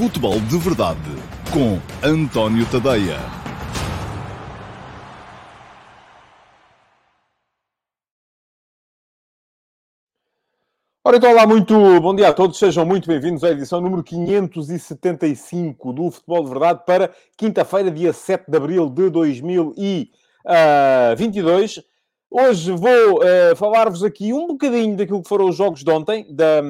Futebol 0.00 0.40
de 0.40 0.56
Verdade 0.56 0.98
com 1.52 1.78
António 2.02 2.64
Tadeia. 2.70 3.18
Ora, 11.04 11.18
então, 11.18 11.30
olá, 11.30 11.46
muito 11.46 12.00
bom 12.00 12.14
dia 12.14 12.28
a 12.28 12.32
todos, 12.32 12.58
sejam 12.58 12.86
muito 12.86 13.06
bem-vindos 13.06 13.44
à 13.44 13.50
edição 13.50 13.82
número 13.82 14.02
575 14.02 15.92
do 15.92 16.10
Futebol 16.10 16.44
de 16.44 16.48
Verdade 16.48 16.80
para 16.86 17.10
quinta-feira, 17.36 17.90
dia 17.90 18.14
7 18.14 18.50
de 18.50 18.56
abril 18.56 18.88
de 18.88 19.10
2022. 19.10 21.82
Hoje 22.30 22.72
vou 22.72 23.18
uh, 23.18 23.54
falar-vos 23.54 24.02
aqui 24.02 24.32
um 24.32 24.46
bocadinho 24.46 24.96
daquilo 24.96 25.22
que 25.22 25.28
foram 25.28 25.46
os 25.46 25.56
jogos 25.56 25.84
de 25.84 25.90
ontem, 25.90 26.26
da, 26.34 26.62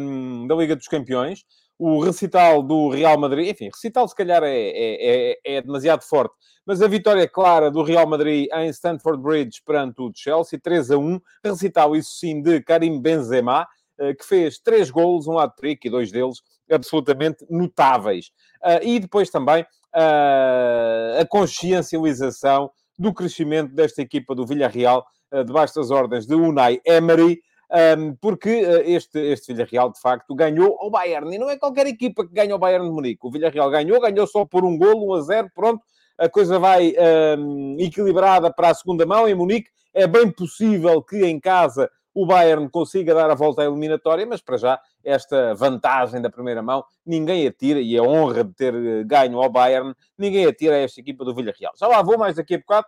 da 0.48 0.56
Liga 0.56 0.74
dos 0.74 0.88
Campeões 0.88 1.44
o 1.80 1.98
recital 1.98 2.62
do 2.62 2.90
Real 2.90 3.18
Madrid, 3.18 3.48
enfim, 3.48 3.70
recital 3.72 4.06
se 4.06 4.14
calhar 4.14 4.42
é, 4.42 4.54
é, 4.54 5.32
é, 5.32 5.56
é, 5.56 5.62
demasiado 5.62 6.02
forte, 6.02 6.34
mas 6.66 6.82
a 6.82 6.86
vitória 6.86 7.26
clara 7.26 7.70
do 7.70 7.82
Real 7.82 8.06
Madrid 8.06 8.48
em 8.52 8.68
Stamford 8.68 9.22
Bridge 9.22 9.62
perante 9.64 10.02
o 10.02 10.12
Chelsea, 10.14 10.60
3 10.62 10.90
a 10.90 10.98
1, 10.98 11.18
recital 11.42 11.96
isso 11.96 12.10
sim 12.18 12.42
de 12.42 12.60
Karim 12.60 13.00
Benzema, 13.00 13.66
eh, 13.98 14.12
que 14.12 14.26
fez 14.26 14.58
três 14.58 14.90
golos, 14.90 15.26
um 15.26 15.38
hat-trick 15.38 15.86
e 15.86 15.90
dois 15.90 16.12
deles 16.12 16.42
absolutamente 16.70 17.46
notáveis. 17.48 18.30
Eh, 18.62 18.86
e 18.86 19.00
depois 19.00 19.30
também 19.30 19.64
eh, 19.94 21.18
a 21.18 21.24
consciencialização 21.24 22.70
do 22.98 23.14
crescimento 23.14 23.74
desta 23.74 24.02
equipa 24.02 24.34
do 24.34 24.46
Villarreal, 24.46 25.06
debaixo 25.46 25.76
das 25.76 25.90
ordens 25.90 26.26
de 26.26 26.34
Unai 26.34 26.80
Emery, 26.84 27.40
um, 27.70 28.14
porque 28.16 28.64
uh, 28.64 28.82
este, 28.84 29.18
este 29.18 29.52
Villarreal, 29.52 29.92
de 29.92 30.00
facto, 30.00 30.34
ganhou 30.34 30.78
ao 30.80 30.90
Bayern. 30.90 31.34
E 31.34 31.38
não 31.38 31.48
é 31.48 31.56
qualquer 31.56 31.86
equipa 31.86 32.26
que 32.26 32.32
ganha 32.32 32.54
o 32.54 32.58
Bayern 32.58 32.86
de 32.86 32.92
Munique. 32.92 33.26
O 33.26 33.30
Villarreal 33.30 33.70
ganhou, 33.70 34.00
ganhou 34.00 34.26
só 34.26 34.44
por 34.44 34.64
um 34.64 34.76
golo, 34.76 35.12
1 35.12 35.14
a 35.14 35.20
0, 35.22 35.50
pronto. 35.54 35.82
A 36.18 36.28
coisa 36.28 36.58
vai 36.58 36.94
um, 37.38 37.76
equilibrada 37.78 38.52
para 38.52 38.70
a 38.70 38.74
segunda 38.74 39.06
mão 39.06 39.28
em 39.28 39.34
Munique. 39.34 39.70
É 39.94 40.06
bem 40.06 40.30
possível 40.30 41.02
que 41.02 41.24
em 41.24 41.40
casa 41.40 41.90
o 42.12 42.26
Bayern 42.26 42.68
consiga 42.68 43.14
dar 43.14 43.30
a 43.30 43.34
volta 43.34 43.62
à 43.62 43.64
eliminatória, 43.64 44.26
mas 44.26 44.42
para 44.42 44.56
já 44.56 44.80
esta 45.02 45.54
vantagem 45.54 46.20
da 46.20 46.28
primeira 46.28 46.62
mão 46.62 46.84
ninguém 47.06 47.46
atira, 47.46 47.80
e 47.80 47.96
a 47.96 48.02
honra 48.02 48.44
de 48.44 48.52
ter 48.52 48.74
eh, 48.74 49.04
ganho 49.04 49.40
ao 49.40 49.48
Bayern, 49.48 49.94
ninguém 50.18 50.44
atira 50.44 50.74
a 50.74 50.80
esta 50.80 51.00
equipa 51.00 51.24
do 51.24 51.34
Villarreal. 51.34 51.72
Já 51.78 51.86
lá 51.86 52.02
vou 52.02 52.18
mais 52.18 52.36
daqui 52.36 52.56
a 52.56 52.58
bocado 52.58 52.86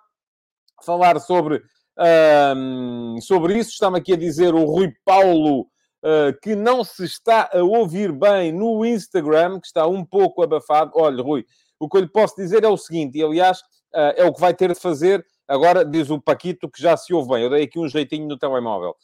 falar 0.85 1.20
sobre 1.20 1.62
um, 1.98 3.21
sobre 3.21 3.59
isso, 3.59 3.71
está-me 3.71 3.98
aqui 3.98 4.15
a 4.15 4.17
dizer 4.17 4.55
o 4.55 4.65
Rui 4.65 4.93
Paulo 5.05 5.67
uh, 6.03 6.39
que 6.43 6.55
não 6.55 6.83
se 6.83 7.05
está 7.05 7.51
a 7.53 7.62
ouvir 7.62 8.12
bem 8.12 8.53
no 8.53 8.85
Instagram, 8.85 9.61
que 9.61 9.67
está 9.67 9.87
um 9.87 10.05
pouco 10.05 10.43
abafado. 10.43 10.93
Olha, 10.95 11.23
Rui, 11.23 11.45
o 11.79 11.89
que 11.89 11.97
eu 11.97 12.03
lhe 12.03 12.09
posso 12.09 12.35
dizer 12.37 12.65
é 12.65 12.69
o 12.69 12.77
seguinte, 12.77 13.19
e 13.19 13.23
aliás, 13.23 13.59
uh, 13.95 14.15
é 14.17 14.25
o 14.25 14.33
que 14.33 14.41
vai 14.41 14.55
ter 14.55 14.73
de 14.73 14.81
fazer 14.81 15.25
agora, 15.47 15.85
diz 15.85 16.09
o 16.11 16.20
Paquito, 16.20 16.69
que 16.69 16.81
já 16.81 16.97
se 16.97 17.13
ouve 17.13 17.29
bem. 17.29 17.43
Eu 17.43 17.51
dei 17.51 17.65
aqui 17.65 17.79
um 17.79 17.89
jeitinho 17.89 18.27
no 18.27 18.39
telemóvel. 18.39 18.95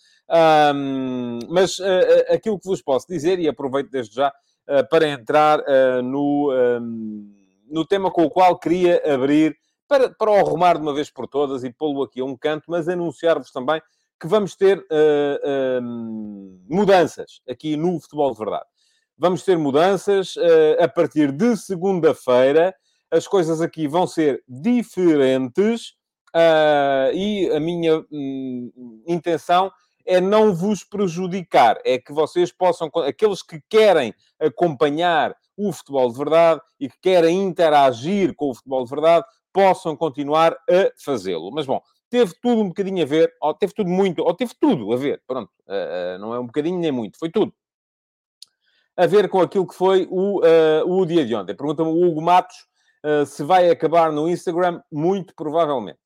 Um, 0.75 1.39
mas 1.48 1.78
uh, 1.78 2.33
aquilo 2.33 2.59
que 2.59 2.69
vos 2.69 2.83
posso 2.83 3.06
dizer, 3.09 3.39
e 3.39 3.48
aproveito 3.48 3.91
desde 3.91 4.14
já 4.14 4.33
para 4.91 5.09
entrar 5.09 5.64
no, 6.05 6.53
um, 6.53 7.34
no 7.70 7.86
tema 7.86 8.11
com 8.11 8.25
o 8.25 8.31
qual 8.31 8.59
queria 8.59 9.03
abrir 9.14 9.56
para, 9.89 10.11
para 10.11 10.31
o 10.31 10.34
arrumar 10.34 10.75
de 10.75 10.83
uma 10.83 10.94
vez 10.94 11.11
por 11.11 11.27
todas 11.27 11.64
e 11.64 11.72
pô-lo 11.72 12.03
aqui 12.03 12.20
a 12.20 12.25
um 12.25 12.36
canto, 12.36 12.64
mas 12.69 12.89
anunciar-vos 12.89 13.50
também 13.50 13.81
que 14.20 14.27
vamos 14.27 14.55
ter 14.56 14.78
uh, 14.78 15.81
uh, 15.81 15.83
mudanças 16.69 17.41
aqui 17.48 17.77
no 17.77 18.00
Futebol 18.00 18.33
de 18.33 18.39
Verdade. 18.39 18.64
Vamos 19.16 19.42
ter 19.44 19.56
mudanças 19.56 20.36
uh, 20.36 20.83
a 20.83 20.89
partir 20.89 21.33
de 21.33 21.56
segunda-feira. 21.56 22.75
As 23.11 23.27
coisas 23.27 23.61
aqui 23.61 23.86
vão 23.89 24.06
ser 24.06 24.42
diferentes 24.47 25.97
e 27.15 27.50
a 27.50 27.59
minha 27.59 28.05
hum, 28.12 29.03
intenção 29.06 29.72
é 30.09 30.20
não 30.20 30.55
vos 30.55 30.84
prejudicar, 30.84 31.78
é 31.84 31.99
que 31.99 32.12
vocês 32.12 32.50
possam, 32.50 32.91
aqueles 33.06 33.43
que 33.43 33.60
querem 33.69 34.15
acompanhar 34.41 35.34
o 35.56 35.72
futebol 35.72 36.10
de 36.10 36.16
verdade 36.16 36.60
e 36.81 36.88
que 36.88 36.99
querem 37.00 37.43
interagir 37.43 38.34
com 38.34 38.50
o 38.50 38.55
futebol 38.55 38.84
de 38.84 38.91
verdade, 38.91 39.26
possam 39.58 39.96
continuar 39.96 40.52
a 40.52 40.92
fazê-lo. 40.96 41.50
Mas, 41.50 41.66
bom, 41.66 41.82
teve 42.08 42.32
tudo 42.41 42.62
um 42.62 42.69
bocadinho 42.69 43.02
a 43.02 43.06
ver, 43.06 43.34
ou 43.42 43.52
teve 43.52 43.74
tudo 43.74 43.91
muito, 43.91 44.22
ou 44.22 44.32
teve 44.32 44.54
tudo 44.60 44.92
a 44.92 44.96
ver, 44.96 45.20
pronto, 45.26 45.50
uh, 45.66 46.16
não 46.20 46.32
é 46.32 46.38
um 46.38 46.46
bocadinho 46.46 46.78
nem 46.78 46.92
muito, 46.92 47.19
foi 47.19 47.28
tudo. 47.28 47.52
A 48.96 49.04
ver 49.04 49.28
com 49.28 49.41
aquilo 49.41 49.66
que 49.66 49.74
foi 49.74 50.06
o, 50.08 50.38
uh, 50.38 50.86
o 50.86 51.04
dia 51.04 51.26
de 51.26 51.34
ontem. 51.34 51.56
Pergunta-me 51.56 51.91
o 51.91 52.08
Hugo 52.08 52.22
Matos 52.22 52.54
uh, 53.04 53.26
se 53.26 53.42
vai 53.42 53.69
acabar 53.69 54.12
no 54.12 54.28
Instagram, 54.28 54.80
muito 54.92 55.34
provavelmente. 55.34 55.98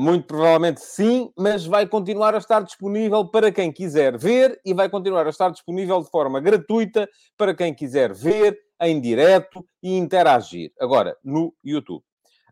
Muito 0.00 0.26
provavelmente 0.26 0.80
sim, 0.80 1.30
mas 1.36 1.66
vai 1.66 1.86
continuar 1.86 2.34
a 2.34 2.38
estar 2.38 2.62
disponível 2.62 3.28
para 3.28 3.52
quem 3.52 3.70
quiser 3.70 4.16
ver 4.16 4.58
e 4.64 4.72
vai 4.72 4.88
continuar 4.88 5.26
a 5.26 5.28
estar 5.28 5.50
disponível 5.50 6.00
de 6.00 6.08
forma 6.08 6.40
gratuita 6.40 7.06
para 7.36 7.54
quem 7.54 7.74
quiser 7.74 8.14
ver 8.14 8.58
em 8.80 8.98
direto 8.98 9.62
e 9.82 9.94
interagir. 9.98 10.72
Agora, 10.80 11.14
no 11.22 11.54
YouTube. 11.62 12.02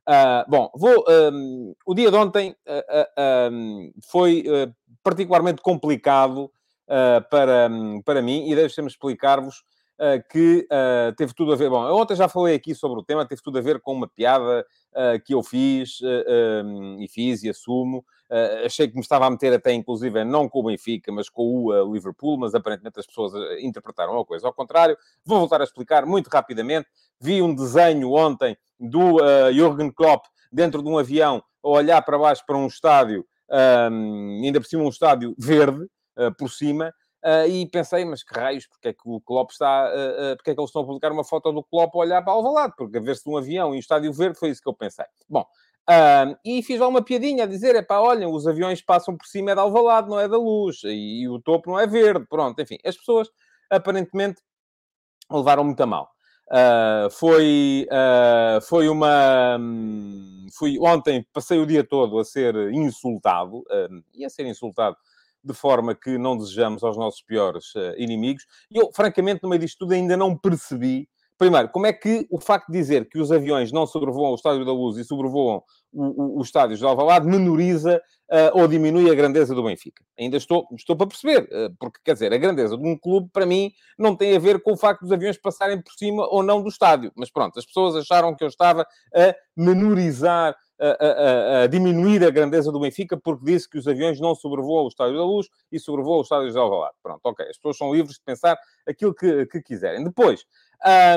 Uh, 0.07 0.45
bom, 0.49 0.71
vou. 0.75 1.05
Um, 1.09 1.75
o 1.87 1.95
dia 1.95 2.11
de 2.11 2.17
ontem 2.17 2.55
uh, 2.67 3.51
uh, 3.51 3.53
um, 3.53 3.93
foi 4.11 4.45
particularmente 5.03 5.63
complicado 5.63 6.51
para, 7.31 7.69
um, 7.71 8.03
para 8.03 8.21
mim 8.21 8.51
e 8.51 8.55
deixem-me 8.55 8.91
explicar-vos 8.91 9.65
que 10.31 10.67
teve 11.17 11.33
tudo 11.35 11.53
a 11.53 11.57
ver. 11.57 11.71
Bom, 11.71 11.83
ontem 11.95 12.15
já 12.17 12.29
falei 12.29 12.57
aqui 12.57 12.75
sobre 12.75 13.01
o 13.01 13.03
tema, 13.03 13.27
teve 13.27 13.41
tudo 13.43 13.59
a 13.59 13.63
ver 13.63 13.81
com 13.81 13.93
uma 13.93 14.09
piada 14.09 14.67
que 15.25 15.35
eu 15.35 15.43
fiz 15.43 16.01
e 16.99 17.09
fiz 17.09 17.43
e 17.43 17.49
assumo. 17.49 18.05
Achei 18.65 18.89
que 18.89 18.95
me 18.95 19.01
estava 19.01 19.27
a 19.27 19.31
meter 19.31 19.53
até, 19.53 19.73
inclusive, 19.73 20.25
não 20.25 20.49
com 20.49 20.61
o 20.61 20.65
Benfica, 20.65 21.13
mas 21.13 21.29
com 21.29 21.67
o 21.67 21.93
Liverpool, 21.93 22.39
mas 22.39 22.55
aparentemente 22.55 22.99
as 22.99 23.07
pessoas 23.07 23.33
interpretaram 23.61 24.19
a 24.19 24.25
coisa 24.25 24.47
ao 24.47 24.53
contrário. 24.53 24.97
Vou 25.25 25.39
voltar 25.39 25.61
a 25.61 25.65
explicar 25.65 26.05
muito 26.05 26.29
rapidamente. 26.29 26.89
Vi 27.21 27.41
um 27.41 27.55
desenho 27.55 28.13
ontem 28.13 28.57
do 28.79 29.17
uh, 29.17 29.53
Jürgen 29.53 29.91
Klopp 29.91 30.27
dentro 30.53 30.83
de 30.83 30.89
um 30.89 30.99
avião 30.99 31.43
a 31.63 31.69
olhar 31.69 32.03
para 32.03 32.19
baixo 32.19 32.45
para 32.47 32.57
um 32.57 32.67
estádio, 32.67 33.27
um, 33.91 34.43
ainda 34.45 34.61
por 34.61 34.67
cima 34.67 34.85
um 34.85 34.89
estádio 34.89 35.35
verde, 35.39 35.83
uh, 36.19 36.35
por 36.39 36.51
cima, 36.51 36.93
uh, 37.25 37.49
e 37.49 37.67
pensei, 37.67 38.05
mas 38.05 38.23
que 38.23 38.39
raios, 38.39 38.67
porque 38.67 38.89
é 38.89 38.93
que 38.93 39.03
o 39.05 39.21
Klopp 39.21 39.51
está, 39.51 39.89
uh, 39.89 40.37
porque 40.37 40.51
é 40.51 40.55
que 40.55 40.61
eles 40.61 40.69
estão 40.69 40.83
a 40.83 40.87
publicar 40.87 41.11
uma 41.11 41.25
foto 41.25 41.51
do 41.53 41.65
Klopp 41.65 41.95
a 41.95 41.99
olhar 41.99 42.23
para 42.23 42.33
Alvalade? 42.33 42.75
Porque 42.77 42.99
a 42.99 43.01
ver-se 43.01 43.25
de 43.25 43.31
um 43.31 43.37
avião 43.37 43.75
e 43.75 43.77
um 43.77 43.81
estádio 43.81 44.13
verde 44.13 44.39
foi 44.39 44.51
isso 44.51 44.63
que 44.63 44.69
eu 44.69 44.75
pensei. 44.75 45.07
Bom, 45.29 45.45
e 46.45 46.63
fiz 46.63 46.81
lá 46.81 46.89
uma 46.89 47.05
piadinha 47.05 47.45
a 47.45 47.47
dizer, 47.47 47.77
é 47.77 47.83
pá, 47.83 47.99
olhem, 47.99 48.27
os 48.27 48.47
aviões 48.47 48.81
passam 48.81 49.17
por 49.17 49.27
cima 49.27 49.51
é 49.51 49.55
de 49.55 49.61
Alvalade, 49.61 50.09
não 50.09 50.19
é 50.19 50.29
da 50.29 50.39
luz, 50.39 50.83
e, 50.85 51.23
e 51.23 51.29
o 51.29 51.41
topo 51.41 51.71
não 51.71 51.79
é 51.79 51.87
verde, 51.87 52.27
pronto, 52.29 52.61
enfim, 52.61 52.79
as 52.85 52.97
pessoas 52.97 53.29
aparentemente 53.71 54.41
levaram 55.31 55.65
muito 55.65 55.83
a 55.83 55.87
mal. 55.87 56.15
Uh, 56.47 57.11
foi, 57.11 57.87
uh, 57.91 58.61
foi 58.61 58.89
uma. 58.89 59.57
Um, 59.59 60.47
fui, 60.53 60.79
ontem 60.79 61.27
passei 61.33 61.59
o 61.59 61.67
dia 61.67 61.83
todo 61.83 62.19
a 62.19 62.25
ser 62.25 62.55
insultado, 62.73 63.61
uh, 63.61 64.05
e 64.13 64.25
a 64.25 64.31
ser 64.31 64.47
insultado 64.47 64.97
de 65.43 65.55
forma 65.55 65.95
que 65.95 66.17
não 66.19 66.37
desejamos 66.37 66.83
aos 66.83 66.97
nossos 66.97 67.23
piores 67.23 67.75
inimigos. 67.99 68.47
E 68.71 68.79
eu, 68.79 68.91
francamente, 68.95 69.43
no 69.43 69.49
meio 69.51 69.61
disto 69.61 69.81
tudo, 69.81 69.93
ainda 69.93 70.17
não 70.17 70.35
percebi 70.35 71.07
Primeiro, 71.37 71.69
como 71.69 71.87
é 71.87 71.93
que 71.93 72.27
o 72.31 72.41
facto 72.41 72.71
de 72.71 72.79
dizer 72.79 73.09
que 73.09 73.19
os 73.19 73.33
aviões 73.33 73.73
não 73.73 73.87
sobrevoam 73.87 74.33
o 74.33 74.35
Estádio 74.37 74.65
da 74.65 74.73
Luz 74.73 74.97
e 74.97 75.05
sobrevoam 75.05 75.63
os 75.93 76.47
estádios 76.47 76.79
de 76.79 76.85
Alvalade 76.85 77.27
menoriza 77.27 78.01
uh, 78.31 78.59
ou 78.59 78.69
diminui 78.69 79.11
a 79.11 79.15
grandeza 79.15 79.55
do 79.55 79.65
Benfica? 79.65 80.03
Ainda 80.19 80.37
estou, 80.37 80.67
estou 80.77 80.97
para 80.97 81.07
perceber, 81.07 81.43
uh, 81.43 81.75
porque, 81.79 81.99
quer 82.05 82.15
dizer, 82.15 82.33
a 82.33 82.39
grandeza 82.39 82.77
de 82.77 82.87
um 82.87 82.97
clube, 82.97 83.29
para 83.33 83.47
mim, 83.47 83.73
não 83.99 84.15
tem 84.15 84.37
a 84.37 84.39
ver 84.39 84.63
com 84.63 84.73
o 84.73 84.77
facto 84.77 85.03
dos 85.03 85.13
aviões 85.13 85.37
passarem 85.37 85.81
por 85.83 85.93
cima 85.93 86.27
ou 86.29 86.43
não 86.43 86.63
do 86.63 86.69
estádio. 86.69 87.11
Mas 87.17 87.31
pronto, 87.31 87.59
as 87.59 87.67
pessoas 87.67 87.97
acharam 87.97 88.35
que 88.35 88.45
eu 88.45 88.49
estava 88.49 88.87
a 89.15 89.35
menorizar 89.57 90.57
a, 90.81 91.07
a, 91.07 91.63
a, 91.63 91.67
diminuir 91.67 92.25
a 92.25 92.31
grandeza 92.31 92.73
do 92.73 92.81
Benfica 92.81 93.17
porque 93.17 93.45
disse 93.45 93.69
que 93.69 93.79
os 93.79 93.87
aviões 93.87 94.21
não 94.21 94.35
sobrevoam 94.35 94.85
o 94.85 94.89
Estádio 94.89 95.17
da 95.17 95.25
Luz 95.25 95.49
e 95.71 95.79
sobrevoam 95.79 96.19
o 96.19 96.23
Estádio 96.23 96.51
de 96.51 96.59
Alvalade. 96.59 96.95
Pronto, 97.03 97.21
ok. 97.25 97.47
As 97.49 97.57
pessoas 97.57 97.77
são 97.77 97.95
livres 97.95 98.17
de 98.17 98.23
pensar 98.25 98.59
aquilo 98.87 99.15
que, 99.15 99.47
que 99.47 99.63
quiserem. 99.63 100.03
Depois, 100.03 100.45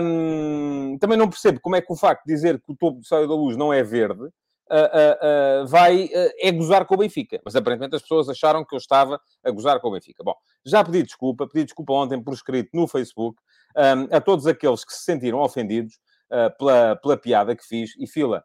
hum, 0.02 0.98
também 1.00 1.18
não 1.18 1.30
percebo 1.30 1.60
como 1.60 1.76
é 1.76 1.82
que 1.82 1.92
o 1.92 1.96
facto 1.96 2.26
de 2.26 2.34
dizer 2.34 2.60
que 2.60 2.72
o 2.72 2.76
topo 2.76 2.98
do 2.98 3.04
Estádio 3.04 3.28
da 3.28 3.36
Luz 3.36 3.58
não 3.58 3.74
é 3.74 3.84
verde 3.84 4.24
uh, 4.24 5.64
uh, 5.64 5.64
uh, 5.64 5.68
vai 5.68 6.10
é 6.14 6.52
gozar 6.52 6.86
com 6.86 6.96
o 6.96 6.98
Benfica. 6.98 7.42
Mas 7.44 7.56
aparentemente 7.56 7.96
as 7.96 8.02
pessoas 8.02 8.30
acharam 8.30 8.64
que 8.66 8.76
eu 8.76 8.78
estava 8.78 9.20
a 9.44 9.52
gozar 9.52 9.80
com 9.80 9.88
o 9.88 9.92
Benfica. 9.92 10.24
Bom, 10.24 10.36
já 10.66 10.84
pedi 10.84 11.04
desculpa, 11.04 11.48
pedi 11.48 11.66
desculpa 11.66 11.94
ontem 11.94 12.22
por 12.22 12.34
escrito 12.34 12.70
no 12.74 12.88
Facebook 12.88 13.40
um, 13.76 14.16
a 14.16 14.22
todos 14.22 14.48
aqueles 14.48 14.84
que 14.84 14.94
se 14.94 15.04
sentiram 15.04 15.40
ofendidos 15.40 16.00
pela, 16.58 16.98
pela 16.98 17.16
piada 17.16 17.56
que 17.56 17.66
fiz. 17.66 17.92
E 17.98 18.06
fila, 18.06 18.44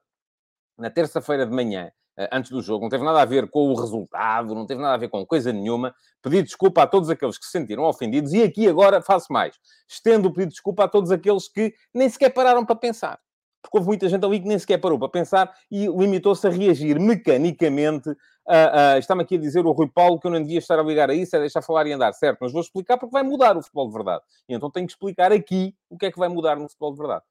na 0.78 0.88
terça-feira 0.88 1.44
de 1.44 1.52
manhã, 1.52 1.90
antes 2.30 2.50
do 2.50 2.60
jogo, 2.60 2.82
não 2.82 2.90
teve 2.90 3.04
nada 3.04 3.22
a 3.22 3.24
ver 3.24 3.48
com 3.48 3.70
o 3.70 3.74
resultado, 3.74 4.54
não 4.54 4.66
teve 4.66 4.80
nada 4.80 4.94
a 4.94 4.98
ver 4.98 5.08
com 5.08 5.24
coisa 5.24 5.52
nenhuma. 5.52 5.94
Pedi 6.22 6.42
desculpa 6.42 6.82
a 6.82 6.86
todos 6.86 7.08
aqueles 7.10 7.38
que 7.38 7.44
se 7.44 7.50
sentiram 7.50 7.84
ofendidos 7.84 8.32
e 8.32 8.42
aqui 8.42 8.68
agora 8.68 9.00
faço 9.00 9.32
mais. 9.32 9.56
Estendo 9.88 10.28
o 10.28 10.32
pedido 10.32 10.50
de 10.50 10.54
desculpa 10.54 10.84
a 10.84 10.88
todos 10.88 11.10
aqueles 11.10 11.48
que 11.48 11.74
nem 11.94 12.08
sequer 12.08 12.30
pararam 12.30 12.64
para 12.64 12.76
pensar. 12.76 13.18
Porque 13.62 13.78
houve 13.78 13.86
muita 13.86 14.08
gente 14.08 14.24
ali 14.24 14.40
que 14.40 14.48
nem 14.48 14.58
sequer 14.58 14.78
parou 14.78 14.98
para 14.98 15.08
pensar 15.08 15.52
e 15.70 15.86
limitou-se 15.86 16.44
a 16.46 16.50
reagir 16.50 16.98
mecanicamente. 16.98 18.10
Uh, 18.10 18.98
Está-me 18.98 19.22
aqui 19.22 19.36
a 19.36 19.38
dizer 19.38 19.64
o 19.64 19.70
Rui 19.70 19.88
Paulo 19.88 20.18
que 20.18 20.26
eu 20.26 20.32
não 20.32 20.42
devia 20.42 20.58
estar 20.58 20.78
a 20.80 20.82
ligar 20.82 21.08
a 21.08 21.14
isso, 21.14 21.36
é 21.36 21.38
deixar 21.38 21.62
falar 21.62 21.86
e 21.86 21.92
andar, 21.92 22.12
certo? 22.12 22.38
Mas 22.40 22.52
vou 22.52 22.60
explicar 22.60 22.98
porque 22.98 23.12
vai 23.12 23.22
mudar 23.22 23.56
o 23.56 23.62
futebol 23.62 23.86
de 23.86 23.94
verdade. 23.94 24.22
E 24.48 24.54
então 24.54 24.68
tenho 24.68 24.86
que 24.86 24.92
explicar 24.92 25.30
aqui 25.30 25.76
o 25.88 25.96
que 25.96 26.06
é 26.06 26.10
que 26.10 26.18
vai 26.18 26.28
mudar 26.28 26.56
no 26.56 26.68
futebol 26.68 26.92
de 26.92 26.98
verdade. 26.98 27.22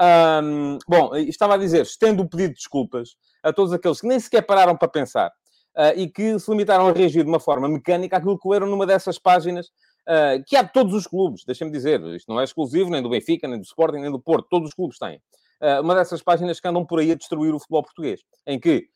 Um, 0.00 0.78
bom, 0.86 1.16
estava 1.16 1.54
a 1.54 1.58
dizer, 1.58 1.82
estendo 1.82 2.22
o 2.22 2.28
pedido 2.28 2.50
de 2.50 2.56
desculpas 2.56 3.16
a 3.42 3.52
todos 3.52 3.72
aqueles 3.72 4.00
que 4.00 4.06
nem 4.06 4.18
sequer 4.18 4.42
pararam 4.42 4.76
para 4.76 4.88
pensar 4.88 5.28
uh, 5.76 5.96
e 5.96 6.08
que 6.08 6.38
se 6.38 6.50
limitaram 6.50 6.88
a 6.88 6.92
reagir 6.92 7.22
de 7.22 7.28
uma 7.28 7.40
forma 7.40 7.68
mecânica 7.68 8.16
àquilo 8.16 8.38
que 8.38 8.48
leram 8.48 8.66
numa 8.66 8.86
dessas 8.86 9.18
páginas 9.18 9.66
uh, 9.66 10.42
que 10.46 10.56
há 10.56 10.62
de 10.62 10.72
todos 10.72 10.92
os 10.94 11.06
clubes, 11.06 11.44
deixem-me 11.44 11.72
dizer, 11.72 12.00
isto 12.14 12.30
não 12.32 12.40
é 12.40 12.44
exclusivo 12.44 12.90
nem 12.90 13.02
do 13.02 13.08
Benfica, 13.08 13.46
nem 13.46 13.58
do 13.58 13.64
Sporting, 13.64 13.98
nem 13.98 14.10
do 14.10 14.20
Porto, 14.20 14.48
todos 14.50 14.68
os 14.68 14.74
clubes 14.74 14.98
têm. 14.98 15.20
Uh, 15.60 15.82
uma 15.82 15.94
dessas 15.94 16.22
páginas 16.22 16.60
que 16.60 16.68
andam 16.68 16.84
por 16.84 17.00
aí 17.00 17.12
a 17.12 17.14
destruir 17.14 17.54
o 17.54 17.58
futebol 17.58 17.82
português, 17.82 18.20
em 18.46 18.58
que 18.58 18.86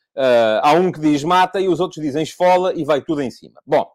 há 0.61 0.73
um 0.73 0.91
que 0.91 0.99
diz 0.99 1.23
mata 1.23 1.59
e 1.59 1.67
os 1.67 1.79
outros 1.79 1.99
dizem 1.99 2.21
esfola 2.21 2.71
e 2.75 2.85
vai 2.85 3.01
tudo 3.01 3.23
em 3.23 3.31
cima. 3.31 3.59
Bom, 3.65 3.89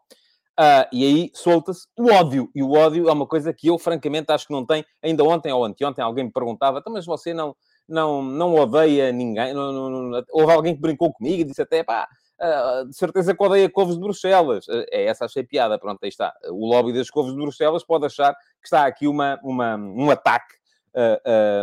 Uh, 0.59 0.83
e 0.91 1.05
aí 1.05 1.31
solta-se 1.33 1.87
o 1.97 2.11
ódio. 2.11 2.51
E 2.53 2.61
o 2.61 2.73
ódio 2.73 3.07
é 3.07 3.13
uma 3.13 3.25
coisa 3.25 3.53
que 3.53 3.67
eu, 3.67 3.79
francamente, 3.79 4.29
acho 4.29 4.45
que 4.45 4.51
não 4.51 4.65
tem. 4.65 4.83
Ainda 5.01 5.23
ontem 5.23 5.53
ou 5.53 5.63
anteontem 5.63 6.03
alguém 6.03 6.25
me 6.25 6.31
perguntava, 6.33 6.79
então, 6.79 6.91
mas 6.91 7.05
você 7.05 7.33
não, 7.33 7.55
não, 7.89 8.21
não 8.21 8.55
odeia 8.55 9.11
ninguém? 9.11 9.53
Não, 9.53 9.71
não, 9.71 9.89
não... 9.89 10.23
Houve 10.31 10.53
alguém 10.53 10.75
que 10.75 10.81
brincou 10.81 11.11
comigo 11.11 11.41
e 11.41 11.43
disse 11.43 11.61
até, 11.61 11.83
pá, 11.83 12.07
uh, 12.39 12.87
de 12.87 12.95
certeza 12.95 13.35
que 13.35 13.43
odeia 13.43 13.69
couves 13.69 13.95
de 13.95 14.01
Bruxelas. 14.01 14.67
Uh, 14.67 14.85
é 14.91 15.05
essa 15.05 15.25
achei 15.25 15.43
piada, 15.43 15.77
pronto, 15.77 15.99
aí 16.03 16.09
está. 16.09 16.33
O 16.49 16.67
lobby 16.67 16.93
das 16.93 17.09
couves 17.09 17.33
de 17.33 17.39
Bruxelas 17.39 17.83
pode 17.83 18.05
achar 18.05 18.33
que 18.33 18.65
está 18.65 18.85
aqui 18.85 19.07
uma, 19.07 19.39
uma, 19.43 19.75
um 19.75 20.09
ataque. 20.09 20.55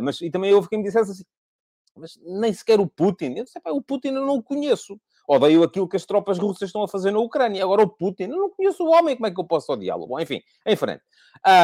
mas, 0.02 0.20
e 0.20 0.30
também 0.30 0.52
houve 0.52 0.68
quem 0.68 0.78
me 0.78 0.84
dissesse 0.84 1.10
assim, 1.12 1.24
mas 1.96 2.18
nem 2.22 2.52
sequer 2.52 2.80
o 2.80 2.86
Putin. 2.86 3.34
Eu 3.36 3.44
disse, 3.44 3.58
o 3.64 3.82
Putin 3.82 4.08
eu 4.08 4.26
não 4.26 4.36
o 4.36 4.42
conheço 4.42 5.00
odeio 5.26 5.62
aquilo 5.62 5.88
que 5.88 5.96
as 5.96 6.06
tropas 6.06 6.38
russas 6.38 6.68
estão 6.68 6.82
a 6.82 6.88
fazer 6.88 7.10
na 7.10 7.18
Ucrânia. 7.18 7.62
Agora 7.62 7.82
o 7.82 7.88
Putin, 7.88 8.24
eu 8.24 8.36
não 8.36 8.50
conheço 8.50 8.84
o 8.84 8.90
homem, 8.90 9.16
como 9.16 9.26
é 9.26 9.30
que 9.30 9.40
eu 9.40 9.44
posso 9.44 9.72
odiá-lo? 9.72 10.06
Bom, 10.06 10.20
enfim, 10.20 10.40
em 10.64 10.76
frente. 10.76 11.02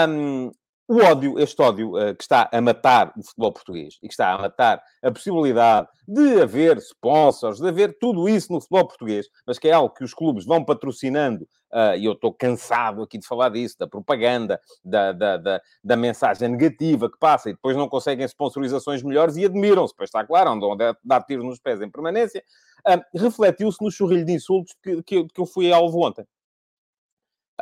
Um, 0.09 0.51
o 0.89 0.99
ódio, 0.99 1.39
este 1.39 1.61
ódio 1.63 1.97
uh, 1.97 2.15
que 2.15 2.23
está 2.23 2.49
a 2.53 2.61
matar 2.61 3.13
o 3.17 3.23
futebol 3.23 3.53
português 3.53 3.99
e 4.03 4.09
que 4.09 4.13
está 4.13 4.33
a 4.33 4.39
matar 4.39 4.83
a 5.03 5.11
possibilidade 5.11 5.89
de 6.07 6.41
haver 6.41 6.77
sponsors, 6.79 7.59
de 7.59 7.69
haver 7.69 7.97
tudo 7.99 8.29
isso 8.29 8.53
no 8.53 8.61
futebol 8.61 8.89
português, 8.89 9.27
mas 9.47 9.59
que 9.59 9.69
é 9.69 9.73
algo 9.73 9.95
que 9.95 10.05
os 10.05 10.13
clubes 10.13 10.45
vão 10.45 10.65
patrocinando, 10.65 11.45
uh, 11.73 11.97
e 11.97 12.05
eu 12.05 12.13
estou 12.13 12.35
cansado 12.35 13.03
aqui 13.03 13.17
de 13.17 13.27
falar 13.27 13.51
disso, 13.51 13.77
da 13.79 13.87
propaganda, 13.87 14.61
da, 14.85 15.13
da, 15.13 15.37
da, 15.37 15.63
da, 15.83 15.97
mensagem 15.97 16.49
negativa 16.49 17.11
que 17.11 17.19
passa 17.19 17.51
e 17.51 17.53
depois 17.55 17.77
não 17.77 17.89
conseguem 17.89 18.27
sponsorizações 18.27 19.03
melhores 19.03 19.37
e 19.37 19.45
admiram-se, 19.45 19.95
pois 19.97 20.09
está 20.09 20.25
claro, 20.27 20.51
andam 20.51 20.73
a 20.73 20.97
dar 21.03 21.23
tiro 21.23 21.45
nos 21.45 21.61
pés 21.61 21.81
em 21.81 21.91
permanência, 21.91 22.43
uh, 22.89 23.19
refletiu-se 23.19 23.83
no 23.83 23.91
churrilho 23.91 24.25
de 24.25 24.33
insultos 24.33 24.75
que, 24.83 25.03
que, 25.03 25.25
que 25.27 25.41
eu 25.41 25.47
fui 25.47 25.73
alvo 25.73 26.05
ontem. 26.05 26.27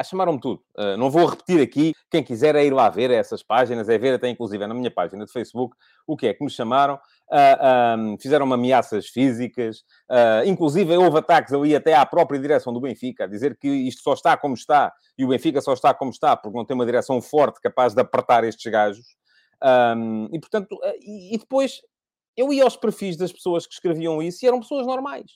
Ah, 0.00 0.02
chamaram-me 0.02 0.40
tudo. 0.40 0.62
Uh, 0.78 0.96
não 0.96 1.10
vou 1.10 1.26
repetir 1.26 1.60
aqui. 1.60 1.94
Quem 2.10 2.24
quiser 2.24 2.56
é 2.56 2.64
ir 2.64 2.72
lá 2.72 2.88
ver 2.88 3.10
essas 3.10 3.42
páginas, 3.42 3.86
é 3.86 3.98
ver 3.98 4.14
até 4.14 4.30
inclusive 4.30 4.66
na 4.66 4.72
minha 4.72 4.90
página 4.90 5.26
de 5.26 5.30
Facebook 5.30 5.76
o 6.06 6.16
que 6.16 6.26
é 6.26 6.32
que 6.32 6.42
me 6.42 6.48
chamaram. 6.48 6.98
Uh, 7.28 8.16
fizeram-me 8.18 8.54
ameaças 8.54 9.08
físicas. 9.08 9.80
Uh, 10.10 10.46
inclusive 10.46 10.96
houve 10.96 11.18
ataques 11.18 11.52
ali 11.52 11.76
até 11.76 11.92
à 11.92 12.06
própria 12.06 12.40
direção 12.40 12.72
do 12.72 12.80
Benfica, 12.80 13.24
a 13.24 13.26
dizer 13.26 13.58
que 13.58 13.68
isto 13.68 14.00
só 14.00 14.14
está 14.14 14.38
como 14.38 14.54
está 14.54 14.90
e 15.18 15.24
o 15.26 15.28
Benfica 15.28 15.60
só 15.60 15.74
está 15.74 15.92
como 15.92 16.10
está 16.10 16.34
porque 16.34 16.56
não 16.56 16.64
tem 16.64 16.74
uma 16.74 16.86
direção 16.86 17.20
forte 17.20 17.60
capaz 17.60 17.92
de 17.92 18.00
apertar 18.00 18.42
estes 18.42 18.72
gajos. 18.72 19.04
Um, 19.62 20.30
e 20.32 20.40
portanto, 20.40 20.78
e, 21.02 21.34
e 21.34 21.38
depois 21.38 21.82
eu 22.34 22.50
ia 22.54 22.64
aos 22.64 22.74
perfis 22.74 23.18
das 23.18 23.34
pessoas 23.34 23.66
que 23.66 23.74
escreviam 23.74 24.22
isso 24.22 24.46
e 24.46 24.48
eram 24.48 24.60
pessoas 24.60 24.86
normais 24.86 25.26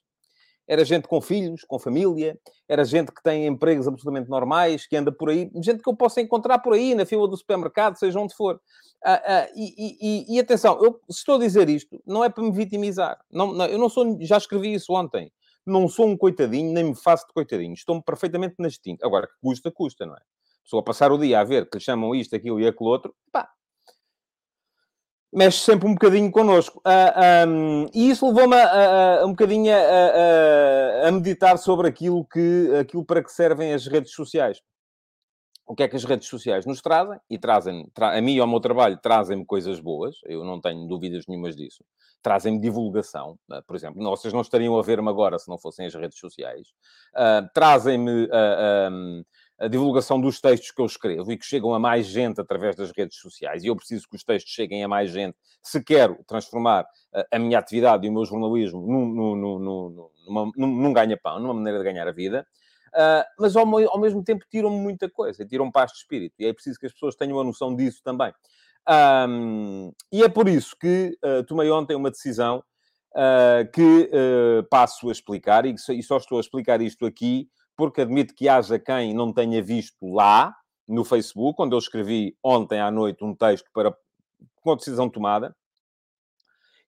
era 0.67 0.85
gente 0.85 1.07
com 1.07 1.21
filhos, 1.21 1.63
com 1.65 1.79
família, 1.79 2.39
era 2.69 2.85
gente 2.85 3.13
que 3.13 3.23
tem 3.23 3.47
empregos 3.47 3.87
absolutamente 3.87 4.29
normais, 4.29 4.87
que 4.87 4.97
anda 4.97 5.13
por 5.13 5.29
aí, 5.29 5.51
gente 5.57 5.83
que 5.83 5.89
eu 5.89 5.97
possa 5.97 6.21
encontrar 6.21 6.59
por 6.59 6.73
aí, 6.73 6.95
na 6.95 7.05
fila 7.05 7.29
do 7.29 7.37
supermercado, 7.37 7.97
seja 7.97 8.19
onde 8.19 8.35
for. 8.35 8.61
Ah, 9.05 9.23
ah, 9.25 9.49
e, 9.55 9.75
e, 10.01 10.37
e, 10.37 10.41
atenção, 10.41 10.83
eu 10.83 10.99
estou 11.09 11.37
a 11.37 11.39
dizer 11.39 11.69
isto, 11.69 12.01
não 12.07 12.25
é 12.25 12.31
para 12.31 12.43
me 12.43 12.51
vitimizar. 12.51 13.19
Não, 13.31 13.53
não, 13.53 13.67
eu 13.67 13.79
não 13.79 13.89
sou, 13.89 14.17
já 14.21 14.39
escrevi 14.39 14.73
isso 14.73 14.93
ontem. 14.93 15.31
Não 15.67 15.89
sou 15.89 16.07
um 16.07 16.17
coitadinho, 16.17 16.73
nem 16.73 16.85
me 16.85 16.95
faço 16.95 17.27
de 17.27 17.33
coitadinho. 17.33 17.73
Estou-me 17.73 18.03
perfeitamente 18.03 18.55
nas 18.59 18.79
tintas. 18.79 19.07
Agora, 19.07 19.29
custa, 19.43 19.71
custa, 19.71 20.07
não 20.07 20.15
é? 20.15 20.21
Estou 20.63 20.81
a 20.81 20.83
passar 20.83 21.13
o 21.13 21.19
dia 21.19 21.41
a 21.41 21.45
ver 21.45 21.69
que 21.69 21.77
lhe 21.77 21.85
chamam 21.85 22.15
isto, 22.15 22.35
aquilo 22.35 22.59
e 22.59 22.67
aquilo 22.67 22.89
outro, 22.89 23.15
pá, 23.31 23.51
mexe 25.35 25.59
sempre 25.59 25.89
um 25.89 25.95
bocadinho 25.95 26.31
connosco. 26.31 26.79
Uh, 26.79 26.83
ah, 26.87 27.45
um, 27.47 27.87
e 27.93 28.09
isso 28.09 28.27
levou-me 28.27 28.57
a, 28.57 29.21
a, 29.21 29.27
um 29.27 29.31
bocadinho 29.31 29.73
a, 29.75 31.09
a, 31.09 31.13
meditar 31.13 31.59
sobre 31.59 31.89
aquilo, 31.89 32.25
que, 32.25 32.71
aquilo 32.81 33.05
para 33.05 33.23
que 33.23 33.33
servem 33.33 33.75
as 33.75 33.87
redes 33.87 34.13
sociais. 34.13 34.63
O 35.67 35.75
que 35.75 35.83
é 35.83 35.89
que 35.89 35.97
as 35.97 36.05
redes 36.05 36.29
sociais 36.29 36.67
nos 36.67 36.81
trazem? 36.83 37.19
E 37.29 37.39
trazem, 37.39 37.89
tra 37.95 38.17
a 38.17 38.21
mim 38.21 38.35
e 38.35 38.41
ao 38.41 38.47
meu 38.47 38.61
trabalho, 38.61 38.99
trazem-me 39.03 39.47
coisas 39.47 39.81
boas, 39.81 40.17
eu 40.27 40.45
não 40.45 40.61
tenho 40.61 40.87
dúvidas 40.87 41.25
nenhumas 41.27 41.57
disso. 41.57 41.83
Trazem-me 42.23 42.61
divulgação, 42.61 43.39
uh, 43.51 43.63
por 43.67 43.75
exemplo. 43.75 44.03
Não, 44.03 44.11
vocês 44.11 44.33
não 44.33 44.43
estariam 44.43 44.79
a 44.79 44.83
ver-me 44.83 45.09
agora 45.09 45.39
se 45.39 45.49
não 45.49 45.59
fossem 45.59 45.87
as 45.87 45.95
redes 45.95 46.19
sociais. 46.19 46.69
Uh, 47.15 47.49
trazem-me 47.53 48.29
a 49.59 49.69
divulgação 49.69 50.21
dos 50.21 50.41
textos 50.41 50.71
que 50.71 50.81
eu 50.81 50.87
escrevo 50.87 51.31
e 51.31 51.39
que 51.39 51.47
chegam 51.47 51.73
a 51.75 51.79
mais 51.79 52.07
gente 52.07 52.41
através 52.41 52.75
das 52.75 52.91
redes 52.91 53.19
sociais, 53.19 53.63
e 53.63 53.69
eu 53.69 53.77
preciso 53.77 54.09
que 54.09 54.17
os 54.17 54.25
textos 54.25 54.53
cheguem 54.53 54.83
a 54.83 54.89
mais 54.89 55.11
gente 55.11 55.37
se 55.63 55.83
quero 55.83 56.19
transformar 56.27 56.87
a, 57.13 57.37
a 57.37 57.39
minha 57.39 57.59
atividade 57.59 58.07
e 58.07 58.11
o 58.11 58.13
meu 58.13 58.25
jornalismo 58.25 58.81
num, 58.81 59.07
num, 59.07 59.59
num, 59.59 60.53
num 60.57 60.93
ganha-pão, 60.93 61.39
numa 61.39 61.55
maneira 61.55 61.79
de 61.79 61.85
ganhar 61.85 62.09
a 62.09 62.13
vida. 62.13 62.47
Uh, 62.95 63.27
mas 63.41 63.57
ao, 63.57 63.67
ao, 63.89 63.99
mesmo 63.99 64.23
tempo 64.23 64.45
tiram-me 64.49 64.81
muita 64.81 65.11
coisa, 65.11 65.45
tiram 65.45 65.71
paz 65.71 65.91
de 65.91 65.99
espírito, 65.99 66.35
e 66.39 66.47
é 66.47 66.53
preciso 66.53 66.79
que 66.79 66.87
as 66.87 66.93
pessoas 66.93 67.17
tenham 67.17 67.41
a 67.41 67.45
noção 67.45 67.75
disso 67.75 68.01
também. 68.05 68.33
Um, 69.29 69.93
e 70.13 70.23
é 70.23 70.29
por 70.29 70.47
isso 70.47 70.77
que 70.79 71.19
uh, 71.25 71.43
tomei 71.45 71.71
ontem 71.71 71.97
uma 71.97 72.11
decisão 72.11 72.63
uh, 73.11 73.69
que 73.73 74.11
passo 74.71 75.09
a 75.09 75.13
explicar, 75.13 75.67
e, 75.67 75.75
e 75.75 76.03
só 76.03 76.19
estou 76.19 76.39
a 76.39 76.41
explicar 76.41 76.81
isto 76.81 77.05
aqui 77.05 77.49
porque 77.77 78.01
admito 78.01 78.35
que 78.35 78.49
haja 78.49 78.79
quem 78.79 79.15
não 79.15 79.33
tenha 79.33 79.63
visto 79.63 79.97
lá, 80.03 80.55
no 80.87 81.05
Facebook, 81.05 81.61
onde 81.63 81.75
eu 81.75 81.79
escrevi 81.79 82.37
ontem 82.43 82.81
à 82.81 82.91
noite 82.91 83.25
um 83.25 83.35
texto 83.35 83.69
para, 83.73 83.97
com 84.63 84.73
a 84.73 84.77
decisão 84.77 85.09
tomada. 85.09 85.55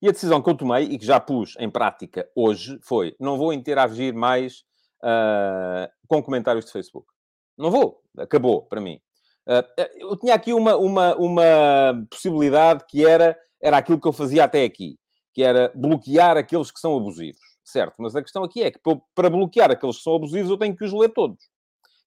E 0.01 0.09
a 0.09 0.13
decisão 0.13 0.43
que 0.43 0.51
eu 0.51 0.57
tomei, 0.57 0.85
e 0.85 0.99
que 0.99 1.07
já 1.07 1.19
pus 1.19 1.55
em 1.59 1.71
prática 1.71 2.29
hoje, 2.35 2.79
foi: 2.83 3.17
não 3.19 3.39
vou 3.39 3.53
interagir 3.53 4.15
mais 4.15 4.63
uh, 5.03 5.91
com 6.07 6.23
comentários 6.23 6.67
de 6.67 6.73
Facebook. 6.73 7.09
Não 7.57 7.71
vou. 7.71 8.03
Acabou 8.19 8.63
para 8.67 8.81
mim. 8.81 9.01
Uh, 9.47 9.65
eu 9.97 10.17
tinha 10.19 10.35
aqui 10.35 10.53
uma, 10.53 10.77
uma, 10.77 11.17
uma 11.17 12.07
possibilidade 12.11 12.85
que 12.87 13.07
era, 13.07 13.39
era 13.63 13.79
aquilo 13.79 14.01
que 14.01 14.07
eu 14.07 14.13
fazia 14.13 14.45
até 14.45 14.65
aqui, 14.65 14.99
que 15.33 15.43
era 15.43 15.73
bloquear 15.75 16.37
aqueles 16.37 16.71
que 16.71 16.81
são 16.81 16.95
abusivos 16.97 17.46
certo? 17.67 17.97
Mas 17.99 18.15
a 18.15 18.23
questão 18.23 18.45
aqui 18.45 18.63
é 18.63 18.71
que 18.71 18.81
para 19.15 19.29
bloquear 19.29 19.71
aqueles 19.71 19.97
que 19.97 20.03
são 20.03 20.15
abusivos 20.15 20.51
eu 20.51 20.57
tenho 20.57 20.75
que 20.75 20.85
os 20.85 20.93
ler 20.93 21.11
todos. 21.11 21.51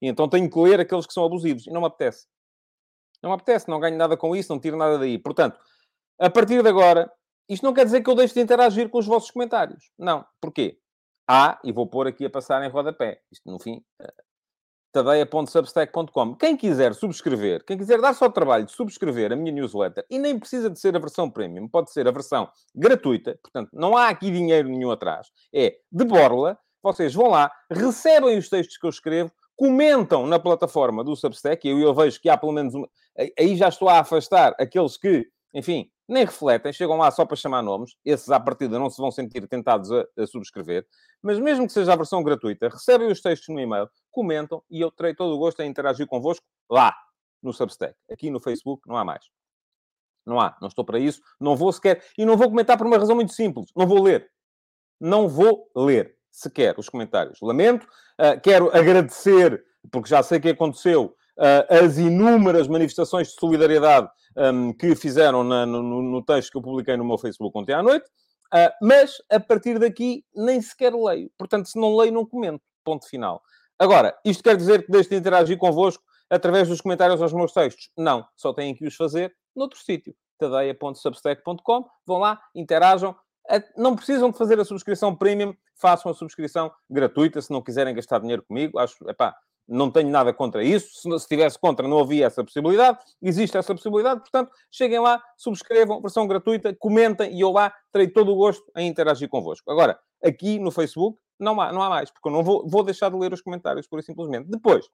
E 0.02 0.08
então 0.08 0.30
tenho 0.30 0.50
que 0.50 0.60
ler 0.60 0.80
aqueles 0.80 1.06
que 1.06 1.14
são 1.14 1.26
abusivos. 1.26 1.68
E 1.68 1.72
não 1.72 1.82
me 1.82 1.88
apetece. 1.88 2.26
Não 3.22 3.32
me 3.32 3.36
apetece, 3.36 3.70
não 3.70 3.80
ganho 3.80 3.98
nada 3.98 4.16
com 4.16 4.36
isso, 4.36 4.52
não 4.52 4.60
tiro 4.60 4.78
nada 4.78 4.98
daí. 4.98 5.20
Portanto, 5.20 5.60
a 6.18 6.30
partir 6.30 6.64
de 6.64 6.70
agora, 6.70 7.12
isto 7.50 7.64
não 7.64 7.74
quer 7.74 7.84
dizer 7.84 8.02
que 8.02 8.10
eu 8.10 8.16
deixe 8.16 8.34
de 8.34 8.40
interagir 8.40 8.90
com 8.90 8.98
os 8.98 9.06
vossos 9.06 9.30
comentários. 9.30 9.92
Não. 9.98 10.26
Porquê? 10.40 10.80
Há, 11.28 11.60
e 11.64 11.72
vou 11.72 11.86
pôr 11.86 12.08
aqui 12.08 12.26
a 12.26 12.30
passar 12.30 12.64
em 12.64 12.70
rodapé. 12.70 13.22
Isto, 13.32 13.52
no 13.52 13.60
fim, 13.60 13.84
eh, 14.02 14.14
tadeia.substack.com. 14.92 16.36
Quem 16.36 16.58
quiser 16.58 16.94
subscrever, 16.94 17.64
quem 17.66 17.78
quiser 17.78 18.02
dar 18.02 18.14
só 18.14 18.26
o 18.26 18.32
trabalho 18.32 18.66
de 18.66 18.72
subscrever 18.72 19.32
a 19.32 19.36
minha 19.36 19.52
newsletter, 19.52 20.06
e 20.10 20.18
nem 20.18 20.38
precisa 20.38 20.70
de 20.70 20.80
ser 20.80 20.96
a 20.96 21.00
versão 21.00 21.30
premium, 21.30 21.68
pode 21.68 21.92
ser 21.92 22.08
a 22.08 22.12
versão 22.12 22.50
gratuita, 22.74 23.38
portanto, 23.42 23.70
não 23.74 23.96
há 23.96 24.10
aqui 24.10 24.32
dinheiro 24.32 24.68
nenhum 24.68 24.92
atrás, 24.92 25.28
é 25.54 25.76
de 25.92 26.06
borla, 26.06 26.58
vocês 26.82 27.14
vão 27.14 27.28
lá, 27.30 27.52
recebem 27.70 28.38
os 28.38 28.50
textos 28.50 28.78
que 28.78 28.86
eu 28.86 28.90
escrevo, 28.90 29.32
comentam 29.56 30.26
na 30.26 30.40
plataforma 30.40 31.04
do 31.04 31.16
Substack, 31.16 31.68
e 31.68 31.72
eu, 31.72 31.80
eu 31.80 31.94
vejo 31.94 32.20
que 32.22 32.30
há 32.30 32.38
pelo 32.38 32.54
menos 32.54 32.74
uma... 32.74 32.90
Aí 33.38 33.58
já 33.58 33.68
estou 33.68 33.90
a 33.90 34.00
afastar 34.00 34.56
aqueles 34.58 34.96
que, 34.96 35.28
enfim, 35.54 35.92
nem 36.08 36.26
refletem, 36.26 36.72
chegam 36.74 36.98
lá 36.98 37.12
só 37.12 37.26
para 37.26 37.36
chamar 37.36 37.62
nomes, 37.62 37.92
esses 38.04 38.30
à 38.32 38.40
partida 38.40 38.80
não 38.80 38.90
se 38.90 38.98
vão 39.00 39.12
sentir 39.12 39.46
tentados 39.48 39.92
a, 39.92 40.06
a 40.18 40.26
subscrever, 40.26 40.86
mas 41.22 41.38
mesmo 41.38 41.68
que 41.68 41.74
seja 41.74 41.94
a 41.94 41.96
versão 41.96 42.24
gratuita, 42.24 42.70
recebem 42.70 43.12
os 43.12 43.22
textos 43.22 43.54
no 43.54 43.60
e-mail, 43.60 43.88
comentam 44.12 44.64
e 44.70 44.82
eu 44.82 44.92
terei 44.92 45.14
todo 45.14 45.36
o 45.36 45.38
gosto 45.38 45.62
em 45.62 45.70
interagir 45.70 46.08
convosco 46.08 46.46
lá, 46.70 46.96
no 47.42 47.54
Substack. 47.54 47.96
Aqui 48.12 48.30
no 48.30 48.40
Facebook 48.40 48.88
não 48.88 48.98
há 48.98 49.06
mais. 49.06 49.26
Não 50.26 50.40
há, 50.40 50.56
não 50.62 50.68
estou 50.68 50.86
para 50.86 51.00
isso, 51.00 51.22
não 51.40 51.56
vou 51.56 51.72
sequer, 51.72 52.04
e 52.18 52.26
não 52.26 52.38
vou 52.38 52.50
comentar 52.50 52.78
por 52.78 52.86
uma 52.86 52.98
razão 52.98 53.16
muito 53.16 53.34
simples, 53.34 53.72
não 53.76 53.88
vou 53.88 54.02
ler. 54.02 54.30
Não 55.00 55.28
vou 55.28 55.70
ler. 55.76 56.18
sequer 56.30 56.78
os 56.78 56.88
comentários. 56.88 57.40
Lamento, 57.42 57.88
uh, 58.20 58.40
quero 58.42 58.70
agradecer, 58.76 59.64
porque 59.92 60.10
já 60.10 60.22
sei 60.22 60.40
que 60.40 60.50
aconteceu, 60.50 61.16
uh, 61.38 61.84
as 61.84 61.98
inúmeras 61.98 62.68
manifestações 62.68 63.30
de 63.30 63.34
solidariedade 63.34 64.08
um, 64.38 64.72
que 64.72 64.96
fizeram 64.96 65.44
na, 65.44 65.66
no, 65.66 65.82
no, 65.82 66.24
texto 66.24 66.52
que 66.52 66.58
eu 66.58 66.62
publiquei 66.62 66.96
no 66.96 67.04
meu 67.04 67.18
Facebook 67.18 67.58
ontem 67.58 67.74
à 67.74 67.82
noite, 67.82 68.06
uh, 68.54 68.72
mas 68.82 69.18
a 69.30 69.40
partir 69.40 69.80
daqui 69.80 70.24
nem 70.36 70.62
sequer 70.62 70.94
leio. 70.94 71.32
Portanto, 71.38 71.68
se 71.68 71.80
não 71.80 71.98
leio, 71.98 72.14
não 72.14 72.26
comento. 72.26 72.62
Ponto 72.84 73.08
final. 73.08 73.42
Agora, 73.80 74.14
isto 74.26 74.44
quer 74.44 74.58
dizer 74.58 74.86
que 74.86 74.92
deixe 74.92 75.10
de 75.10 75.16
interagir 75.16 75.58
convosco 75.58 76.04
através 76.30 76.68
dos 76.68 76.82
comentários 76.82 77.22
aos 77.22 77.32
meus 77.32 77.54
textos? 77.54 77.90
Não, 77.98 78.28
só 78.36 78.54
têm 78.54 78.76
que 78.76 78.86
os 78.86 78.94
fazer 78.94 79.34
noutro 79.56 79.80
sítio, 79.80 80.14
tadeia.substack.com. 80.38 81.86
Vão 82.06 82.18
lá, 82.18 82.42
interajam. 82.54 83.16
Não 83.78 83.96
precisam 83.96 84.30
de 84.30 84.38
fazer 84.38 84.60
a 84.60 84.66
subscrição 84.66 85.16
premium, 85.16 85.56
façam 85.80 86.12
a 86.12 86.14
subscrição 86.14 86.70
gratuita 86.90 87.42
se 87.42 87.52
não 87.52 87.62
quiserem 87.62 87.96
gastar 87.96 88.20
dinheiro 88.20 88.44
comigo. 88.44 88.78
Acho, 88.78 88.98
epá, 89.10 89.34
não 89.66 89.90
tenho 89.90 90.10
nada 90.10 90.34
contra 90.34 90.62
isso. 90.62 90.90
Se, 90.96 91.20
se 91.20 91.28
tivesse 91.28 91.58
contra, 91.58 91.88
não 91.88 92.00
havia 92.00 92.26
essa 92.26 92.44
possibilidade. 92.44 93.00
Existe 93.22 93.58
essa 93.58 93.74
possibilidade. 93.74 94.20
Portanto, 94.20 94.52
cheguem 94.70 95.00
lá, 95.00 95.24
subscrevam, 95.38 96.02
versão 96.02 96.28
gratuita, 96.28 96.76
comentem 96.78 97.34
e 97.34 97.40
eu 97.40 97.52
lá 97.52 97.74
terei 97.94 98.10
todo 98.10 98.34
o 98.34 98.36
gosto 98.36 98.64
em 98.76 98.90
interagir 98.90 99.30
convosco. 99.30 99.72
Agora, 99.72 99.98
aqui 100.22 100.60
no 100.60 100.70
Facebook, 100.70 101.18
não 101.40 101.60
há, 101.60 101.72
não 101.72 101.82
há 101.82 101.90
mais, 101.90 102.12
porque 102.12 102.28
eu 102.28 102.32
não 102.32 102.44
vou, 102.44 102.68
vou 102.68 102.84
deixar 102.84 103.10
de 103.10 103.18
ler 103.18 103.34
os 103.34 103.42
comentários, 103.42 103.88
pura 103.88 104.02
e 104.02 104.06
simplesmente. 104.06 104.50
Depois, 104.50 104.86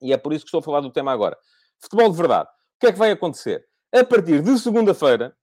e 0.00 0.12
é 0.12 0.16
por 0.16 0.32
isso 0.32 0.44
que 0.44 0.48
estou 0.48 0.60
a 0.60 0.62
falar 0.62 0.80
do 0.80 0.90
tema 0.90 1.12
agora, 1.12 1.36
futebol 1.78 2.10
de 2.10 2.16
verdade. 2.16 2.48
O 2.48 2.80
que 2.80 2.86
é 2.86 2.92
que 2.92 2.98
vai 2.98 3.10
acontecer? 3.10 3.66
A 3.92 4.04
partir 4.04 4.42
de 4.42 4.58
segunda-feira, 4.58 5.36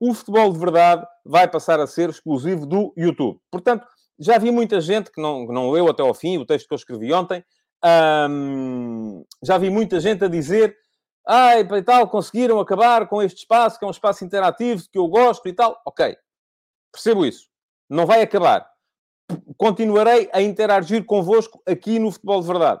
o 0.00 0.14
futebol 0.14 0.52
de 0.52 0.58
verdade 0.58 1.06
vai 1.24 1.46
passar 1.46 1.78
a 1.78 1.86
ser 1.86 2.08
exclusivo 2.08 2.66
do 2.66 2.92
YouTube. 2.96 3.38
Portanto, 3.50 3.86
já 4.18 4.38
vi 4.38 4.50
muita 4.50 4.80
gente 4.80 5.10
que 5.12 5.20
não, 5.20 5.46
não 5.46 5.70
leu 5.70 5.88
até 5.88 6.02
ao 6.02 6.14
fim 6.14 6.38
o 6.38 6.46
texto 6.46 6.66
que 6.66 6.74
eu 6.74 6.76
escrevi 6.76 7.12
ontem, 7.12 7.44
um, 8.28 9.24
já 9.42 9.56
vi 9.58 9.70
muita 9.70 10.00
gente 10.00 10.24
a 10.24 10.28
dizer 10.28 10.76
ai, 11.26 11.60
e 11.60 11.82
tal, 11.82 12.08
conseguiram 12.08 12.58
acabar 12.58 13.06
com 13.08 13.22
este 13.22 13.38
espaço, 13.38 13.78
que 13.78 13.84
é 13.84 13.88
um 13.88 13.92
espaço 13.92 14.24
interativo, 14.24 14.82
que 14.90 14.98
eu 14.98 15.06
gosto 15.08 15.48
e 15.48 15.52
tal. 15.52 15.80
Ok, 15.86 16.16
percebo 16.92 17.24
isso. 17.24 17.48
Não 17.88 18.06
vai 18.06 18.22
acabar. 18.22 18.69
Continuarei 19.56 20.28
a 20.32 20.40
interagir 20.40 21.04
convosco 21.04 21.62
aqui 21.66 21.98
no 21.98 22.10
Futebol 22.10 22.40
de 22.40 22.46
Verdade. 22.46 22.80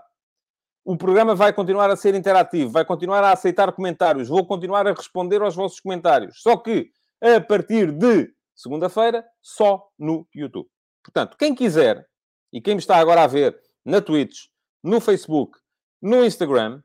O 0.84 0.96
programa 0.96 1.34
vai 1.34 1.52
continuar 1.52 1.90
a 1.90 1.96
ser 1.96 2.14
interativo, 2.14 2.70
vai 2.70 2.84
continuar 2.84 3.22
a 3.22 3.32
aceitar 3.32 3.70
comentários, 3.72 4.28
vou 4.28 4.46
continuar 4.46 4.86
a 4.86 4.92
responder 4.92 5.42
aos 5.42 5.54
vossos 5.54 5.78
comentários. 5.80 6.40
Só 6.42 6.56
que, 6.56 6.90
a 7.20 7.40
partir 7.40 7.92
de 7.92 8.32
segunda-feira, 8.54 9.24
só 9.42 9.86
no 9.98 10.26
YouTube. 10.34 10.68
Portanto, 11.04 11.36
quem 11.38 11.54
quiser, 11.54 12.06
e 12.52 12.60
quem 12.60 12.74
me 12.74 12.80
está 12.80 12.96
agora 12.96 13.22
a 13.22 13.26
ver 13.26 13.58
na 13.84 14.00
Twitch, 14.00 14.46
no 14.82 15.00
Facebook, 15.00 15.58
no 16.00 16.24
Instagram. 16.24 16.82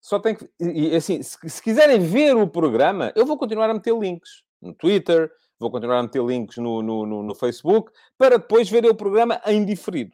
Só 0.00 0.18
tem 0.18 0.34
que. 0.34 0.48
E, 0.60 0.94
assim, 0.94 1.22
se, 1.22 1.36
se, 1.48 1.62
quiserem 1.62 2.00
ver 2.00 2.36
o 2.36 2.48
programa, 2.48 3.12
eu 3.16 3.26
vou 3.26 3.36
continuar 3.36 3.68
a 3.68 3.74
meter 3.74 3.96
links 3.96 4.42
no 4.60 4.74
Twitter, 4.74 5.30
vou 5.58 5.70
continuar 5.70 5.98
a 5.98 6.02
meter 6.02 6.22
links 6.22 6.56
no, 6.56 6.82
no, 6.82 7.06
no, 7.06 7.22
no 7.22 7.34
Facebook, 7.34 7.92
para 8.16 8.38
depois 8.38 8.68
verem 8.68 8.90
o 8.90 8.94
programa 8.94 9.40
em 9.46 9.64
diferido. 9.64 10.12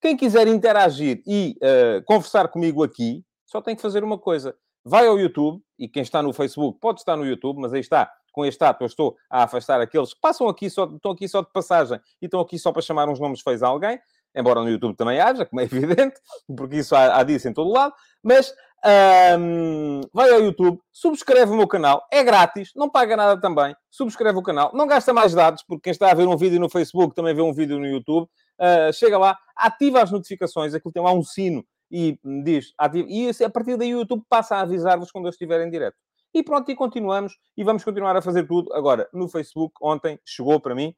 Quem 0.00 0.16
quiser 0.16 0.46
interagir 0.48 1.22
e 1.26 1.56
uh, 1.62 2.04
conversar 2.04 2.48
comigo 2.48 2.82
aqui, 2.82 3.24
só 3.46 3.60
tem 3.60 3.76
que 3.76 3.82
fazer 3.82 4.02
uma 4.02 4.18
coisa. 4.18 4.54
Vai 4.84 5.06
ao 5.06 5.18
YouTube, 5.18 5.62
e 5.78 5.88
quem 5.88 6.02
está 6.02 6.22
no 6.22 6.32
Facebook 6.32 6.78
pode 6.80 7.00
estar 7.00 7.16
no 7.16 7.24
YouTube, 7.24 7.60
mas 7.60 7.72
aí 7.72 7.80
está, 7.80 8.10
com 8.32 8.44
este 8.44 8.62
ato 8.64 8.82
eu 8.82 8.86
estou 8.86 9.16
a 9.30 9.44
afastar 9.44 9.80
aqueles 9.80 10.12
que 10.12 10.20
passam 10.20 10.48
aqui 10.48 10.68
só, 10.68 10.84
estão 10.84 11.12
aqui 11.12 11.28
só 11.28 11.40
de 11.40 11.52
passagem 11.52 12.00
e 12.20 12.26
estão 12.26 12.40
aqui 12.40 12.58
só 12.58 12.72
para 12.72 12.82
chamar 12.82 13.08
uns 13.08 13.20
nomes 13.20 13.40
feios 13.40 13.62
a 13.62 13.68
alguém 13.68 14.00
embora 14.34 14.60
no 14.62 14.70
YouTube 14.70 14.96
também 14.96 15.20
haja, 15.20 15.44
como 15.44 15.60
é 15.60 15.64
evidente, 15.70 16.20
porque 16.56 16.76
isso 16.76 16.94
há, 16.94 17.18
há 17.18 17.22
disso 17.22 17.48
em 17.48 17.52
todo 17.52 17.70
lado, 17.70 17.94
mas 18.22 18.54
um, 18.84 20.00
vai 20.12 20.30
ao 20.30 20.42
YouTube, 20.42 20.80
subscreve 20.92 21.52
o 21.52 21.56
meu 21.56 21.68
canal, 21.68 22.04
é 22.10 22.22
grátis, 22.22 22.72
não 22.74 22.90
paga 22.90 23.16
nada 23.16 23.40
também, 23.40 23.74
subscreve 23.90 24.38
o 24.38 24.42
canal, 24.42 24.72
não 24.74 24.86
gasta 24.86 25.12
mais 25.12 25.32
dados, 25.32 25.62
porque 25.66 25.82
quem 25.82 25.90
está 25.92 26.10
a 26.10 26.14
ver 26.14 26.26
um 26.26 26.36
vídeo 26.36 26.58
no 26.58 26.68
Facebook 26.68 27.14
também 27.14 27.34
vê 27.34 27.42
um 27.42 27.52
vídeo 27.52 27.78
no 27.78 27.86
YouTube, 27.86 28.24
uh, 28.24 28.92
chega 28.92 29.16
lá, 29.18 29.38
ativa 29.56 30.02
as 30.02 30.10
notificações, 30.10 30.74
aquilo 30.74 30.92
tem 30.92 31.02
lá 31.02 31.12
um 31.12 31.22
sino 31.22 31.64
e 31.90 32.18
diz, 32.42 32.72
ativa, 32.76 33.06
e 33.08 33.30
a 33.44 33.50
partir 33.50 33.76
daí 33.76 33.94
o 33.94 34.00
YouTube 34.00 34.22
passa 34.28 34.56
a 34.56 34.60
avisar-vos 34.62 35.12
quando 35.12 35.26
eu 35.26 35.30
estiver 35.30 35.64
em 35.64 35.70
direto. 35.70 35.96
E 36.34 36.42
pronto, 36.42 36.70
e 36.70 36.74
continuamos, 36.74 37.34
e 37.56 37.62
vamos 37.62 37.84
continuar 37.84 38.16
a 38.16 38.22
fazer 38.22 38.46
tudo. 38.46 38.72
Agora, 38.72 39.06
no 39.12 39.28
Facebook, 39.28 39.74
ontem 39.82 40.18
chegou 40.24 40.58
para 40.58 40.74
mim, 40.74 40.94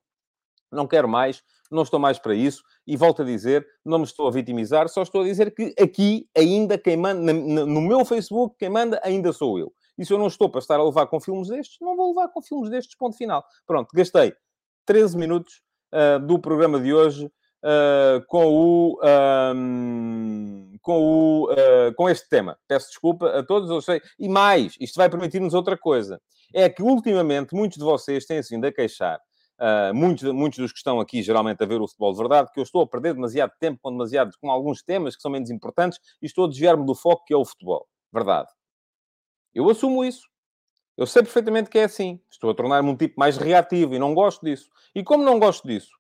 não 0.75 0.87
quero 0.87 1.09
mais, 1.09 1.43
não 1.71 1.83
estou 1.83 1.99
mais 1.99 2.19
para 2.19 2.35
isso, 2.35 2.63
e 2.87 2.97
volto 2.97 3.23
a 3.23 3.25
dizer, 3.25 3.67
não 3.85 3.99
me 3.99 4.05
estou 4.05 4.29
a 4.29 4.31
vitimizar, 4.31 4.89
só 4.89 5.03
estou 5.03 5.23
a 5.23 5.25
dizer 5.25 5.55
que 5.55 5.75
aqui 5.81 6.29
ainda 6.37 6.79
quem 6.79 6.97
manda, 6.97 7.33
no 7.33 7.81
meu 7.81 8.05
Facebook, 8.05 8.57
quem 8.59 8.69
manda 8.69 9.01
ainda 9.03 9.33
sou 9.33 9.59
eu. 9.59 9.73
E 9.97 10.05
se 10.05 10.13
eu 10.13 10.19
não 10.19 10.27
estou 10.27 10.49
para 10.49 10.59
estar 10.59 10.79
a 10.79 10.85
levar 10.85 11.07
com 11.07 11.21
filmes 11.21 11.49
destes, 11.49 11.77
não 11.81 11.97
vou 11.97 12.09
levar 12.09 12.29
com 12.29 12.43
filmes 12.43 12.71
destes, 12.71 12.97
ponto 12.97 13.17
final. 13.17 13.45
Pronto, 13.67 13.89
gastei 13.95 14.35
13 14.87 15.17
minutos 15.17 15.63
uh, 15.93 16.19
do 16.19 16.39
programa 16.39 16.81
de 16.81 16.93
hoje 16.93 17.27
uh, 17.27 18.25
com 18.27 18.47
o... 18.47 18.99
Com, 20.83 21.01
o, 21.01 21.51
uh, 21.51 21.95
com 21.97 22.11
este 22.11 22.29
tema. 22.29 22.59
Peço 22.69 22.89
desculpa 22.89 23.39
a 23.39 23.43
todos, 23.43 23.71
eu 23.71 23.81
sei. 23.81 24.03
E 24.19 24.29
mais, 24.29 24.77
isto 24.79 24.97
vai 24.97 25.09
permitir-nos 25.09 25.55
outra 25.55 25.79
coisa. 25.79 26.21
É 26.53 26.69
que, 26.69 26.83
ultimamente, 26.83 27.55
muitos 27.55 27.79
de 27.79 27.85
vocês 27.85 28.27
têm-se 28.27 28.55
vindo 28.55 28.67
a 28.67 28.73
queixar 28.73 29.19
Uh, 29.61 29.95
muitos, 29.95 30.25
muitos 30.33 30.59
dos 30.59 30.73
que 30.73 30.79
estão 30.79 30.99
aqui 30.99 31.23
geralmente 31.23 31.63
a 31.63 31.67
ver 31.67 31.81
o 31.81 31.87
futebol 31.87 32.13
de 32.13 32.19
verdade, 32.19 32.51
que 32.53 32.59
eu 32.59 32.65
estou 32.65 32.83
a 32.83 32.87
perder 32.87 33.15
demasiado 33.15 33.53
tempo 33.61 33.79
com, 33.81 33.91
demasiado, 33.91 34.33
com 34.41 34.51
alguns 34.51 34.83
temas 34.83 35.15
que 35.15 35.23
são 35.23 35.31
menos 35.31 35.49
importantes 35.49 36.01
e 36.21 36.27
estou 36.27 36.47
a 36.47 36.49
desviar-me 36.49 36.85
do 36.85 36.95
foco 36.95 37.25
que 37.25 37.33
é 37.33 37.37
o 37.37 37.45
futebol. 37.45 37.87
Verdade. 38.13 38.49
Eu 39.55 39.71
assumo 39.71 40.05
isso. 40.05 40.27
Eu 40.97 41.07
sei 41.07 41.23
perfeitamente 41.23 41.71
que 41.71 41.79
é 41.79 41.85
assim. 41.85 42.21
Estou 42.31 42.51
a 42.51 42.55
tornar-me 42.55 42.89
um 42.89 42.97
tipo 42.97 43.15
mais 43.19 43.37
reativo 43.37 43.95
e 43.95 43.99
não 43.99 44.13
gosto 44.13 44.45
disso. 44.45 44.69
E 44.95 45.03
como 45.03 45.25
não 45.25 45.39
gosto 45.39 45.67
disso, 45.67 45.91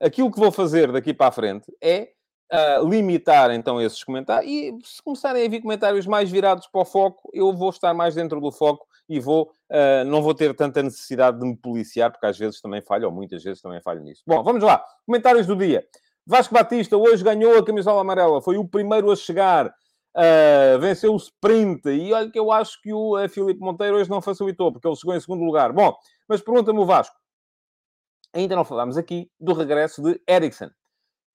aquilo 0.00 0.30
que 0.30 0.40
vou 0.40 0.50
fazer 0.50 0.90
daqui 0.90 1.12
para 1.12 1.28
a 1.28 1.32
frente 1.32 1.70
é 1.82 2.12
uh, 2.52 2.86
limitar 2.88 3.50
então 3.50 3.80
esses 3.80 4.02
comentários. 4.02 4.50
E 4.50 4.78
se 4.84 5.02
começarem 5.02 5.44
a 5.44 5.48
vir 5.48 5.60
comentários 5.60 6.06
mais 6.06 6.30
virados 6.30 6.66
para 6.66 6.80
o 6.80 6.84
foco, 6.84 7.30
eu 7.32 7.52
vou 7.54 7.70
estar 7.70 7.94
mais 7.94 8.14
dentro 8.14 8.40
do 8.40 8.50
foco 8.52 8.86
e 9.12 9.20
vou, 9.20 9.52
uh, 9.70 10.04
não 10.06 10.22
vou 10.22 10.34
ter 10.34 10.54
tanta 10.54 10.82
necessidade 10.82 11.38
de 11.38 11.46
me 11.46 11.54
policiar, 11.54 12.10
porque 12.10 12.26
às 12.26 12.38
vezes 12.38 12.60
também 12.60 12.80
falho, 12.80 13.06
ou 13.06 13.12
muitas 13.12 13.42
vezes 13.42 13.60
também 13.60 13.80
falho 13.82 14.02
nisso. 14.02 14.22
Bom, 14.26 14.42
vamos 14.42 14.62
lá. 14.62 14.82
Comentários 15.04 15.46
do 15.46 15.54
dia. 15.54 15.84
Vasco 16.26 16.54
Batista 16.54 16.96
hoje 16.96 17.22
ganhou 17.22 17.58
a 17.58 17.64
camisola 17.64 18.00
amarela, 18.00 18.40
foi 18.40 18.56
o 18.56 18.66
primeiro 18.66 19.10
a 19.10 19.16
chegar, 19.16 19.66
uh, 19.66 20.78
venceu 20.80 21.12
o 21.12 21.16
sprint, 21.16 21.86
e 21.88 22.12
olha 22.12 22.30
que 22.30 22.38
eu 22.38 22.50
acho 22.50 22.80
que 22.80 22.92
o 22.92 23.22
uh, 23.22 23.28
Filipe 23.28 23.60
Monteiro 23.60 23.96
hoje 23.96 24.08
não 24.08 24.22
facilitou, 24.22 24.72
porque 24.72 24.88
ele 24.88 24.96
chegou 24.96 25.14
em 25.14 25.20
segundo 25.20 25.44
lugar. 25.44 25.72
Bom, 25.72 25.94
mas 26.28 26.40
pergunta-me 26.40 26.78
o 26.78 26.86
Vasco, 26.86 27.16
ainda 28.32 28.56
não 28.56 28.64
falámos 28.64 28.96
aqui 28.96 29.30
do 29.38 29.52
regresso 29.52 30.00
de 30.00 30.20
Eriksen, 30.26 30.70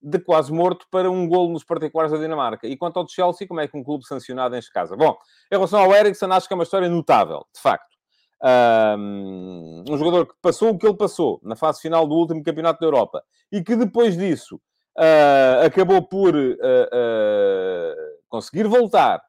de 0.00 0.18
quase 0.18 0.52
morto 0.52 0.86
para 0.90 1.10
um 1.10 1.28
golo 1.28 1.52
nos 1.52 1.64
particulares 1.64 2.12
da 2.12 2.18
Dinamarca. 2.18 2.66
E 2.66 2.76
quanto 2.76 2.98
ao 2.98 3.08
Chelsea, 3.08 3.46
como 3.46 3.60
é 3.60 3.68
que 3.68 3.76
um 3.76 3.82
clube 3.82 4.06
sancionado 4.06 4.56
enche 4.56 4.70
casa? 4.70 4.96
Bom, 4.96 5.16
em 5.50 5.56
relação 5.56 5.80
ao 5.80 5.94
Eriksen, 5.94 6.30
acho 6.30 6.46
que 6.46 6.54
é 6.54 6.56
uma 6.56 6.64
história 6.64 6.88
notável, 6.88 7.44
de 7.54 7.60
facto. 7.60 7.98
Um, 8.40 9.82
jogador 9.96 10.26
que 10.26 10.34
passou 10.40 10.70
o 10.70 10.78
que 10.78 10.86
ele 10.86 10.96
passou 10.96 11.40
na 11.42 11.56
fase 11.56 11.80
final 11.80 12.06
do 12.06 12.14
último 12.14 12.42
campeonato 12.42 12.78
da 12.78 12.86
Europa 12.86 13.24
e 13.50 13.64
que 13.64 13.74
depois 13.74 14.16
disso 14.16 14.60
uh, 14.96 15.66
acabou 15.66 16.00
por 16.06 16.36
uh, 16.36 16.52
uh, 16.54 17.96
conseguir 18.28 18.68
voltar. 18.68 19.20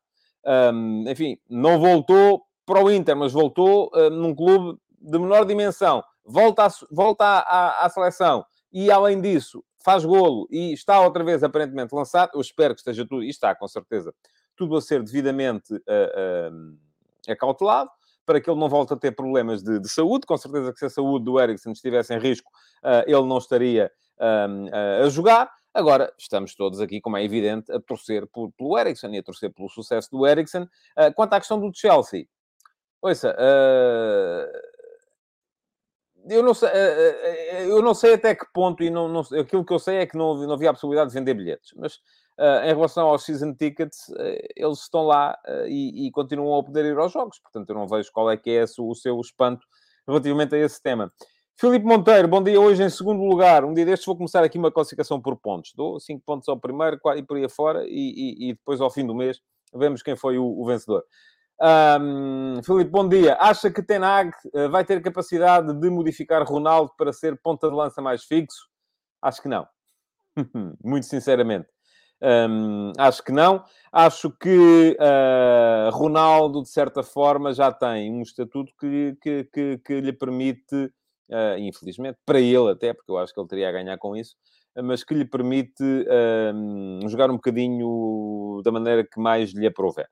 Um, 0.46 1.06
enfim, 1.10 1.40
não 1.50 1.80
voltou 1.80 2.44
para 2.66 2.84
o 2.84 2.92
Inter, 2.92 3.16
mas 3.16 3.34
voltou 3.34 3.92
num 4.12 4.36
clube 4.36 4.78
de 5.02 5.18
menor 5.18 5.44
dimensão. 5.44 6.04
Volta, 6.24 6.68
volta 6.92 7.26
à, 7.26 7.40
à, 7.40 7.86
à 7.86 7.90
seleção 7.90 8.46
e, 8.72 8.92
além 8.92 9.20
disso, 9.20 9.64
faz 9.84 10.04
golo 10.04 10.48
e 10.52 10.74
está 10.74 11.00
outra 11.00 11.24
vez 11.24 11.44
aparentemente 11.44 11.94
lançado, 11.94 12.32
eu 12.34 12.42
espero 12.42 12.74
que 12.74 12.82
esteja 12.82 13.06
tudo, 13.06 13.24
e 13.24 13.30
está 13.30 13.56
com 13.56 13.68
certeza, 13.68 14.14
tudo 14.56 14.76
a 14.76 14.82
ser 14.82 15.02
devidamente 15.02 15.74
uh, 15.74 15.78
uh, 15.78 17.32
acautelado, 17.32 17.90
para 18.26 18.40
que 18.40 18.50
ele 18.50 18.60
não 18.60 18.70
volte 18.70 18.94
a 18.94 18.98
ter 18.98 19.12
problemas 19.12 19.64
de, 19.64 19.80
de, 19.80 19.90
saúde. 19.90 20.28
Com 20.28 20.38
certeza 20.38 20.72
que 20.72 20.80
se 20.80 20.86
a 20.86 20.90
saúde 20.90 21.26
do 21.26 21.40
Eriksen 21.40 21.72
estivesse 21.72 22.14
em 22.14 22.20
risco, 22.20 22.52
uh, 22.84 23.04
ele 23.08 23.26
não 23.26 23.38
estaria 23.38 23.92
a 25.02 25.08
jogar. 25.08 25.50
Agora, 25.74 26.14
estamos 26.18 26.54
todos 26.54 26.82
aqui, 26.82 27.00
como 27.00 27.16
é 27.16 27.24
evidente, 27.24 27.72
a 27.72 27.80
torcer 27.80 28.28
por, 28.28 28.52
pelo 28.52 28.78
Eriksen 28.78 29.16
e 29.16 29.20
a 29.20 29.24
torcer 29.24 29.50
pelo 29.54 29.70
sucesso 29.70 30.12
do 30.12 30.28
Eriksen. 30.28 30.68
quanto 31.16 31.34
à 31.34 31.40
questão 31.40 31.58
do 31.58 31.72
Chelsea, 31.74 32.26
ouça, 33.02 33.34
eu 36.28 36.44
não 36.44 36.54
sei, 36.54 36.70
eh, 36.70 37.20
eh, 37.24 37.66
eu 37.66 37.82
não 37.82 37.94
sei 37.94 38.14
até 38.14 38.36
que 38.36 38.46
ponto, 38.54 38.84
e 38.84 38.90
não, 38.90 39.08
não, 39.08 39.22
aquilo 39.40 39.66
que 39.66 39.74
eu 39.74 39.80
sei 39.80 39.98
é 39.98 40.06
que 40.06 40.18
não, 40.18 40.36
não 40.36 40.54
havia 40.54 40.70
a 40.70 40.74
possibilidade 40.74 41.12
de 41.12 41.20
vender 41.20 41.34
bilhetes, 41.34 41.74
mas 41.76 41.96
uh, 42.38 42.66
em 42.66 42.74
relação 42.74 43.08
aos 43.08 43.24
season 43.24 43.54
tickets, 43.54 44.10
uh, 44.10 44.48
eles 44.56 44.80
estão 44.80 45.04
lá 45.06 45.38
uh, 45.48 45.68
e, 45.68 46.08
e, 46.08 46.12
continuam 46.12 46.60
a 46.60 46.64
poder 46.64 46.86
ir 46.86 46.98
aos 46.98 47.12
jogos, 47.12 47.40
portanto 47.40 47.70
eu 47.70 47.76
não 47.76 47.88
vejo 47.88 48.12
qual 48.12 48.30
é 48.30 48.38
que 48.38 48.50
é 48.50 48.64
o 48.78 48.96
seu 48.96 49.20
espanto 49.20 49.66
relativamente 50.08 50.56
a 50.56 50.58
esse 50.58 50.82
tema. 50.82 51.12
Filipe 51.60 51.86
Monteiro, 51.86 52.26
bom 52.26 52.42
dia. 52.42 52.60
Hoje 52.60 52.82
em 52.82 52.90
segundo 52.90 53.22
lugar. 53.22 53.66
Um 53.66 53.74
dia 53.74 53.86
destes 53.86 54.06
vou 54.06 54.16
começar 54.16 54.46
aqui 54.46 54.58
uma 54.58 54.72
classificação 54.72 55.22
por 55.22 55.36
pontos. 55.36 55.74
Dou 55.76 56.00
5 56.00 56.24
pontos 56.26 56.48
ao 56.48 56.58
primeiro 56.58 56.98
e 57.18 57.22
por 57.22 57.36
aí 57.36 57.44
afora. 57.44 57.84
E, 57.86 57.90
e, 57.90 58.50
e 58.50 58.54
depois, 58.54 58.80
ao 58.80 58.90
fim 58.90 59.06
do 59.06 59.14
mês, 59.14 59.42
vemos 59.76 60.02
quem 60.02 60.16
foi 60.16 60.38
o, 60.38 60.46
o 60.46 60.66
vencedor. 60.66 61.04
Um, 61.62 62.64
Filipe, 62.64 62.90
bom 62.90 63.08
dia. 63.08 63.36
Acha 63.38 63.70
que 63.70 63.84
Tenag 63.84 64.32
uh, 64.54 64.70
vai 64.70 64.86
ter 64.86 65.02
capacidade 65.02 65.74
de 65.74 65.90
modificar 65.90 66.42
Ronaldo 66.44 66.94
para 66.98 67.12
ser 67.12 67.38
ponta 67.42 67.68
de 67.70 67.76
lança 67.76 68.02
mais 68.02 68.24
fixo? 68.24 68.70
Acho 69.22 69.42
que 69.42 69.50
não. 69.50 69.68
Muito 70.82 71.06
sinceramente. 71.06 71.68
Um, 72.22 72.94
acho 72.98 73.22
que 73.24 73.34
não. 73.34 73.64
Acho 73.92 74.32
que 74.32 74.98
uh, 75.00 75.90
Ronaldo, 75.92 76.62
de 76.62 76.70
certa 76.70 77.04
forma, 77.04 77.54
já 77.54 77.74
tem 77.74 78.10
um 78.10 78.22
estatuto 78.22 78.72
que, 78.80 79.18
que, 79.22 79.44
que, 79.54 79.78
que 79.80 80.00
lhe 80.00 80.14
permite, 80.14 80.76
uh, 80.76 81.58
infelizmente, 81.58 82.18
para 82.26 82.40
ele 82.40 82.72
até, 82.72 82.94
porque 82.94 83.12
eu 83.12 83.18
acho 83.18 83.34
que 83.34 83.40
ele 83.40 83.48
teria 83.50 83.68
a 83.68 83.74
ganhar 83.74 83.98
com 83.98 84.16
isso, 84.16 84.36
mas 84.82 85.04
que 85.04 85.14
lhe 85.14 85.26
permite 85.26 85.84
uh, 85.84 87.10
jogar 87.10 87.30
um 87.30 87.36
bocadinho 87.36 88.62
da 88.64 88.72
maneira 88.72 89.04
que 89.04 89.20
mais 89.20 89.52
lhe 89.54 89.68
aprouver. 89.68 90.08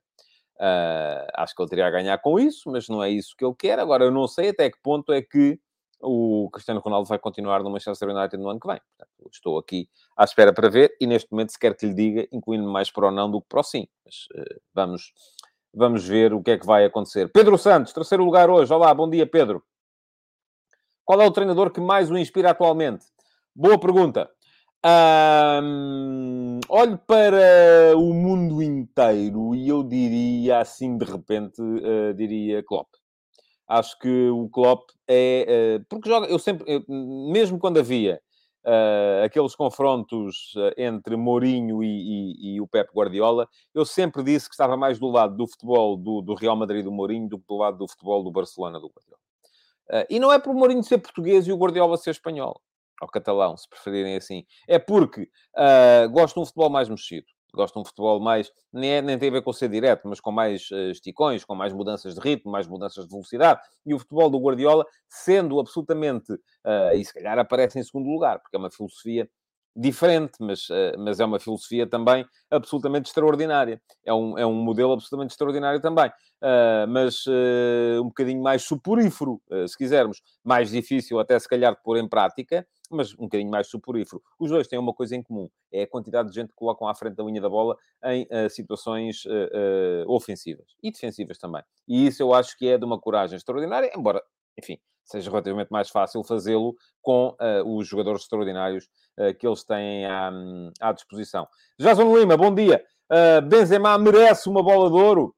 Uh, 0.60 1.28
acho 1.36 1.56
que 1.56 1.62
ele 1.62 1.70
teria 1.70 1.88
a 1.88 1.92
ganhar 1.92 2.18
com 2.18 2.40
isso, 2.40 2.72
mas 2.72 2.90
não 2.90 3.04
é 3.04 3.10
isso 3.10 3.36
que 3.38 3.46
ele 3.46 3.56
quer. 3.56 3.80
Agora, 3.80 4.04
eu 4.04 4.12
não 4.12 4.28
sei 4.28 4.50
até 4.50 4.70
que 4.70 4.80
ponto 4.82 5.14
é 5.14 5.22
que 5.22 5.60
o 6.02 6.50
Cristiano 6.52 6.80
Ronaldo 6.80 7.08
vai 7.08 7.20
continuar 7.20 7.64
no 7.64 7.70
Manchester 7.70 8.10
United 8.10 8.38
no 8.42 8.50
ano 8.50 8.60
que 8.60 8.68
vem. 8.68 8.80
Portanto, 8.98 9.30
estou 9.32 9.58
aqui 9.58 9.90
à 10.16 10.24
espera 10.24 10.54
para 10.54 10.70
ver 10.70 10.96
e 11.00 11.08
neste 11.08 11.32
momento 11.32 11.52
se 11.52 11.60
quer 11.60 11.76
que 11.76 11.86
lhe 11.86 11.94
diga, 11.94 12.28
incluindo 12.32 12.68
mais 12.70 12.92
para 12.92 13.08
o 13.08 13.12
não 13.12 13.30
do 13.30 13.42
que 13.42 13.48
para 13.48 13.60
o 13.60 13.64
sim. 13.64 13.88
Mas 14.06 14.28
uh, 14.36 14.62
vamos, 14.74 15.14
vamos 15.74 16.08
ver 16.08 16.34
o 16.34 16.42
que 16.42 16.52
é 16.52 16.58
que 16.58 16.66
vai 16.66 16.86
acontecer. 16.86 17.32
Pedro 17.32 17.58
Santos, 17.58 17.94
terceiro 17.94 18.24
lugar 18.24 18.50
hoje. 18.50 18.74
Olá, 18.74 18.94
bom 18.94 19.10
dia, 19.10 19.26
Pedro. 19.26 19.64
Qual 21.06 21.22
é 21.22 21.26
o 21.26 21.32
treinador 21.32 21.72
que 21.72 21.80
mais 21.80 22.12
o 22.12 22.18
inspira 22.18 22.52
atualmente? 22.52 23.06
Boa 23.56 23.80
pergunta. 23.80 24.30
Um, 24.86 26.60
olho 26.70 26.98
para 27.00 27.98
o 27.98 28.14
mundo 28.14 28.62
inteiro 28.62 29.56
e 29.56 29.68
eu 29.68 29.84
diria 29.84 30.60
assim 30.60 30.98
de 30.98 31.04
repente, 31.04 31.62
uh, 31.62 32.14
diria 32.14 32.64
Klopp. 32.64 32.88
Acho 33.68 33.98
que 34.00 34.30
o 34.30 34.48
Klopp 34.50 34.92
é. 35.08 35.80
Uh, 35.80 35.86
porque 35.90 36.08
joga. 36.08 36.28
Eu 36.28 36.38
sempre. 36.38 36.64
Eu, 36.68 36.84
mesmo 36.88 37.58
quando 37.58 37.80
havia 37.80 38.22
uh, 38.66 39.26
aqueles 39.26 39.56
confrontos 39.56 40.54
entre 40.78 41.16
Mourinho 41.18 41.84
e, 41.84 41.88
e, 41.88 42.56
e, 42.56 42.62
o 42.62 42.68
Pep 42.68 42.90
Guardiola, 42.94 43.50
eu 43.74 43.84
sempre 43.84 44.24
disse 44.24 44.48
que 44.48 44.54
estava 44.54 44.78
mais 44.78 45.00
do 45.00 45.08
lado 45.08 45.36
do 45.36 45.48
futebol 45.48 45.98
do, 45.98 46.22
do 46.22 46.36
Real 46.36 46.56
Madrid 46.56 46.84
do 46.84 46.92
Mourinho 46.92 47.28
do 47.28 47.40
que 47.40 47.48
do 47.48 47.58
lado 47.58 47.80
do 47.80 47.88
futebol 47.88 48.24
do 48.24 48.32
Barcelona 48.32 48.80
do 48.80 48.90
Guardiola. 48.90 50.06
e 50.10 50.20
não 50.20 50.32
é 50.32 50.40
por 50.40 50.54
Mourinho 50.54 50.84
ser 50.84 51.00
português 51.00 51.48
e 51.48 51.52
o 51.52 51.58
Guardiola 51.58 51.98
ser 51.98 52.12
espanhol 52.12 52.62
ao 53.01 53.08
catalão, 53.08 53.56
se 53.56 53.68
preferirem 53.70 54.16
assim, 54.16 54.46
é 54.68 54.80
porque 54.80 55.30
uh, 55.56 56.10
gosto 56.12 56.36
de 56.36 56.42
um 56.42 56.46
futebol 56.46 56.70
mais 56.70 56.89
mexido. 56.89 57.27
Gosto 57.54 57.75
de 57.75 57.80
um 57.80 57.86
futebol 57.86 58.20
mais, 58.20 58.51
nem, 58.74 58.92
é, 58.92 59.01
nem 59.01 59.18
tem 59.18 59.30
a 59.30 59.32
ver 59.32 59.42
com 59.42 59.54
ser 59.54 59.70
direto, 59.70 60.08
mas 60.08 60.20
com 60.20 60.32
mais 60.32 60.70
uh, 60.70 60.92
esticões, 60.92 61.46
com 61.46 61.56
mais 61.56 61.74
mudanças 61.74 62.13
de 62.13 62.20
ritmo, 62.20 62.51
mais 62.51 62.68
mudanças 62.68 63.06
de 63.06 63.10
velocidade. 63.10 63.62
E 63.86 63.94
o 63.94 64.00
futebol 64.00 64.30
do 64.30 64.38
Guardiola, 64.38 64.86
sendo 65.10 65.60
absolutamente, 65.60 66.34
uh, 66.34 66.96
e 66.96 67.04
se 67.04 67.13
calhar 67.13 67.39
aparece 67.39 67.80
em 67.80 67.84
segundo 67.84 68.10
lugar, 68.10 68.39
porque 68.39 68.56
é 68.56 68.60
uma 68.60 68.70
filosofia 68.70 69.30
diferente, 69.80 70.34
mas, 70.39 70.68
mas 70.98 71.20
é 71.20 71.25
uma 71.25 71.39
filosofia 71.39 71.86
também 71.86 72.25
absolutamente 72.50 73.10
extraordinária. 73.10 73.80
É 74.04 74.12
um, 74.12 74.36
é 74.36 74.44
um 74.44 74.56
modelo 74.56 74.94
absolutamente 74.94 75.34
extraordinário 75.34 75.80
também. 75.80 76.12
mas 76.89 77.25
um 78.01 78.06
bocadinho 78.06 78.42
mais 78.42 78.63
suporífero, 78.63 79.39
se 79.68 79.77
quisermos. 79.77 80.20
Mais 80.44 80.72
difícil 80.72 81.20
até 81.20 81.38
se 81.38 81.48
calhar 81.48 81.75
de 81.75 81.84
pôr 81.84 81.98
em 81.98 82.10
prática, 82.10 82.66
mas 82.89 83.13
um 83.13 83.24
bocadinho 83.24 83.50
mais 83.50 83.67
suporífero. 83.67 84.22
Os 84.39 84.50
dois 84.50 84.67
têm 84.67 84.77
uma 84.79 84.94
coisa 84.94 85.15
em 85.15 85.24
comum, 85.24 85.50
é 85.72 85.84
a 85.84 85.88
quantidade 85.88 86.29
de 86.29 86.36
gente 86.36 86.50
que 86.50 86.56
colocam 86.56 86.88
à 86.88 86.96
frente 86.96 87.15
da 87.15 87.24
linha 87.24 87.41
da 87.41 87.50
bola 87.50 87.77
em 88.06 88.24
uh, 88.24 88.50
situações 88.50 89.25
uh, 89.25 90.06
uh, 90.06 90.12
ofensivas 90.12 90.75
e 90.82 90.91
defensivas 90.91 91.38
também. 91.38 91.62
E 91.88 92.08
isso 92.08 92.22
eu 92.22 92.34
acho 92.34 92.58
que 92.58 92.67
é 92.67 92.77
de 92.77 92.86
uma 92.86 93.00
coragem 93.00 93.38
extraordinária, 93.38 93.91
embora, 93.96 94.24
enfim, 94.58 94.79
seja 95.03 95.29
relativamente 95.29 95.70
mais 95.72 95.89
fácil 95.89 96.23
fazê-lo 96.23 96.76
com 97.02 97.34
os 97.65 97.88
jogadores 97.88 98.23
extraordinários 98.23 98.89
que 99.39 99.47
eles 99.47 99.63
têm 99.63 100.06
à, 100.06 100.30
à 100.82 100.91
disposição. 100.91 101.47
Jason 101.80 102.13
Lima, 102.17 102.36
bom 102.36 102.54
dia. 102.54 102.84
Benzema 103.47 103.97
merece 103.97 104.50
uma 104.50 104.62
bola 104.62 104.89
de 104.89 104.97
ouro? 104.97 105.34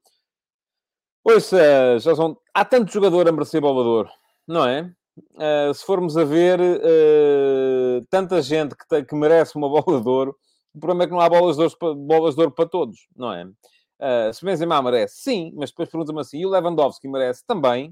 Pois, 1.24 1.52
uh, 1.52 2.00
Jason, 2.00 2.36
há 2.54 2.66
tanto 2.66 2.92
jogador 2.92 3.28
a 3.28 3.32
merecer 3.32 3.62
bola 3.62 3.84
de 3.84 3.90
ouro, 3.90 4.10
não 4.48 4.66
é? 4.66 4.92
Uh, 5.36 5.74
se 5.74 5.86
formos 5.86 6.18
a 6.18 6.24
ver 6.24 6.60
uh, 6.60 8.06
tanta 8.10 8.42
gente 8.42 8.76
que, 8.76 8.88
tem, 8.88 9.04
que, 9.04 9.16
merece 9.16 9.56
uma 9.56 9.68
bola 9.70 10.02
de 10.02 10.10
ouro, 10.10 10.36
o 10.74 10.80
problema 10.80 11.04
é 11.04 11.08
que 11.08 11.14
não 11.14 11.20
há 11.20 11.30
bolas 11.30 11.58
de 11.58 11.64
ouro, 11.64 11.96
bolas 11.96 12.36
de 12.36 12.42
ouro 12.42 12.54
para 12.54 12.68
todos, 12.68 13.08
não 13.16 13.34
é? 13.34 13.46
Uh, 13.46 14.34
se 14.34 14.46
Benzema 14.46 14.82
merece, 14.82 15.22
sim, 15.22 15.52
mas 15.56 15.72
depois 15.72 15.90
pergunta-me 15.90 16.22
assim, 16.22 16.40
e 16.40 16.46
o 16.46 16.50
Lewandowski 16.50 17.08
merece 17.08 17.44
também, 17.46 17.90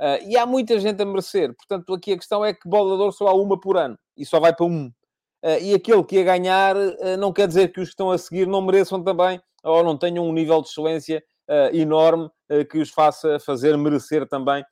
uh, 0.00 0.28
e 0.28 0.36
há 0.36 0.44
muita 0.44 0.78
gente 0.78 1.02
a 1.02 1.06
merecer. 1.06 1.54
Portanto, 1.54 1.94
aqui 1.94 2.12
a 2.12 2.18
questão 2.18 2.44
é 2.44 2.52
que 2.52 2.68
bola 2.68 2.96
de 2.96 3.00
ouro 3.00 3.12
só 3.12 3.28
há 3.28 3.34
uma 3.34 3.58
por 3.58 3.78
ano, 3.78 3.98
e 4.16 4.26
só 4.26 4.38
vai 4.38 4.54
para 4.54 4.66
um. 4.66 4.88
Uh, 5.42 5.58
e 5.60 5.74
aquele 5.74 6.04
que 6.04 6.16
ia 6.16 6.24
ganhar 6.24 6.76
não 7.18 7.32
quer 7.32 7.48
dizer 7.48 7.72
que 7.72 7.80
os 7.80 7.88
que 7.88 7.92
estão 7.92 8.10
a 8.10 8.18
seguir 8.18 8.46
não 8.46 8.60
mereçam 8.60 9.02
também, 9.02 9.40
ou 9.64 9.82
não 9.82 9.96
tenham 9.96 10.24
um 10.26 10.32
nível 10.32 10.60
de 10.60 10.68
excelência 10.68 11.22
enorme 11.72 12.30
que 12.70 12.78
os 12.78 12.90
faça 12.90 13.38
fazer 13.40 13.76
merecer 13.76 14.26
também 14.28 14.64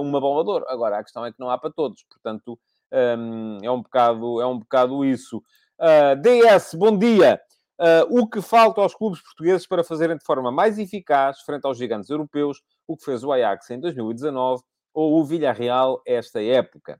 uma 0.00 0.20
bola 0.20 0.44
de 0.44 0.50
ouro. 0.50 0.64
Agora, 0.68 0.98
a 0.98 1.02
questão 1.02 1.24
é 1.24 1.32
que 1.32 1.40
não 1.40 1.50
há 1.50 1.58
para 1.58 1.70
todos, 1.70 2.04
portanto, 2.04 2.58
um, 2.92 3.58
é, 3.62 3.70
um 3.70 3.82
bocado, 3.82 4.40
é 4.40 4.46
um 4.46 4.58
bocado 4.58 5.04
isso. 5.04 5.42
Ah, 5.78 6.14
DS, 6.14 6.74
bom 6.74 6.96
dia. 6.96 7.40
Uh, 7.78 8.20
o 8.20 8.26
que 8.26 8.40
falta 8.40 8.80
aos 8.80 8.94
clubes 8.94 9.20
portugueses 9.20 9.66
para 9.66 9.84
fazerem 9.84 10.16
de 10.16 10.24
forma 10.24 10.50
mais 10.50 10.78
eficaz, 10.78 11.40
frente 11.42 11.66
aos 11.66 11.76
gigantes 11.76 12.08
europeus, 12.08 12.62
o 12.88 12.96
que 12.96 13.04
fez 13.04 13.22
o 13.22 13.30
Ajax 13.30 13.68
em 13.68 13.78
2019 13.78 14.62
ou 14.94 15.20
o 15.20 15.24
Villarreal 15.24 16.00
esta 16.06 16.42
época? 16.42 16.98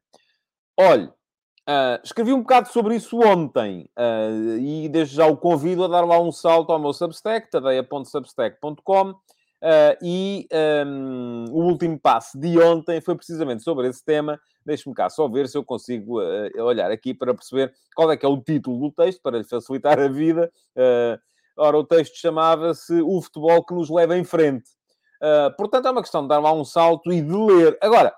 Olhe, 0.78 1.06
uh, 1.06 1.98
escrevi 2.04 2.34
um 2.34 2.40
bocado 2.40 2.68
sobre 2.68 2.94
isso 2.94 3.18
ontem 3.18 3.88
uh, 3.98 4.58
e 4.58 4.86
desde 4.90 5.16
já 5.16 5.26
o 5.26 5.38
convido 5.38 5.82
a 5.82 5.88
dar 5.88 6.04
lá 6.04 6.20
um 6.20 6.30
salto 6.30 6.70
ao 6.70 6.78
meu 6.78 6.92
Substack, 6.92 7.50
tadeia.substack.com 7.50 9.14
Uh, 9.62 9.96
e 10.02 10.46
um, 10.86 11.46
o 11.50 11.64
último 11.64 11.98
passo 11.98 12.38
de 12.38 12.58
ontem 12.58 13.00
foi 13.00 13.14
precisamente 13.16 13.62
sobre 13.62 13.88
esse 13.88 14.04
tema. 14.04 14.38
Deixe-me 14.64 14.94
cá 14.94 15.08
só 15.08 15.26
ver 15.28 15.48
se 15.48 15.56
eu 15.56 15.64
consigo 15.64 16.20
uh, 16.20 16.62
olhar 16.62 16.90
aqui 16.90 17.14
para 17.14 17.34
perceber 17.34 17.72
qual 17.94 18.10
é 18.12 18.16
que 18.16 18.26
é 18.26 18.28
o 18.28 18.40
título 18.40 18.78
do 18.78 18.92
texto, 18.92 19.20
para 19.22 19.38
lhe 19.38 19.44
facilitar 19.44 19.98
a 19.98 20.08
vida. 20.08 20.52
Uh, 20.76 21.18
ora, 21.56 21.78
o 21.78 21.84
texto 21.84 22.16
chamava-se 22.16 23.00
O 23.00 23.20
Futebol 23.22 23.64
que 23.64 23.74
nos 23.74 23.88
leva 23.88 24.16
em 24.16 24.24
frente. 24.24 24.68
portanto, 25.56 25.88
é 25.88 25.90
uma 25.90 26.02
questão 26.02 26.22
de 26.22 26.28
dar 26.28 26.38
lá 26.38 26.52
um 26.52 26.64
salto 26.64 27.10
e 27.10 27.22
de 27.22 27.34
ler. 27.34 27.78
Agora, 27.80 28.14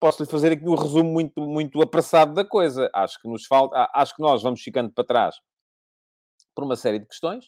posso-lhe 0.00 0.28
fazer 0.28 0.52
aqui 0.52 0.68
um 0.68 0.74
resumo 0.74 1.10
muito, 1.10 1.40
muito 1.40 1.80
apressado 1.80 2.34
da 2.34 2.44
coisa. 2.44 2.90
Acho 2.92 3.20
que 3.20 3.28
nos 3.28 3.46
falta... 3.46 3.88
Acho 3.94 4.16
que 4.16 4.22
nós 4.22 4.42
vamos 4.42 4.60
ficando 4.60 4.90
para 4.90 5.04
trás 5.04 5.36
por 6.52 6.64
uma 6.64 6.74
série 6.74 6.98
de 6.98 7.06
questões. 7.06 7.46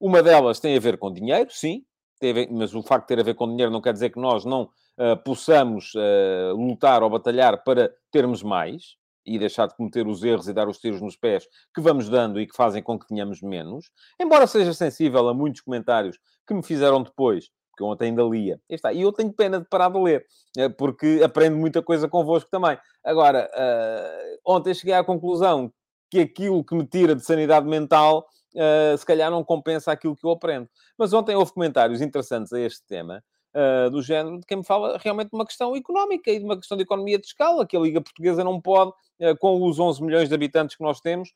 Uma 0.00 0.22
delas 0.22 0.60
tem 0.60 0.76
a 0.76 0.80
ver 0.80 0.96
com 0.96 1.12
dinheiro, 1.12 1.50
sim, 1.50 1.84
teve, 2.18 2.48
mas 2.50 2.74
o 2.74 2.82
facto 2.82 3.04
de 3.04 3.08
ter 3.08 3.20
a 3.20 3.24
ver 3.24 3.34
com 3.34 3.48
dinheiro 3.48 3.70
não 3.70 3.80
quer 3.80 3.92
dizer 3.92 4.10
que 4.10 4.20
nós 4.20 4.44
não 4.44 4.62
uh, 4.62 5.16
possamos 5.24 5.92
uh, 5.94 6.54
lutar 6.56 7.02
ou 7.02 7.10
batalhar 7.10 7.62
para 7.64 7.92
termos 8.10 8.42
mais 8.42 8.96
e 9.24 9.38
deixar 9.38 9.66
de 9.66 9.76
cometer 9.76 10.06
os 10.06 10.24
erros 10.24 10.48
e 10.48 10.52
dar 10.52 10.68
os 10.68 10.78
tiros 10.78 11.00
nos 11.00 11.16
pés 11.16 11.46
que 11.74 11.80
vamos 11.80 12.08
dando 12.08 12.40
e 12.40 12.46
que 12.46 12.56
fazem 12.56 12.82
com 12.82 12.98
que 12.98 13.06
tenhamos 13.06 13.42
menos. 13.42 13.90
Embora 14.18 14.46
seja 14.46 14.72
sensível 14.72 15.28
a 15.28 15.34
muitos 15.34 15.60
comentários 15.60 16.18
que 16.46 16.54
me 16.54 16.62
fizeram 16.62 17.02
depois, 17.02 17.50
que 17.76 17.84
ontem 17.84 18.06
ainda 18.06 18.22
lia. 18.22 18.60
E 18.70 19.02
eu 19.02 19.12
tenho 19.12 19.32
pena 19.32 19.60
de 19.60 19.66
parar 19.66 19.90
de 19.90 19.98
ler, 19.98 20.26
eh, 20.56 20.68
porque 20.68 21.20
aprendo 21.22 21.56
muita 21.56 21.82
coisa 21.82 22.08
convosco 22.08 22.50
também. 22.50 22.76
Agora, 23.04 23.48
uh, 23.54 24.38
ontem 24.44 24.74
cheguei 24.74 24.94
à 24.94 25.04
conclusão 25.04 25.72
que 26.10 26.20
aquilo 26.20 26.64
que 26.64 26.74
me 26.74 26.86
tira 26.86 27.14
de 27.14 27.24
sanidade 27.24 27.66
mental 27.68 28.26
uh, 28.54 28.96
se 28.96 29.04
calhar 29.04 29.30
não 29.30 29.44
compensa 29.44 29.92
aquilo 29.92 30.16
que 30.16 30.24
eu 30.24 30.30
aprendo. 30.30 30.68
Mas 30.96 31.12
ontem 31.12 31.34
houve 31.34 31.52
comentários 31.52 32.00
interessantes 32.00 32.52
a 32.52 32.60
este 32.60 32.84
tema, 32.86 33.22
uh, 33.54 33.90
do 33.90 34.02
género 34.02 34.38
de 34.38 34.46
quem 34.46 34.58
me 34.58 34.64
fala 34.64 34.98
realmente 34.98 35.30
de 35.30 35.36
uma 35.36 35.46
questão 35.46 35.74
económica 35.76 36.30
e 36.30 36.38
de 36.38 36.44
uma 36.44 36.56
questão 36.56 36.76
de 36.76 36.82
economia 36.82 37.18
de 37.18 37.26
escala, 37.26 37.66
que 37.66 37.76
a 37.76 37.80
Liga 37.80 38.00
Portuguesa 38.00 38.44
não 38.44 38.60
pode, 38.60 38.90
uh, 38.90 39.36
com 39.38 39.62
os 39.64 39.78
11 39.78 40.02
milhões 40.02 40.28
de 40.28 40.34
habitantes 40.34 40.76
que 40.76 40.82
nós 40.82 41.00
temos, 41.00 41.30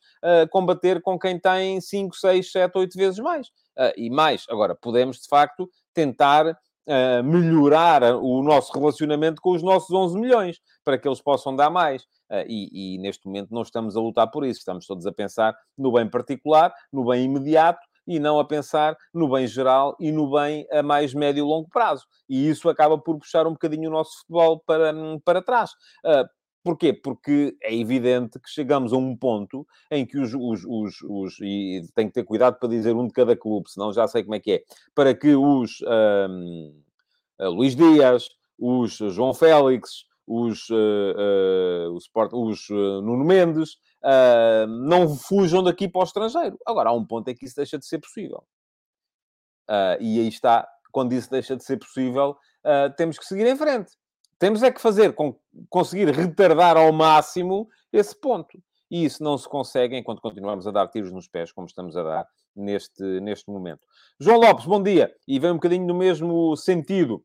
combater 0.51 1.01
com 1.03 1.19
quem 1.19 1.39
tem 1.39 1.81
5, 1.81 2.17
6, 2.17 2.53
7, 2.53 2.79
8 2.79 2.97
vezes 2.97 3.19
mais. 3.19 3.51
e 3.97 4.11
mais, 4.11 4.45
agora, 4.49 4.75
podemos 4.75 5.21
de 5.21 5.29
facto 5.29 5.69
tentar 5.93 6.57
Uh, 6.89 7.23
melhorar 7.23 8.03
o 8.17 8.43
nosso 8.43 8.73
relacionamento 8.73 9.41
com 9.41 9.53
os 9.53 9.63
nossos 9.63 9.91
11 9.91 10.19
milhões, 10.19 10.59
para 10.85 10.99
que 10.99 11.07
eles 11.07 11.21
possam 11.21 11.55
dar 11.55 11.71
mais. 11.71 12.03
Uh, 12.31 12.45
e, 12.49 12.97
e, 12.97 12.99
neste 12.99 13.27
momento 13.27 13.51
não 13.53 13.63
estamos 13.63 13.97
a 13.97 14.01
lutar 14.01 14.29
por 14.31 14.45
isso, 14.45 14.59
estamos 14.59 14.87
todos 14.87 15.07
a 15.07 15.13
pensar 15.13 15.55
no 15.79 15.93
bem 15.93 16.09
particular, 16.09 16.73
no 16.93 17.05
bem 17.05 17.25
imediato 17.25 17.81
e 18.07 18.19
não 18.19 18.39
a 18.39 18.45
pensar 18.45 18.97
no 19.15 19.29
bem 19.29 19.47
geral 19.47 19.97
e 20.01 20.11
no 20.11 20.31
bem 20.31 20.67
a 20.73 20.83
mais 20.83 21.15
médio 21.15 21.45
e 21.45 21.49
longo 21.49 21.69
prazo. 21.69 22.05
E 22.29 22.49
isso 22.49 22.69
acaba 22.69 22.99
por 22.99 23.19
puxar 23.19 23.47
um 23.47 23.53
bocadinho 23.53 23.89
o 23.89 23.93
nosso 23.93 24.19
futebol 24.19 24.61
para, 24.67 24.93
para 25.25 25.43
trás. 25.43 25.71
Uh, 26.05 26.27
Porquê? 26.65 26.93
Porque 26.93 27.57
é 27.61 27.75
evidente 27.75 28.39
que 28.39 28.49
chegamos 28.49 28.93
a 28.93 28.97
um 28.97 29.17
ponto 29.17 29.67
em 29.91 30.07
que 30.07 30.17
os, 30.17 30.33
os, 30.33 30.65
os, 30.65 31.03
os 31.03 31.41
e 31.41 31.83
tenho 31.95 32.09
que 32.09 32.15
ter 32.15 32.25
cuidado 32.25 32.59
para 32.59 32.69
dizer 32.69 32.95
um 32.95 33.07
de 33.07 33.13
cada 33.13 33.37
clube, 33.37 33.69
senão 33.69 33.93
já 33.93 34.07
sei 34.07 34.23
como 34.23 34.37
é 34.37 34.41
que 34.41 34.53
é, 34.53 34.63
para 34.95 35.13
que 35.13 35.35
os 35.35 35.81
um, 36.31 36.83
Luís 37.41 37.75
Dias, 37.75 38.29
os 38.57 38.93
João 38.93 39.35
Félix, 39.35 40.05
os, 40.25 40.71
uh, 40.71 41.89
uh, 41.89 41.97
os, 41.97 42.09
os 42.33 42.69
Nuno 42.71 43.25
Mendes, 43.25 43.77
não 44.69 45.17
fujam 45.17 45.63
daqui 45.65 45.89
para 45.89 46.01
o 46.01 46.05
estrangeiro. 46.05 46.59
Agora, 46.65 46.91
há 46.91 46.93
um 46.93 47.05
ponto 47.05 47.29
em 47.29 47.35
que 47.35 47.45
isso 47.45 47.57
deixa 47.57 47.79
de 47.79 47.87
ser 47.87 47.99
possível. 47.99 48.45
e 50.01 50.21
aí 50.21 50.29
está, 50.29 50.69
quando 50.93 51.13
isso 51.13 51.31
deixa 51.31 51.57
de 51.57 51.65
ser 51.65 51.79
possível, 51.79 52.37
temos 52.97 53.19
que 53.19 53.25
seguir 53.25 53.47
em 53.47 53.57
frente. 53.57 53.93
Temos 54.43 54.61
é 54.65 54.73
que 54.73 54.81
fazer, 54.81 55.15
com, 55.15 55.39
conseguir 55.71 56.09
retardar 56.11 56.77
ao 56.77 56.93
máximo 56.93 57.69
esse 57.93 58.13
ponto. 58.21 58.61
E 58.91 59.05
isso 59.05 59.23
não 59.23 59.39
se 59.39 59.49
consegue 59.49 59.97
enquanto 59.97 60.21
continuarmos 60.21 60.67
a 60.67 60.73
dar 60.73 60.89
tiros 60.89 61.13
nos 61.13 61.29
pés, 61.29 61.53
como 61.53 61.69
estamos 61.69 61.97
a 61.97 62.03
dar 62.03 62.27
neste, 62.57 63.05
neste 63.21 63.49
momento. 63.49 63.83
João 64.19 64.41
Lopes, 64.41 64.67
bom 64.67 64.83
dia. 64.83 65.15
E 65.29 65.39
vem 65.39 65.53
um 65.53 65.55
bocadinho 65.55 65.87
no 65.87 65.95
mesmo 65.95 66.57
sentido. 66.57 67.25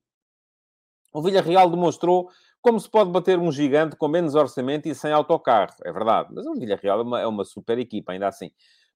O 1.12 1.20
Villarreal 1.24 1.72
demonstrou 1.72 2.30
como 2.62 2.80
se 2.80 2.88
pode 2.88 3.10
bater 3.10 3.40
um 3.40 3.52
gigante 3.52 3.96
com 3.96 4.08
menos 4.08 4.36
orçamento 4.36 4.88
e 4.88 4.94
sem 4.94 5.12
autocarro. 5.12 5.74
É 5.84 5.92
verdade. 5.92 6.30
Mas 6.32 6.46
o 6.46 6.54
Villarreal 6.54 7.00
é 7.00 7.04
uma, 7.04 7.22
é 7.22 7.26
uma 7.26 7.44
super 7.44 7.80
equipa, 7.80 8.12
ainda 8.12 8.28
assim. 8.28 8.52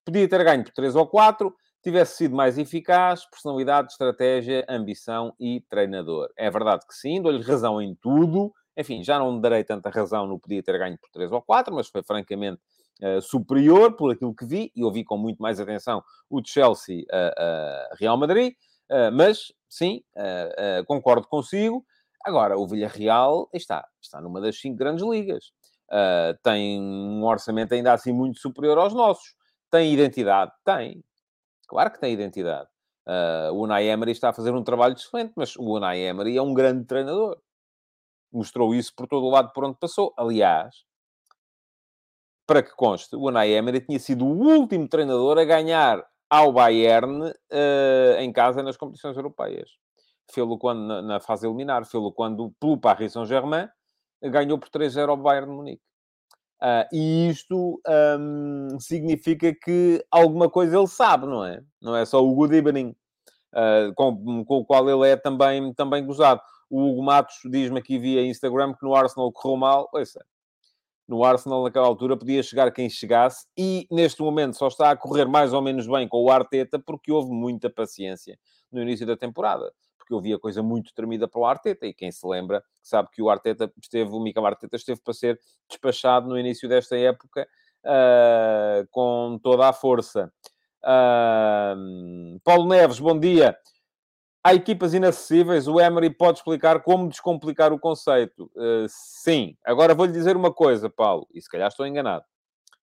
Podia 0.05 0.29
ter 0.29 0.43
ganho 0.43 0.63
por 0.63 0.73
3 0.73 0.95
ou 0.95 1.07
4, 1.07 1.51
tivesse 1.81 2.17
sido 2.17 2.35
mais 2.35 2.57
eficaz, 2.57 3.25
personalidade, 3.25 3.91
estratégia, 3.91 4.65
ambição 4.69 5.33
e 5.39 5.61
treinador. 5.69 6.29
É 6.37 6.49
verdade 6.49 6.85
que 6.87 6.93
sim, 6.93 7.21
dou-lhe 7.21 7.41
razão 7.41 7.81
em 7.81 7.95
tudo. 7.95 8.53
Enfim, 8.77 9.03
já 9.03 9.19
não 9.19 9.39
darei 9.39 9.63
tanta 9.63 9.89
razão 9.89 10.27
no 10.27 10.39
podia 10.39 10.63
ter 10.63 10.77
ganho 10.77 10.97
por 10.97 11.09
3 11.09 11.31
ou 11.31 11.41
4, 11.41 11.73
mas 11.73 11.87
foi 11.87 12.03
francamente 12.03 12.61
uh, 13.01 13.21
superior 13.21 13.95
por 13.95 14.11
aquilo 14.11 14.33
que 14.33 14.45
vi, 14.45 14.71
e 14.75 14.83
ouvi 14.83 15.03
com 15.03 15.17
muito 15.17 15.41
mais 15.41 15.59
atenção 15.59 16.03
o 16.29 16.41
de 16.41 16.49
Chelsea 16.49 17.01
uh, 17.01 17.93
uh, 17.93 17.95
Real 17.99 18.17
Madrid. 18.17 18.53
Uh, 18.89 19.11
mas, 19.13 19.51
sim, 19.69 20.03
concordo 20.85 21.27
consigo. 21.27 21.85
Agora, 22.23 22.57
o 22.57 22.67
Villarreal 22.67 23.49
está, 23.53 23.87
está 24.01 24.21
numa 24.21 24.39
das 24.39 24.59
cinco 24.59 24.77
grandes 24.77 25.03
ligas. 25.03 25.51
tem 26.43 26.79
um 26.79 27.23
orçamento 27.23 27.73
ainda 27.73 27.93
assim 27.93 28.11
muito 28.11 28.39
superior 28.39 28.77
aos 28.77 28.93
nossos. 28.93 29.33
Tem 29.71 29.93
identidade? 29.93 30.51
Tem. 30.63 31.01
Claro 31.71 31.89
que 31.89 32.01
tem 32.01 32.11
identidade. 32.11 32.67
Uh, 33.07 33.53
o 33.53 33.61
Unai 33.61 33.87
Emery 33.87 34.11
está 34.11 34.27
a 34.27 34.33
fazer 34.33 34.51
um 34.51 34.61
trabalho 34.61 34.93
excelente, 34.93 35.31
mas 35.37 35.55
o 35.55 35.63
Unai 35.63 36.01
Emery 36.01 36.35
é 36.35 36.41
um 36.41 36.53
grande 36.53 36.83
treinador. 36.83 37.41
Mostrou 38.29 38.75
isso 38.75 38.93
por 38.93 39.07
todo 39.07 39.25
o 39.25 39.29
lado 39.29 39.53
por 39.53 39.63
onde 39.63 39.77
passou. 39.79 40.13
Aliás, 40.17 40.83
para 42.45 42.61
que 42.61 42.75
conste, 42.75 43.15
o 43.15 43.21
Unai 43.21 43.51
Emery 43.53 43.79
tinha 43.79 43.97
sido 43.99 44.25
o 44.25 44.37
último 44.37 44.85
treinador 44.89 45.37
a 45.37 45.45
ganhar 45.45 46.05
ao 46.29 46.51
Bayern 46.51 47.29
uh, 47.29 48.19
em 48.19 48.33
casa 48.33 48.61
nas 48.61 48.75
competições 48.75 49.15
europeias. 49.15 49.69
Fê-lo 50.29 50.57
quando, 50.57 51.01
na, 51.03 51.21
fase 51.21 51.47
eliminar, 51.47 51.85
fê-lo 51.85 52.11
quando, 52.11 52.51
pelo 52.59 52.77
Paris 52.77 53.13
Saint-Germain, 53.13 53.69
ganhou 54.21 54.59
por 54.59 54.67
3-0 54.67 55.07
ao 55.07 55.15
Bayern 55.15 55.49
de 55.49 55.55
Munique. 55.55 55.90
Uh, 56.61 56.85
e 56.93 57.29
isto 57.29 57.81
um, 58.19 58.79
significa 58.79 59.51
que 59.51 60.05
alguma 60.11 60.47
coisa 60.47 60.77
ele 60.77 60.87
sabe, 60.87 61.25
não 61.25 61.43
é? 61.43 61.59
Não 61.81 61.95
é 61.95 62.05
só 62.05 62.23
o 62.23 62.35
good 62.35 62.55
evening, 62.55 62.95
uh, 63.53 63.91
com, 63.95 64.45
com, 64.45 64.57
o 64.57 64.65
qual 64.65 64.87
ele 64.87 65.09
é 65.09 65.15
também, 65.15 65.73
também 65.73 66.05
gozado. 66.05 66.39
O 66.69 66.91
Hugo 66.91 67.03
Matos 67.03 67.37
diz-me 67.45 67.79
aqui 67.79 67.97
via 67.97 68.23
Instagram 68.23 68.73
que 68.73 68.85
no 68.85 68.95
Arsenal 68.95 69.31
correu 69.31 69.57
mal. 69.57 69.89
Ouça, 69.91 70.23
no 71.07 71.23
Arsenal 71.23 71.63
naquela 71.63 71.87
altura 71.87 72.15
podia 72.15 72.43
chegar 72.43 72.71
quem 72.71 72.89
chegasse 72.89 73.45
e 73.57 73.87
neste 73.91 74.21
momento 74.21 74.55
só 74.55 74.67
está 74.67 74.91
a 74.91 74.95
correr 74.95 75.25
mais 75.25 75.53
ou 75.53 75.61
menos 75.61 75.87
bem 75.87 76.07
com 76.07 76.23
o 76.23 76.31
Arteta 76.31 76.79
porque 76.79 77.11
houve 77.11 77.31
muita 77.31 77.69
paciência 77.69 78.39
no 78.71 78.81
início 78.81 79.05
da 79.05 79.17
temporada 79.17 79.73
porque 80.11 80.13
eu 80.13 80.21
vi 80.21 80.33
a 80.33 80.39
coisa 80.39 80.61
muito 80.61 80.93
tremida 80.93 81.27
para 81.27 81.39
o 81.39 81.45
Arteta, 81.45 81.85
e 81.85 81.93
quem 81.93 82.11
se 82.11 82.27
lembra 82.27 82.61
sabe 82.83 83.09
que 83.11 83.21
o 83.21 83.29
Arteta 83.29 83.71
esteve, 83.81 84.11
o 84.11 84.19
Mikel 84.19 84.45
Arteta 84.45 84.75
esteve 84.75 84.99
para 85.01 85.13
ser 85.13 85.39
despachado 85.69 86.27
no 86.27 86.37
início 86.37 86.67
desta 86.67 86.97
época 86.97 87.47
uh, 87.85 88.85
com 88.91 89.39
toda 89.41 89.69
a 89.69 89.73
força. 89.73 90.31
Uh, 90.83 92.39
Paulo 92.43 92.67
Neves, 92.67 92.99
bom 92.99 93.17
dia. 93.17 93.55
Há 94.43 94.55
equipas 94.55 94.93
inacessíveis, 94.93 95.67
o 95.67 95.79
Emery 95.79 96.09
pode 96.09 96.39
explicar 96.39 96.81
como 96.81 97.07
descomplicar 97.07 97.71
o 97.71 97.79
conceito. 97.79 98.51
Uh, 98.55 98.87
sim. 98.87 99.55
Agora 99.63 99.93
vou-lhe 99.93 100.11
dizer 100.11 100.35
uma 100.35 100.51
coisa, 100.51 100.89
Paulo, 100.89 101.27
e 101.33 101.41
se 101.41 101.47
calhar 101.47 101.69
estou 101.69 101.85
enganado. 101.85 102.25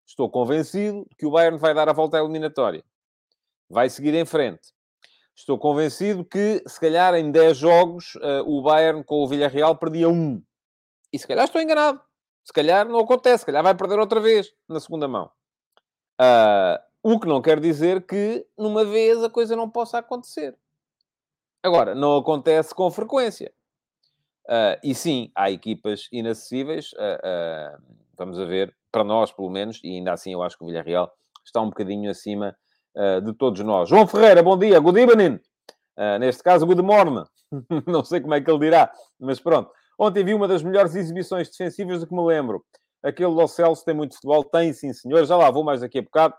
Estou 0.07 0.31
convencido 0.31 1.07
que 1.19 1.27
o 1.27 1.31
Bayern 1.33 1.59
vai 1.59 1.75
dar 1.75 1.89
a 1.89 1.93
volta 1.93 2.17
à 2.17 2.21
eliminatória. 2.21 2.83
Vai 3.69 3.91
seguir 3.91 4.15
em 4.15 4.25
frente. 4.25 4.78
Estou 5.39 5.57
convencido 5.57 6.25
que, 6.25 6.65
se 6.67 6.81
calhar, 6.81 7.15
em 7.15 7.31
10 7.31 7.57
jogos, 7.57 8.17
uh, 8.17 8.43
o 8.45 8.61
Bayern 8.61 9.05
com 9.05 9.23
o 9.23 9.29
Villarreal 9.29 9.77
perdia 9.77 10.09
um. 10.09 10.43
E 11.13 11.19
se 11.19 11.29
calhar 11.29 11.45
estou 11.45 11.63
enganado. 11.63 12.01
Se 12.43 12.53
calhar 12.53 12.89
não 12.89 12.99
acontece. 12.99 13.43
Se 13.43 13.47
calhar 13.47 13.63
vai 13.63 13.73
perder 13.73 14.01
outra 14.01 14.19
vez 14.19 14.53
na 14.69 14.81
segunda 14.81 15.07
mão. 15.07 15.31
Uh, 16.21 16.83
o 17.05 17.21
que 17.21 17.29
não 17.29 17.41
quer 17.41 17.61
dizer 17.61 18.05
que, 18.05 18.45
numa 18.59 18.85
vez, 18.85 19.23
a 19.23 19.31
coisa 19.31 19.55
não 19.55 19.71
possa 19.71 19.99
acontecer. 19.99 20.59
Agora, 21.63 21.95
não 21.95 22.17
acontece 22.17 22.75
com 22.75 22.91
frequência. 22.91 23.53
Uh, 24.45 24.75
e 24.83 24.93
sim, 24.93 25.31
há 25.37 25.53
equipas 25.53 26.09
inacessíveis. 26.11 26.91
vamos 28.17 28.41
a 28.41 28.45
ver, 28.45 28.77
para 28.91 29.05
nós, 29.05 29.31
pelo 29.31 29.51
menos, 29.51 29.81
e 29.85 29.91
ainda 29.91 30.13
assim 30.13 30.33
eu 30.33 30.43
acho 30.43 30.59
que 30.59 30.65
o 30.65 30.67
Villarreal 30.67 31.17
está 31.45 31.61
um 31.61 31.69
bocadinho 31.69 32.11
acima 32.11 32.57
de 33.23 33.33
todos 33.33 33.61
nós. 33.61 33.89
João 33.89 34.07
Ferreira, 34.07 34.43
bom 34.43 34.59
dia, 34.59 34.81
good 34.81 34.99
evening. 35.01 35.39
Uh, 35.99 36.17
neste 36.21 36.45
caso, 36.45 36.65
good 36.65 36.81
morning. 36.81 37.25
Não 37.87 38.05
sei 38.05 38.21
como 38.21 38.33
é 38.35 38.41
que 38.41 38.49
ele 38.49 38.61
dirá, 38.61 38.93
mas 39.19 39.41
pronto. 39.41 39.73
Ontem 39.99 40.25
vi 40.25 40.33
uma 40.33 40.47
das 40.47 40.63
melhores 40.63 40.95
exibições 40.95 41.51
defensivas 41.51 42.01
do 42.01 42.07
que 42.07 42.15
me 42.15 42.25
lembro. 42.25 42.65
Aquele 43.03 43.31
Lo 43.31 43.49
Celso 43.49 43.85
tem 43.85 43.95
muito 43.95 44.15
futebol? 44.15 44.45
Tem, 44.45 44.73
sim, 44.73 44.93
senhor. 44.93 45.25
Já 45.25 45.37
lá 45.37 45.51
vou 45.51 45.65
mais 45.65 45.81
daqui 45.81 45.99
a 45.99 46.03
bocado. 46.03 46.35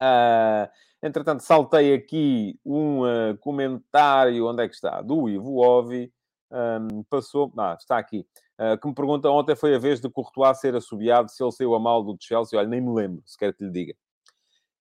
Uh, 0.00 0.70
entretanto, 1.02 1.42
saltei 1.42 1.94
aqui 1.94 2.56
um 2.64 3.02
uh, 3.02 3.36
comentário. 3.40 4.46
Onde 4.46 4.62
é 4.62 4.68
que 4.68 4.74
está? 4.74 5.02
Do 5.02 5.28
Ivo 5.28 5.58
Ovi. 5.58 6.12
Um, 6.52 7.02
passou... 7.10 7.52
Ah, 7.58 7.76
está 7.76 7.98
aqui. 7.98 8.24
Uh, 8.56 8.78
que 8.80 8.86
me 8.86 8.94
pergunta, 8.94 9.28
ontem 9.28 9.56
foi 9.56 9.74
a 9.74 9.78
vez 9.78 10.00
de 10.00 10.08
Courtois 10.08 10.60
ser 10.60 10.76
assobiado 10.76 11.28
se 11.28 11.42
ele 11.42 11.50
saiu 11.50 11.74
a 11.74 11.80
mal 11.80 12.04
do 12.04 12.16
Chelsea. 12.20 12.56
Olha, 12.56 12.68
nem 12.68 12.80
me 12.80 12.94
lembro, 12.94 13.20
se 13.26 13.36
quer 13.36 13.52
que 13.52 13.64
lhe 13.64 13.70
diga. 13.70 13.94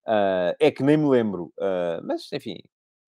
Uh, 0.06 0.52
é 0.60 0.70
que 0.70 0.84
nem 0.84 0.98
me 0.98 1.08
lembro, 1.08 1.54
uh, 1.58 2.04
mas 2.04 2.30
enfim, 2.34 2.58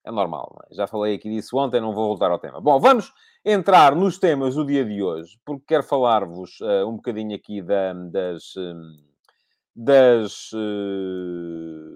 é 0.06 0.12
normal. 0.12 0.58
É? 0.72 0.76
Já 0.76 0.88
falei 0.88 1.16
aqui 1.16 1.30
disso 1.30 1.58
ontem, 1.58 1.82
não 1.82 1.94
vou 1.94 2.08
voltar 2.08 2.32
ao 2.32 2.40
tema. 2.40 2.62
Bom, 2.62 2.80
vamos 2.80 3.12
entrar 3.44 3.94
nos 3.96 4.18
temas 4.18 4.56
do 4.56 4.66
dia 4.66 4.86
de 4.86 5.04
hoje, 5.04 5.38
porque 5.46 5.66
quero 5.68 5.84
falar-vos 5.84 6.60
uh, 6.62 6.88
um 6.88 6.96
bocadinho 6.96 7.36
aqui 7.36 7.62
da, 7.62 7.92
das, 7.94 8.56
hum, 8.56 8.96
das, 9.76 10.52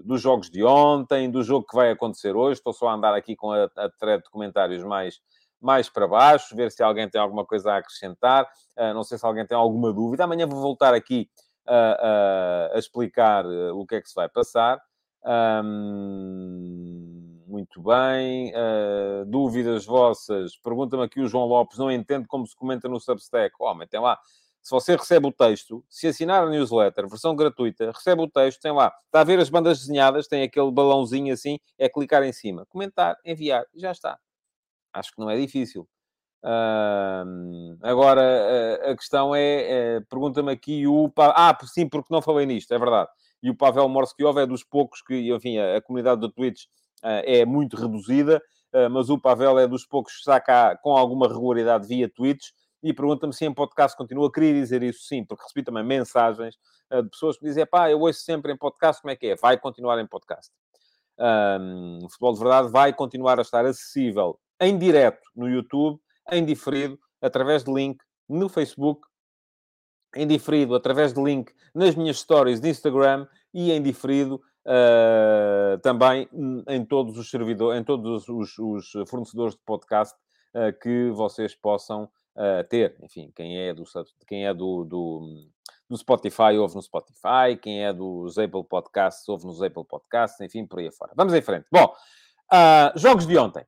dos 0.04 0.20
jogos 0.20 0.50
de 0.50 0.62
ontem, 0.62 1.30
do 1.30 1.42
jogo 1.42 1.66
que 1.66 1.74
vai 1.74 1.90
acontecer 1.90 2.36
hoje. 2.36 2.58
Estou 2.58 2.74
só 2.74 2.88
a 2.88 2.94
andar 2.94 3.14
aqui 3.14 3.34
com 3.34 3.52
a, 3.52 3.70
a 3.76 3.88
thread 3.88 4.22
de 4.22 4.30
comentários 4.30 4.84
mais, 4.84 5.18
mais 5.58 5.88
para 5.88 6.06
baixo, 6.06 6.54
ver 6.54 6.70
se 6.70 6.82
alguém 6.82 7.08
tem 7.08 7.18
alguma 7.18 7.46
coisa 7.46 7.72
a 7.72 7.76
acrescentar. 7.78 8.46
não 8.94 9.02
sei 9.02 9.16
se 9.16 9.24
alguém 9.24 9.46
tem 9.46 9.56
alguma 9.56 9.94
dúvida. 9.94 10.24
Amanhã 10.24 10.46
vou 10.46 10.60
voltar 10.60 10.92
aqui 10.92 11.30
a, 11.66 12.68
a, 12.72 12.76
a 12.76 12.78
explicar 12.78 13.46
o 13.46 13.86
que 13.86 13.94
é 13.94 14.00
que 14.02 14.08
se 14.10 14.14
vai 14.14 14.28
passar. 14.28 14.78
Muito 17.50 17.82
bem. 17.82 18.52
Uh, 18.54 19.24
dúvidas 19.26 19.84
vossas? 19.84 20.56
Pergunta-me 20.56 21.02
aqui 21.02 21.20
o 21.20 21.26
João 21.26 21.46
Lopes. 21.46 21.78
Não 21.78 21.90
entendo 21.90 22.26
como 22.28 22.46
se 22.46 22.54
comenta 22.54 22.88
no 22.88 23.00
Substack. 23.00 23.54
Homem, 23.58 23.88
tem 23.88 24.00
lá. 24.00 24.18
Se 24.62 24.70
você 24.70 24.94
recebe 24.94 25.26
o 25.26 25.32
texto, 25.32 25.84
se 25.88 26.06
assinar 26.06 26.44
a 26.44 26.48
newsletter, 26.48 27.08
versão 27.08 27.34
gratuita, 27.34 27.90
recebe 27.92 28.22
o 28.22 28.28
texto, 28.28 28.60
tem 28.60 28.72
lá. 28.72 28.94
Está 29.06 29.22
a 29.22 29.24
ver 29.24 29.40
as 29.40 29.48
bandas 29.48 29.80
desenhadas, 29.80 30.28
tem 30.28 30.42
aquele 30.42 30.70
balãozinho 30.70 31.32
assim, 31.32 31.58
é 31.78 31.88
clicar 31.88 32.22
em 32.22 32.32
cima. 32.32 32.66
Comentar, 32.66 33.16
enviar, 33.24 33.64
já 33.74 33.90
está. 33.90 34.18
Acho 34.92 35.12
que 35.12 35.20
não 35.20 35.30
é 35.30 35.36
difícil. 35.38 35.88
Uh, 36.44 37.78
agora, 37.82 38.20
a, 38.20 38.90
a 38.90 38.96
questão 38.96 39.34
é, 39.34 39.96
é 39.96 40.00
pergunta-me 40.08 40.52
aqui 40.52 40.86
o... 40.86 41.10
Ah, 41.16 41.56
sim, 41.64 41.88
porque 41.88 42.12
não 42.12 42.22
falei 42.22 42.44
nisto, 42.46 42.72
é 42.72 42.78
verdade 42.78 43.10
e 43.42 43.50
o 43.50 43.56
Pavel 43.56 43.88
Morskiov 43.88 44.38
é 44.38 44.46
dos 44.46 44.64
poucos 44.64 45.02
que, 45.02 45.32
enfim, 45.32 45.58
a, 45.58 45.76
a 45.76 45.82
comunidade 45.82 46.20
do 46.20 46.30
Twitch 46.30 46.64
uh, 47.02 47.22
é 47.24 47.44
muito 47.44 47.76
reduzida, 47.76 48.42
uh, 48.74 48.90
mas 48.90 49.10
o 49.10 49.18
Pavel 49.18 49.58
é 49.58 49.66
dos 49.66 49.86
poucos 49.86 50.12
que 50.14 50.18
está 50.20 50.40
cá 50.40 50.76
com 50.76 50.96
alguma 50.96 51.26
regularidade 51.28 51.86
via 51.86 52.08
Twitch 52.08 52.48
e 52.82 52.92
pergunta-me 52.92 53.32
se 53.32 53.44
em 53.44 53.52
podcast 53.52 53.96
continua. 53.96 54.30
Queria 54.30 54.52
dizer 54.52 54.82
isso 54.82 55.00
sim, 55.04 55.24
porque 55.24 55.42
recebi 55.42 55.62
também 55.62 55.84
mensagens 55.84 56.56
uh, 56.92 57.02
de 57.02 57.10
pessoas 57.10 57.38
que 57.38 57.44
dizem, 57.44 57.66
pá, 57.66 57.90
eu 57.90 58.00
ouço 58.00 58.20
sempre 58.20 58.52
em 58.52 58.56
podcast, 58.56 59.02
como 59.02 59.12
é 59.12 59.16
que 59.16 59.28
é? 59.28 59.36
Vai 59.36 59.58
continuar 59.58 59.98
em 60.00 60.06
podcast. 60.06 60.52
Um, 61.18 61.98
o 62.04 62.08
Futebol 62.08 62.32
de 62.32 62.38
Verdade 62.40 62.68
vai 62.70 62.94
continuar 62.94 63.38
a 63.38 63.42
estar 63.42 63.66
acessível 63.66 64.38
em 64.58 64.78
direto 64.78 65.20
no 65.36 65.48
YouTube, 65.48 66.00
em 66.32 66.44
diferido, 66.44 66.98
através 67.20 67.62
de 67.62 67.72
link 67.72 67.98
no 68.26 68.48
Facebook, 68.48 69.06
em 70.16 70.26
diferido 70.26 70.74
através 70.74 71.12
de 71.12 71.22
link 71.22 71.52
nas 71.74 71.94
minhas 71.94 72.18
stories 72.18 72.60
de 72.60 72.68
Instagram 72.68 73.26
e 73.52 73.70
em 73.70 73.82
diferido 73.82 74.40
uh, 74.66 75.78
também 75.80 76.28
em 76.68 76.84
todos 76.84 77.16
os 77.18 77.30
servidores, 77.30 77.80
em 77.80 77.84
todos 77.84 78.28
os, 78.28 78.58
os 78.58 78.92
fornecedores 79.08 79.54
de 79.54 79.60
podcast 79.64 80.16
uh, 80.54 80.78
que 80.80 81.10
vocês 81.10 81.54
possam 81.54 82.04
uh, 82.04 82.64
ter. 82.68 82.96
Enfim, 83.02 83.32
quem 83.34 83.58
é 83.58 83.74
do, 83.74 83.84
quem 84.26 84.46
é 84.46 84.54
do, 84.54 84.84
do, 84.84 85.46
do, 85.88 85.96
Spotify 85.96 86.56
ouve 86.58 86.74
no 86.74 86.82
Spotify, 86.82 87.56
quem 87.60 87.84
é 87.84 87.92
dos 87.92 88.38
Apple 88.38 88.64
Podcasts 88.64 89.28
ouve 89.28 89.46
nos 89.46 89.62
Apple 89.62 89.84
Podcasts, 89.84 90.40
enfim, 90.40 90.66
por 90.66 90.80
aí 90.80 90.88
afora. 90.88 91.12
Vamos 91.16 91.34
em 91.34 91.42
frente. 91.42 91.66
Bom, 91.70 91.92
jogos 92.96 93.26
de 93.26 93.36
ontem. 93.38 93.64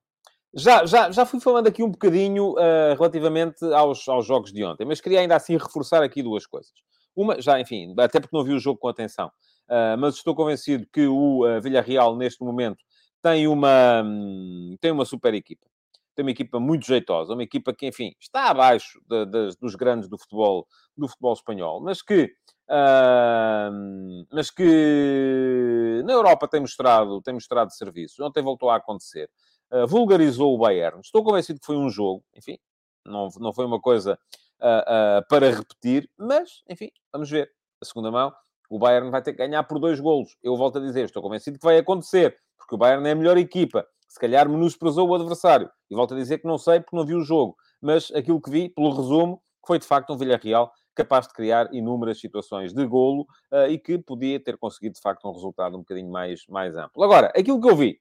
Já, 0.54 0.84
já, 0.84 1.10
já 1.10 1.24
fui 1.24 1.40
falando 1.40 1.66
aqui 1.66 1.82
um 1.82 1.90
bocadinho 1.90 2.52
uh, 2.52 2.94
relativamente 2.98 3.64
aos, 3.72 4.06
aos 4.06 4.26
jogos 4.26 4.52
de 4.52 4.62
ontem, 4.62 4.84
mas 4.84 5.00
queria 5.00 5.20
ainda 5.20 5.34
assim 5.34 5.56
reforçar 5.56 6.02
aqui 6.02 6.22
duas 6.22 6.46
coisas. 6.46 6.72
Uma, 7.16 7.40
já, 7.40 7.58
enfim, 7.58 7.94
até 7.98 8.20
porque 8.20 8.36
não 8.36 8.44
vi 8.44 8.52
o 8.52 8.58
jogo 8.58 8.78
com 8.78 8.88
atenção, 8.88 9.28
uh, 9.28 9.96
mas 9.98 10.16
estou 10.16 10.34
convencido 10.34 10.86
que 10.92 11.06
o 11.06 11.46
uh, 11.46 11.60
Villarreal, 11.60 12.16
neste 12.16 12.44
momento, 12.44 12.84
tem 13.22 13.46
uma, 13.46 14.02
um, 14.04 14.76
tem 14.80 14.90
uma 14.90 15.04
super 15.06 15.32
equipa. 15.32 15.66
Tem 16.14 16.22
uma 16.22 16.30
equipa 16.30 16.60
muito 16.60 16.86
jeitosa, 16.86 17.32
uma 17.32 17.42
equipa 17.42 17.72
que, 17.72 17.86
enfim, 17.86 18.12
está 18.20 18.50
abaixo 18.50 19.00
de, 19.08 19.24
de, 19.24 19.56
dos 19.58 19.74
grandes 19.74 20.10
do 20.10 20.18
futebol, 20.18 20.66
do 20.94 21.08
futebol 21.08 21.32
espanhol, 21.32 21.80
mas 21.80 22.02
que, 22.02 22.24
uh, 22.68 24.26
mas 24.30 24.50
que 24.50 26.02
na 26.04 26.12
Europa 26.12 26.46
tem 26.46 26.60
mostrado, 26.60 27.22
tem 27.22 27.32
mostrado 27.32 27.72
serviço. 27.72 28.22
Ontem 28.22 28.42
voltou 28.42 28.68
a 28.68 28.76
acontecer. 28.76 29.30
Uh, 29.72 29.86
vulgarizou 29.86 30.54
o 30.54 30.58
Bayern. 30.58 31.00
Estou 31.00 31.24
convencido 31.24 31.58
que 31.58 31.66
foi 31.66 31.76
um 31.76 31.88
jogo, 31.88 32.22
enfim, 32.36 32.58
não, 33.06 33.28
não 33.38 33.52
foi 33.52 33.64
uma 33.64 33.80
coisa 33.80 34.18
uh, 34.60 35.26
para 35.28 35.50
repetir, 35.50 36.08
mas, 36.18 36.62
enfim, 36.68 36.90
vamos 37.12 37.30
ver. 37.30 37.50
A 37.80 37.84
segunda 37.84 38.10
mão, 38.10 38.32
o 38.70 38.78
Bayern 38.78 39.10
vai 39.10 39.20
ter 39.22 39.32
que 39.32 39.38
ganhar 39.38 39.62
por 39.64 39.78
dois 39.78 39.98
golos. 39.98 40.36
Eu 40.42 40.56
volto 40.56 40.78
a 40.78 40.80
dizer, 40.80 41.04
estou 41.04 41.22
convencido 41.22 41.58
que 41.58 41.64
vai 41.64 41.78
acontecer, 41.78 42.38
porque 42.56 42.74
o 42.74 42.78
Bayern 42.78 43.06
é 43.08 43.12
a 43.12 43.14
melhor 43.14 43.36
equipa. 43.36 43.86
Se 44.08 44.20
calhar 44.20 44.48
menosprezou 44.48 45.08
o 45.08 45.14
adversário. 45.14 45.70
E 45.90 45.94
volto 45.94 46.14
a 46.14 46.16
dizer 46.16 46.38
que 46.38 46.46
não 46.46 46.58
sei 46.58 46.80
porque 46.80 46.96
não 46.96 47.04
vi 47.04 47.14
o 47.14 47.22
jogo. 47.22 47.56
Mas 47.80 48.10
aquilo 48.12 48.40
que 48.40 48.50
vi, 48.50 48.68
pelo 48.68 48.90
resumo, 48.94 49.42
foi 49.66 49.78
de 49.78 49.86
facto 49.86 50.12
um 50.12 50.16
Villarreal 50.16 50.72
capaz 50.94 51.26
de 51.26 51.32
criar 51.32 51.72
inúmeras 51.72 52.20
situações 52.20 52.72
de 52.72 52.86
golo 52.86 53.26
uh, 53.52 53.66
e 53.68 53.78
que 53.78 53.98
podia 53.98 54.38
ter 54.38 54.58
conseguido, 54.58 54.94
de 54.94 55.00
facto, 55.00 55.26
um 55.26 55.32
resultado 55.32 55.76
um 55.76 55.80
bocadinho 55.80 56.10
mais, 56.10 56.46
mais 56.46 56.76
amplo. 56.76 57.02
Agora, 57.02 57.32
aquilo 57.36 57.60
que 57.60 57.68
eu 57.68 57.76
vi. 57.76 57.98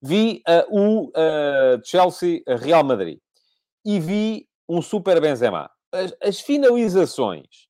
Vi 0.00 0.42
uh, 0.48 0.64
o 0.70 1.08
uh, 1.08 1.80
Chelsea-Real 1.84 2.84
Madrid. 2.84 3.18
E 3.84 3.98
vi 3.98 4.48
um 4.68 4.82
super 4.82 5.20
Benzema. 5.20 5.70
As, 5.92 6.14
as 6.22 6.40
finalizações 6.40 7.68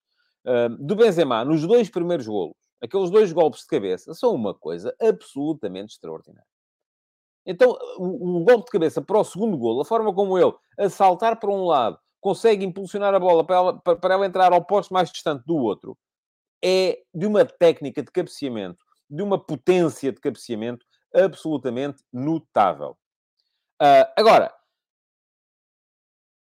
do 0.80 0.96
Benzema 0.96 1.44
nos 1.44 1.66
dois 1.66 1.90
primeiros 1.90 2.26
golos, 2.26 2.56
aqueles 2.82 3.10
dois 3.10 3.30
golpes 3.32 3.60
de 3.60 3.66
cabeça, 3.66 4.14
são 4.14 4.34
uma 4.34 4.54
coisa 4.54 4.94
absolutamente 4.98 5.92
extraordinária. 5.92 6.48
Então, 7.44 7.76
o, 7.98 8.38
o 8.38 8.44
golpe 8.44 8.64
de 8.64 8.70
cabeça 8.70 9.02
para 9.02 9.18
o 9.18 9.24
segundo 9.24 9.56
golo, 9.58 9.82
a 9.82 9.84
forma 9.84 10.12
como 10.14 10.38
ele, 10.38 10.54
a 10.78 10.88
saltar 10.88 11.38
para 11.38 11.50
um 11.50 11.64
lado, 11.64 11.98
consegue 12.20 12.64
impulsionar 12.64 13.14
a 13.14 13.20
bola 13.20 13.44
para 13.44 13.56
ela, 13.56 13.78
para 13.78 14.14
ela 14.14 14.26
entrar 14.26 14.52
ao 14.52 14.64
posto 14.64 14.92
mais 14.92 15.10
distante 15.10 15.44
do 15.46 15.56
outro, 15.56 15.96
é 16.62 16.98
de 17.14 17.26
uma 17.26 17.44
técnica 17.44 18.02
de 18.02 18.10
cabeceamento, 18.10 18.84
de 19.08 19.22
uma 19.22 19.38
potência 19.38 20.12
de 20.12 20.20
cabeceamento 20.20 20.84
absolutamente 21.14 22.02
notável. 22.12 22.96
Uh, 23.80 24.06
agora, 24.16 24.52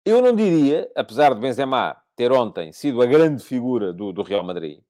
eu 0.06 0.22
não 0.22 0.36
diria, 0.36 0.90
apesar 0.96 1.34
de 1.34 1.40
Benzema 1.40 1.96
ter 2.16 2.32
ontem 2.32 2.72
sido 2.72 3.02
a 3.02 3.06
grande 3.06 3.44
figura 3.44 3.94
do, 3.94 4.12
do 4.12 4.24
Real 4.24 4.44
Madrid, 4.44 4.82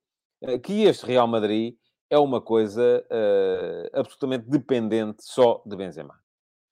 eh, 0.42 0.58
que 0.58 0.84
este 0.84 1.06
Real 1.06 1.28
Madrid 1.28 1.76
é 2.10 2.18
uma 2.18 2.42
coisa 2.42 3.06
uh, 3.06 4.00
absolutamente 4.00 4.50
dependente 4.50 5.24
só 5.24 5.62
de 5.66 5.76
Benzema. 5.76 6.20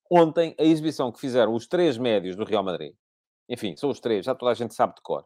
Ontem, 0.10 0.56
a 0.58 0.64
exibição 0.64 1.12
que 1.12 1.20
fizeram 1.20 1.54
os 1.54 1.68
três 1.68 1.98
médios 1.98 2.36
do 2.36 2.44
Real 2.44 2.64
Madrid, 2.64 2.96
enfim, 3.50 3.76
são 3.76 3.90
os 3.90 4.00
três, 4.00 4.26
já 4.26 4.34
toda 4.34 4.52
a 4.52 4.56
gente 4.56 4.74
sabe 4.74 4.96
de 4.96 5.02
cor. 5.02 5.26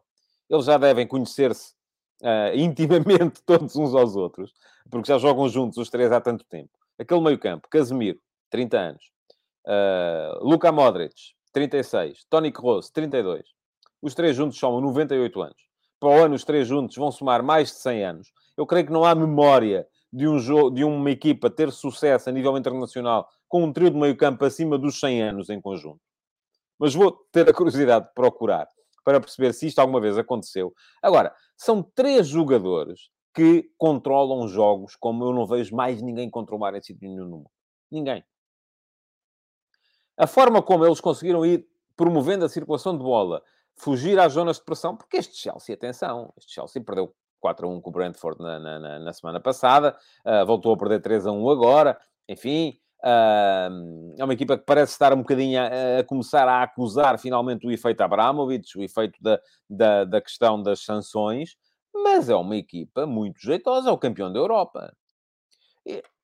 Eles 0.50 0.66
já 0.66 0.76
devem 0.76 1.06
conhecer-se 1.06 1.72
uh, 2.22 2.54
intimamente 2.58 3.42
todos 3.44 3.74
uns 3.76 3.94
aos 3.94 4.16
outros, 4.16 4.52
porque 4.90 5.08
já 5.08 5.18
jogam 5.18 5.48
juntos 5.48 5.78
os 5.78 5.88
três 5.88 6.10
há 6.12 6.20
tanto 6.20 6.44
tempo. 6.44 6.81
Aquele 6.98 7.20
meio-campo, 7.20 7.68
Casemiro, 7.70 8.20
30 8.50 8.78
anos, 8.78 9.04
uh, 9.66 10.44
Luka 10.44 10.70
Modric, 10.70 11.14
36, 11.52 12.24
Toni 12.28 12.52
Kroos, 12.52 12.90
32, 12.90 13.42
os 14.00 14.14
três 14.14 14.36
juntos 14.36 14.58
somam 14.58 14.80
98 14.80 15.40
anos. 15.40 15.62
Para 16.00 16.08
o 16.08 16.24
ano, 16.24 16.34
os 16.34 16.44
três 16.44 16.66
juntos 16.66 16.96
vão 16.96 17.12
somar 17.12 17.42
mais 17.42 17.68
de 17.68 17.76
100 17.76 18.04
anos. 18.04 18.32
Eu 18.56 18.66
creio 18.66 18.86
que 18.86 18.92
não 18.92 19.04
há 19.04 19.14
memória 19.14 19.86
de, 20.12 20.26
um 20.26 20.38
jogo, 20.38 20.70
de 20.70 20.82
uma 20.82 21.10
equipa 21.10 21.48
ter 21.48 21.70
sucesso 21.70 22.28
a 22.28 22.32
nível 22.32 22.56
internacional 22.58 23.28
com 23.48 23.62
um 23.62 23.72
trio 23.72 23.90
de 23.90 23.96
meio 23.96 24.16
campo 24.16 24.44
acima 24.44 24.76
dos 24.76 24.98
100 24.98 25.22
anos 25.22 25.48
em 25.48 25.60
conjunto. 25.60 26.00
Mas 26.78 26.94
vou 26.94 27.12
ter 27.30 27.48
a 27.48 27.54
curiosidade 27.54 28.06
de 28.06 28.14
procurar 28.14 28.66
para 29.04 29.20
perceber 29.20 29.52
se 29.52 29.68
isto 29.68 29.78
alguma 29.78 30.00
vez 30.00 30.18
aconteceu. 30.18 30.72
Agora, 31.00 31.32
são 31.56 31.82
três 31.94 32.26
jogadores 32.26 33.11
que 33.34 33.70
controlam 33.78 34.46
jogos 34.46 34.94
como 34.96 35.24
eu 35.24 35.32
não 35.32 35.46
vejo 35.46 35.74
mais 35.74 36.02
ninguém 36.02 36.28
controlar 36.28 36.74
em 36.74 36.82
sítio 36.82 37.08
nenhum 37.08 37.24
no 37.24 37.36
mundo. 37.38 37.50
Ninguém. 37.90 38.24
A 40.16 40.26
forma 40.26 40.62
como 40.62 40.84
eles 40.84 41.00
conseguiram 41.00 41.44
ir 41.44 41.66
promovendo 41.96 42.44
a 42.44 42.48
circulação 42.48 42.96
de 42.96 43.02
bola, 43.02 43.42
fugir 43.76 44.18
às 44.18 44.34
zonas 44.34 44.56
de 44.56 44.64
pressão, 44.64 44.96
porque 44.96 45.16
este 45.16 45.36
Chelsea, 45.36 45.74
atenção, 45.74 46.32
este 46.36 46.52
Chelsea 46.52 46.82
perdeu 46.82 47.14
4 47.40 47.66
a 47.66 47.70
1 47.70 47.80
com 47.80 47.90
o 47.90 47.92
Brentford 47.92 48.40
na, 48.40 48.58
na, 48.58 48.98
na 48.98 49.12
semana 49.12 49.40
passada, 49.40 49.96
uh, 50.24 50.46
voltou 50.46 50.72
a 50.72 50.76
perder 50.76 51.00
3 51.00 51.26
a 51.26 51.32
1 51.32 51.50
agora, 51.50 51.98
enfim, 52.28 52.78
uh, 53.04 54.14
é 54.16 54.24
uma 54.24 54.32
equipa 54.32 54.56
que 54.56 54.64
parece 54.64 54.92
estar 54.92 55.12
um 55.12 55.18
bocadinho 55.18 55.60
a, 55.60 56.00
a, 56.00 56.04
começar 56.04 56.48
a 56.48 56.62
acusar 56.62 57.18
finalmente 57.18 57.66
o 57.66 57.70
efeito 57.70 58.00
Abramovich, 58.00 58.78
o 58.78 58.82
efeito 58.82 59.18
da, 59.20 59.40
da, 59.68 60.04
da 60.04 60.20
questão 60.20 60.62
das 60.62 60.84
sanções, 60.84 61.56
mas 61.94 62.28
é 62.28 62.34
uma 62.34 62.56
equipa 62.56 63.06
muito 63.06 63.40
jeitosa, 63.40 63.90
é 63.90 63.92
o 63.92 63.98
campeão 63.98 64.32
da 64.32 64.38
Europa. 64.38 64.94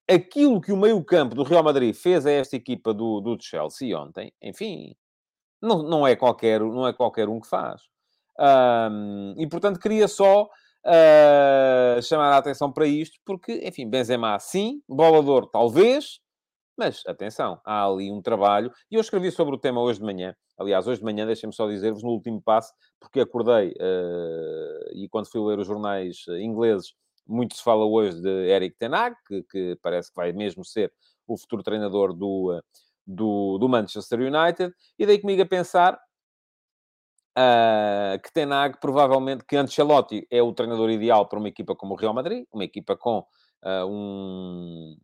Aquilo 0.09 0.61
que 0.61 0.73
o 0.73 0.77
meio-campo 0.77 1.35
do 1.35 1.43
Real 1.43 1.63
Madrid 1.63 1.95
fez 1.95 2.25
a 2.25 2.31
esta 2.31 2.57
equipa 2.57 2.95
do, 2.95 3.21
do 3.21 3.37
Chelsea 3.41 3.99
ontem, 3.99 4.33
enfim, 4.41 4.97
não, 5.61 5.83
não, 5.83 6.07
é 6.07 6.17
qualquer, 6.17 6.61
não 6.61 6.87
é 6.87 6.93
qualquer 6.93 7.29
um 7.29 7.41
que 7.41 7.49
faz. 7.49 7.83
Um, 8.39 9.35
e, 9.37 9.47
portanto, 9.47 9.81
queria 9.81 10.07
só 10.07 10.45
uh, 10.45 12.03
chamar 12.03 12.33
a 12.33 12.39
atenção 12.39 12.73
para 12.73 12.87
isto, 12.87 13.19
porque, 13.25 13.61
enfim, 13.65 13.89
Benzema 13.89 14.39
sim, 14.39 14.81
bolador 14.89 15.47
talvez, 15.51 16.21
mas, 16.79 17.03
atenção, 17.07 17.61
há 17.65 17.85
ali 17.85 18.11
um 18.11 18.23
trabalho. 18.23 18.73
E 18.91 18.95
eu 18.95 19.01
escrevi 19.01 19.33
sobre 19.33 19.55
o 19.55 19.59
tema 19.59 19.81
hoje 19.83 19.99
de 19.99 20.05
manhã. 20.05 20.35
Aliás, 20.57 20.87
hoje 20.87 21.01
de 21.01 21.05
manhã, 21.05 21.27
deixem-me 21.27 21.53
só 21.53 21.67
dizer-vos, 21.67 22.03
no 22.03 22.11
último 22.11 22.41
passo, 22.41 22.73
porque 23.01 23.21
acordei 23.21 23.71
uh, 23.71 24.95
e 24.95 25.09
quando 25.11 25.29
fui 25.29 25.41
ler 25.41 25.59
os 25.59 25.67
jornais 25.67 26.25
ingleses, 26.41 26.95
muito 27.27 27.57
se 27.57 27.63
fala 27.63 27.85
hoje 27.85 28.21
de 28.21 28.29
Eric 28.29 28.77
Tenag, 28.79 29.17
que, 29.27 29.43
que 29.43 29.79
parece 29.83 30.11
que 30.11 30.17
vai 30.17 30.33
mesmo 30.33 30.65
ser 30.65 30.93
o 31.27 31.37
futuro 31.37 31.63
treinador 31.63 32.13
do, 32.13 32.57
uh, 32.57 32.63
do, 33.05 33.59
do 33.59 33.69
Manchester 33.69 34.21
United, 34.21 34.73
e 34.99 35.05
dei 35.05 35.19
comigo 35.19 35.43
a 35.43 35.47
pensar 35.47 35.99
uh, 37.37 38.23
que 38.23 38.33
Tenag 38.33 38.79
provavelmente, 38.81 39.45
que 39.45 39.57
Ancelotti 39.57 40.27
é 40.31 40.41
o 40.43 40.53
treinador 40.53 40.91
ideal 40.91 41.29
para 41.29 41.39
uma 41.41 41.49
equipa 41.49 41.75
como 41.75 41.95
o 41.95 41.97
Real 41.97 42.15
Madrid, 42.15 42.45
uma 42.53 42.65
equipa 42.65 42.97
com 42.97 43.27
um, 43.65 44.97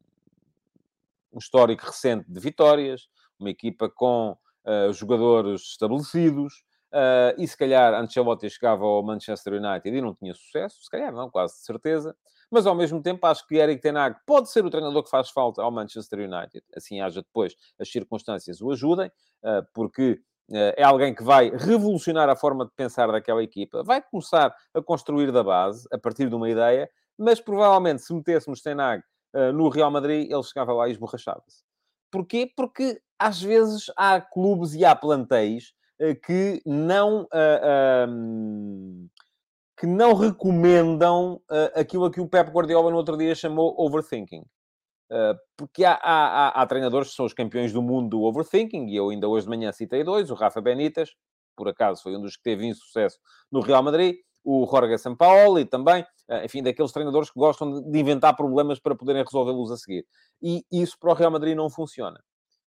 um 1.35 1.38
histórico 1.38 1.85
recente 1.85 2.31
de 2.31 2.40
vitórias, 2.40 3.09
uma 3.38 3.51
equipa 3.51 3.90
com 3.90 4.37
uh, 4.64 4.92
jogadores 4.92 5.62
estabelecidos, 5.62 6.64
Uh, 6.94 7.35
e 7.38 7.49
se 7.49 7.57
calhar 7.57 7.92
Ancelotti 7.92 8.49
chegava 8.49 8.85
ao 8.85 9.03
Manchester 9.03 9.55
United 9.55 9.88
e 9.88 10.01
não 10.01 10.14
tinha 10.14 10.33
sucesso, 10.33 10.81
se 10.81 10.88
calhar 10.88 11.12
não, 11.12 11.29
quase 11.29 11.55
de 11.55 11.64
certeza, 11.64 12.16
mas 12.49 12.68
ao 12.68 12.75
mesmo 12.77 13.03
tempo 13.03 13.27
acho 13.27 13.44
que 13.49 13.57
Eric 13.57 13.83
Ten 13.83 13.97
Hag 13.97 14.16
pode 14.25 14.49
ser 14.49 14.64
o 14.64 14.70
treinador 14.70 15.03
que 15.03 15.11
faz 15.11 15.29
falta 15.31 15.61
ao 15.61 15.73
Manchester 15.73 16.20
United, 16.20 16.64
assim 16.73 17.01
haja 17.01 17.20
depois 17.20 17.57
as 17.81 17.90
circunstâncias 17.90 18.61
o 18.61 18.70
ajudem, 18.70 19.09
uh, 19.09 19.66
porque 19.75 20.20
uh, 20.53 20.73
é 20.77 20.85
alguém 20.85 21.12
que 21.12 21.25
vai 21.25 21.51
revolucionar 21.51 22.29
a 22.29 22.37
forma 22.37 22.64
de 22.64 22.70
pensar 22.77 23.11
daquela 23.11 23.42
equipa, 23.42 23.83
vai 23.83 24.01
começar 24.01 24.55
a 24.73 24.81
construir 24.81 25.33
da 25.33 25.42
base, 25.42 25.88
a 25.90 25.99
partir 25.99 26.29
de 26.29 26.35
uma 26.37 26.49
ideia, 26.49 26.88
mas 27.18 27.40
provavelmente 27.40 28.03
se 28.03 28.14
metêssemos 28.14 28.62
Ten 28.62 28.81
Hag 28.81 29.03
no 29.55 29.68
Real 29.68 29.90
Madrid, 29.90 30.31
ele 30.31 30.42
chegava 30.42 30.73
lá 30.73 30.88
e 30.88 30.92
esborrachava-se. 30.92 31.62
Porquê? 32.11 32.51
Porque 32.57 33.01
às 33.18 33.42
vezes 33.42 33.87
há 33.97 34.20
clubes 34.20 34.75
e 34.75 34.85
há 34.85 34.94
plantéis 34.94 35.73
eh, 35.99 36.14
que 36.14 36.62
não, 36.64 37.23
uh, 37.23 39.09
que 39.77 39.87
não 39.87 40.14
recomendam 40.14 41.40
aquilo 41.75 42.05
a 42.05 42.11
que 42.12 42.20
o 42.20 42.29
Pep 42.29 42.51
Guardiola 42.51 42.90
no 42.90 42.97
outro 42.97 43.16
dia 43.16 43.35
chamou 43.35 43.75
overthinking. 43.79 44.44
Porque 45.57 45.85
há, 45.85 45.94
há, 45.94 45.99
há, 46.03 46.62
há, 46.62 46.66
treinadores 46.66 47.11
que 47.11 47.14
são 47.14 47.27
os 47.27 47.33
campeões 47.33 47.73
do 47.73 47.83
mundo 47.83 48.09
do 48.11 48.23
overthinking, 48.23 48.87
e 48.88 48.97
eu 48.97 49.11
ainda 49.11 49.29
hoje 49.29 49.47
de 49.47 49.51
manhã 49.51 49.70
citei 49.70 50.03
dois, 50.03 50.31
o 50.31 50.35
Rafa 50.35 50.61
Benítez 50.61 51.11
por 51.57 51.68
acaso 51.68 52.03
foi 52.03 52.16
um 52.16 52.20
dos 52.20 52.37
que 52.37 52.42
teve 52.42 52.66
insucesso 52.66 53.18
no 53.51 53.61
Real 53.61 53.83
Madrid, 53.83 54.16
o 54.45 54.67
Jorge 54.67 54.99
Sampaoli 54.99 55.65
também, 55.65 56.05
eh, 56.29 56.45
enfim, 56.45 56.63
daqueles 56.63 56.93
treinadores 56.93 57.31
que 57.31 57.39
gostam 57.39 57.83
de 57.91 57.99
inventar 57.99 58.37
problemas 58.37 58.79
para 58.79 58.95
poderem 58.95 59.25
resolvê-los 59.25 59.71
a 59.73 59.77
seguir. 59.77 60.07
E 60.43 60.63
isso 60.71 60.99
para 60.99 61.11
o 61.11 61.15
Real 61.15 61.31
Madrid 61.31 61.57
não 61.57 61.71
funciona. 61.71 62.21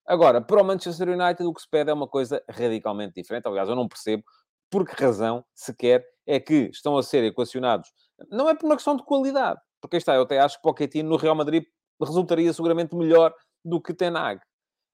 Agora, 0.05 0.41
para 0.41 0.61
o 0.61 0.65
Manchester 0.65 1.09
United, 1.09 1.43
o 1.43 1.53
que 1.53 1.61
se 1.61 1.69
pede 1.69 1.89
é 1.89 1.93
uma 1.93 2.07
coisa 2.07 2.43
radicalmente 2.49 3.13
diferente. 3.15 3.47
Aliás, 3.47 3.69
eu 3.69 3.75
não 3.75 3.87
percebo 3.87 4.23
por 4.69 4.85
que 4.85 5.01
razão 5.01 5.45
sequer 5.53 6.05
é 6.25 6.39
que 6.39 6.69
estão 6.71 6.97
a 6.97 7.03
ser 7.03 7.23
equacionados. 7.23 7.89
Não 8.29 8.49
é 8.49 8.55
por 8.55 8.65
uma 8.65 8.75
questão 8.75 8.95
de 8.95 9.03
qualidade, 9.03 9.59
porque 9.81 9.97
está, 9.97 10.15
eu 10.15 10.23
até 10.23 10.39
acho 10.39 10.57
que 10.57 10.63
Pochettino 10.63 11.09
no 11.09 11.15
Real 11.15 11.35
Madrid 11.35 11.63
resultaria 12.01 12.51
seguramente 12.53 12.95
melhor 12.95 13.33
do 13.63 13.81
que 13.81 13.93
Tenag. 13.93 14.41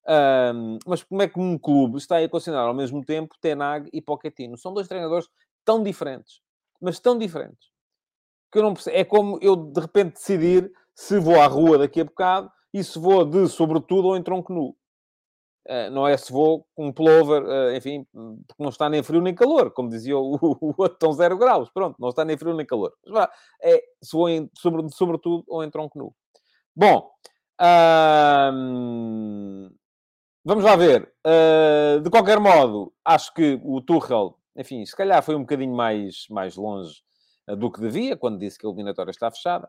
Um, 0.08 0.80
mas 0.88 1.04
como 1.04 1.22
é 1.22 1.28
que 1.28 1.40
um 1.40 1.58
clube 1.58 1.98
está 1.98 2.18
a 2.18 2.24
equacionar 2.24 2.66
ao 2.68 2.74
mesmo 2.74 3.04
tempo 3.04 3.36
Tenag 3.42 3.90
e 3.94 4.02
Pochettino? 4.02 4.58
São 4.58 4.74
dois 4.74 4.88
treinadores 4.88 5.28
tão 5.64 5.84
diferentes, 5.84 6.42
mas 6.82 7.00
tão 7.00 7.18
diferentes, 7.18 7.70
que 8.52 8.60
eu 8.60 8.64
não 8.64 8.74
percebo. 8.74 8.98
É 8.98 9.04
como 9.04 9.40
eu, 9.42 9.56
de 9.56 9.80
repente, 9.80 10.14
decidir 10.14 10.72
se 10.96 11.20
vou 11.20 11.40
à 11.40 11.48
rua 11.48 11.78
daqui 11.78 12.02
a 12.02 12.06
bocado 12.06 12.52
e 12.74 12.84
se 12.84 13.00
vou 13.00 13.26
de 13.26 13.48
sobretudo 13.48 14.10
ou 14.10 14.18
em 14.18 14.24
tronco 14.24 14.54
nu. 14.54 14.76
Uh, 15.68 15.92
não 15.92 16.08
é 16.08 16.18
se 16.18 16.32
vou 16.32 16.66
com 16.74 16.88
um 16.88 16.92
pullover, 16.92 17.44
uh, 17.44 17.76
enfim, 17.76 18.04
porque 18.48 18.64
não 18.64 18.70
está 18.70 18.90
nem 18.90 19.04
frio 19.04 19.22
nem 19.22 19.36
calor, 19.36 19.70
como 19.72 19.90
dizia 19.90 20.18
o, 20.18 20.40
o, 20.60 20.86
estão 20.86 21.14
zero 21.14 21.38
graus, 21.38 21.70
pronto, 21.70 21.96
não 22.00 22.10
está 22.10 22.26
nem 22.26 22.36
frio 22.38 22.56
nem 22.56 22.66
calor. 22.66 22.92
Mas, 23.06 23.14
vá, 23.14 23.32
é 23.62 23.84
se 24.02 24.12
vou 24.14 24.28
em, 24.28 24.50
sobre, 24.58 24.90
sobretudo 24.90 25.44
ou 25.48 25.64
em 25.64 25.70
tronco 25.70 26.00
nu. 26.00 26.16
Bom, 26.76 27.12
vamos 30.44 30.64
lá 30.64 30.76
ver. 30.76 31.14
Uh, 31.28 32.02
de 32.02 32.10
qualquer 32.10 32.40
modo, 32.40 32.92
acho 33.06 33.32
que 33.34 33.60
o 33.64 33.80
Tuchel, 33.82 34.39
enfim, 34.60 34.86
se 34.86 34.96
calhar 34.96 35.24
foi 35.24 35.36
um 35.36 35.42
bocadinho 35.42 35.74
mais, 35.74 36.26
mais 36.30 36.56
longe 36.56 37.02
do 37.58 37.72
que 37.72 37.82
devia, 37.82 38.16
quando 38.16 38.38
disse 38.38 38.60
que 38.60 38.66
a 38.66 38.70
eliminatória 38.70 39.12
está 39.12 39.32
fechada. 39.32 39.68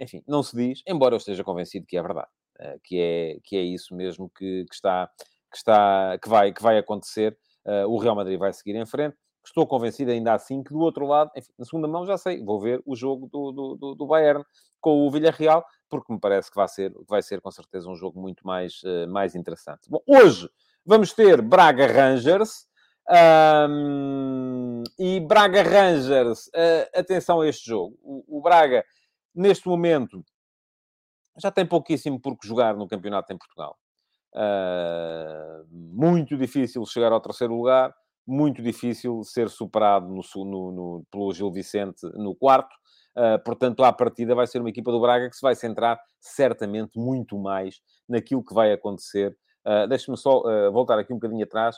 enfim, 0.00 0.22
não 0.26 0.42
se 0.42 0.56
diz, 0.56 0.82
embora 0.86 1.14
eu 1.14 1.18
esteja 1.18 1.44
convencido 1.44 1.86
que 1.86 1.96
é 1.96 2.02
verdade. 2.02 2.30
Eh, 2.60 2.78
que, 2.82 3.00
é, 3.00 3.38
que 3.44 3.56
é 3.56 3.62
isso 3.62 3.94
mesmo 3.94 4.28
que, 4.30 4.64
que, 4.68 4.74
está, 4.74 5.08
que, 5.50 5.56
está, 5.56 6.18
que, 6.20 6.28
vai, 6.28 6.52
que 6.52 6.62
vai 6.62 6.78
acontecer. 6.78 7.38
Eh, 7.64 7.86
o 7.86 7.98
Real 7.98 8.16
Madrid 8.16 8.38
vai 8.38 8.52
seguir 8.52 8.74
em 8.74 8.86
frente. 8.86 9.16
Estou 9.44 9.66
convencido 9.66 10.10
ainda 10.10 10.34
assim 10.34 10.62
que 10.62 10.72
do 10.72 10.80
outro 10.80 11.06
lado, 11.06 11.30
enfim, 11.36 11.52
na 11.56 11.64
segunda 11.64 11.88
mão 11.88 12.04
já 12.04 12.18
sei, 12.18 12.44
vou 12.44 12.60
ver 12.60 12.82
o 12.84 12.94
jogo 12.94 13.28
do, 13.28 13.76
do, 13.76 13.94
do 13.94 14.06
Bayern 14.06 14.44
com 14.80 15.06
o 15.06 15.10
Villarreal, 15.10 15.64
porque 15.88 16.12
me 16.12 16.20
parece 16.20 16.50
que 16.50 16.56
vai 16.56 16.68
ser, 16.68 16.92
vai 17.08 17.22
ser 17.22 17.40
com 17.40 17.50
certeza 17.50 17.88
um 17.88 17.94
jogo 17.94 18.20
muito 18.20 18.46
mais, 18.46 18.82
uh, 18.82 19.08
mais 19.08 19.34
interessante. 19.34 19.88
Bom, 19.88 20.02
hoje 20.06 20.50
vamos 20.84 21.14
ter 21.14 21.40
Braga 21.40 21.86
Rangers. 21.86 22.66
Um, 23.10 24.82
e 24.98 25.18
Braga 25.20 25.62
Rangers, 25.62 26.48
uh, 26.48 26.98
atenção 26.98 27.40
a 27.40 27.48
este 27.48 27.66
jogo. 27.66 27.96
O, 28.02 28.38
o 28.38 28.42
Braga, 28.42 28.84
neste 29.34 29.66
momento, 29.66 30.22
já 31.38 31.50
tem 31.50 31.64
pouquíssimo 31.64 32.20
por 32.20 32.36
que 32.36 32.46
jogar 32.46 32.76
no 32.76 32.86
campeonato 32.86 33.32
em 33.32 33.38
Portugal. 33.38 33.78
Uh, 34.34 35.66
muito 35.70 36.36
difícil 36.36 36.84
chegar 36.84 37.12
ao 37.12 37.20
terceiro 37.20 37.54
lugar, 37.54 37.94
muito 38.26 38.62
difícil 38.62 39.22
ser 39.24 39.48
superado 39.48 40.06
no, 40.06 40.20
no, 40.44 40.72
no, 40.72 41.04
pelo 41.10 41.32
Gil 41.32 41.50
Vicente 41.50 42.06
no 42.14 42.34
quarto. 42.34 42.74
Uh, 43.16 43.42
portanto, 43.42 43.82
à 43.82 43.92
partida 43.92 44.34
vai 44.34 44.46
ser 44.46 44.60
uma 44.60 44.68
equipa 44.68 44.92
do 44.92 45.00
Braga 45.00 45.30
que 45.30 45.36
se 45.36 45.42
vai 45.42 45.54
centrar 45.54 45.98
certamente 46.20 46.98
muito 46.98 47.38
mais 47.38 47.80
naquilo 48.06 48.44
que 48.44 48.54
vai 48.54 48.70
acontecer. 48.70 49.34
Uh, 49.66 49.88
Deixe-me 49.88 50.16
só 50.16 50.40
uh, 50.40 50.70
voltar 50.70 50.98
aqui 50.98 51.12
um 51.12 51.16
bocadinho 51.16 51.44
atrás, 51.44 51.76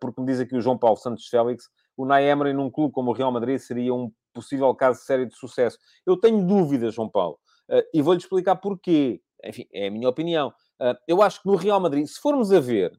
porque 0.00 0.20
me 0.20 0.26
diz 0.26 0.40
aqui 0.40 0.56
o 0.56 0.60
João 0.60 0.78
Paulo 0.78 0.96
Santos 0.96 1.26
Félix, 1.28 1.68
o 1.96 2.04
Naemri 2.04 2.52
num 2.52 2.70
clube 2.70 2.92
como 2.92 3.10
o 3.10 3.14
Real 3.14 3.32
Madrid 3.32 3.58
seria 3.58 3.94
um 3.94 4.10
possível 4.32 4.74
caso 4.74 5.00
de 5.00 5.04
série 5.04 5.26
de 5.26 5.36
sucesso. 5.36 5.78
Eu 6.06 6.16
tenho 6.16 6.46
dúvidas, 6.46 6.94
João 6.94 7.08
Paulo. 7.08 7.38
Uh, 7.70 7.82
e 7.92 8.02
vou-lhe 8.02 8.18
explicar 8.20 8.56
porquê. 8.56 9.20
Enfim, 9.44 9.66
é 9.72 9.88
a 9.88 9.90
minha 9.90 10.08
opinião. 10.08 10.48
Uh, 10.80 10.96
eu 11.06 11.22
acho 11.22 11.42
que 11.42 11.48
no 11.48 11.56
Real 11.56 11.80
Madrid, 11.80 12.06
se 12.06 12.20
formos 12.20 12.52
a 12.52 12.60
ver, 12.60 12.92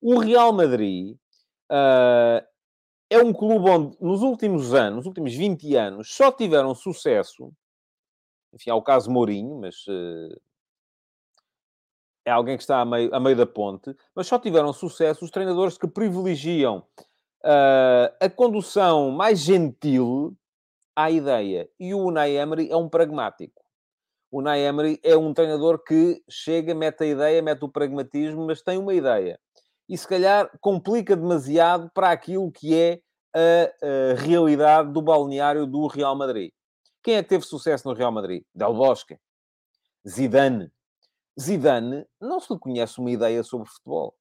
o 0.00 0.18
Real 0.18 0.52
Madrid 0.52 1.16
uh, 1.70 2.44
é 3.10 3.18
um 3.22 3.32
clube 3.32 3.70
onde, 3.70 3.96
nos 4.00 4.22
últimos 4.22 4.74
anos, 4.74 4.98
nos 4.98 5.06
últimos 5.06 5.34
20 5.34 5.76
anos, 5.76 6.12
só 6.12 6.30
tiveram 6.32 6.74
sucesso. 6.74 7.52
Enfim, 8.52 8.70
há 8.70 8.74
o 8.74 8.82
caso 8.82 9.10
Mourinho, 9.10 9.60
mas 9.60 9.76
é 12.28 12.30
alguém 12.30 12.56
que 12.56 12.62
está 12.62 12.80
a 12.80 12.84
meio, 12.84 13.14
a 13.14 13.18
meio 13.18 13.34
da 13.34 13.46
ponte, 13.46 13.96
mas 14.14 14.26
só 14.26 14.38
tiveram 14.38 14.72
sucesso 14.72 15.24
os 15.24 15.30
treinadores 15.30 15.78
que 15.78 15.88
privilegiam 15.88 16.84
uh, 17.42 18.14
a 18.20 18.28
condução 18.28 19.10
mais 19.10 19.40
gentil 19.40 20.36
à 20.94 21.10
ideia. 21.10 21.68
E 21.80 21.94
o 21.94 22.04
Unai 22.04 22.36
Emery 22.36 22.70
é 22.70 22.76
um 22.76 22.88
pragmático. 22.88 23.62
O 24.30 24.40
Unai 24.40 24.60
Emery 24.60 25.00
é 25.02 25.16
um 25.16 25.32
treinador 25.32 25.82
que 25.82 26.22
chega, 26.28 26.74
mete 26.74 27.02
a 27.02 27.06
ideia, 27.06 27.40
mete 27.40 27.64
o 27.64 27.68
pragmatismo, 27.68 28.46
mas 28.46 28.60
tem 28.60 28.76
uma 28.76 28.92
ideia. 28.92 29.40
E 29.88 29.96
se 29.96 30.06
calhar 30.06 30.50
complica 30.60 31.16
demasiado 31.16 31.90
para 31.94 32.10
aquilo 32.10 32.52
que 32.52 32.74
é 32.74 33.00
a, 33.34 34.12
a 34.12 34.14
realidade 34.20 34.92
do 34.92 35.00
balneário 35.00 35.66
do 35.66 35.86
Real 35.86 36.14
Madrid. 36.14 36.50
Quem 37.02 37.14
é 37.14 37.22
que 37.22 37.28
teve 37.30 37.44
sucesso 37.46 37.88
no 37.88 37.94
Real 37.94 38.12
Madrid? 38.12 38.42
Del 38.54 38.74
Bosque. 38.74 39.16
Zidane. 40.06 40.70
Zidane 41.40 42.06
não 42.20 42.40
se 42.40 42.52
lhe 42.52 42.58
conhece 42.58 42.98
uma 42.98 43.10
ideia 43.10 43.42
sobre 43.42 43.68
futebol. 43.68 44.16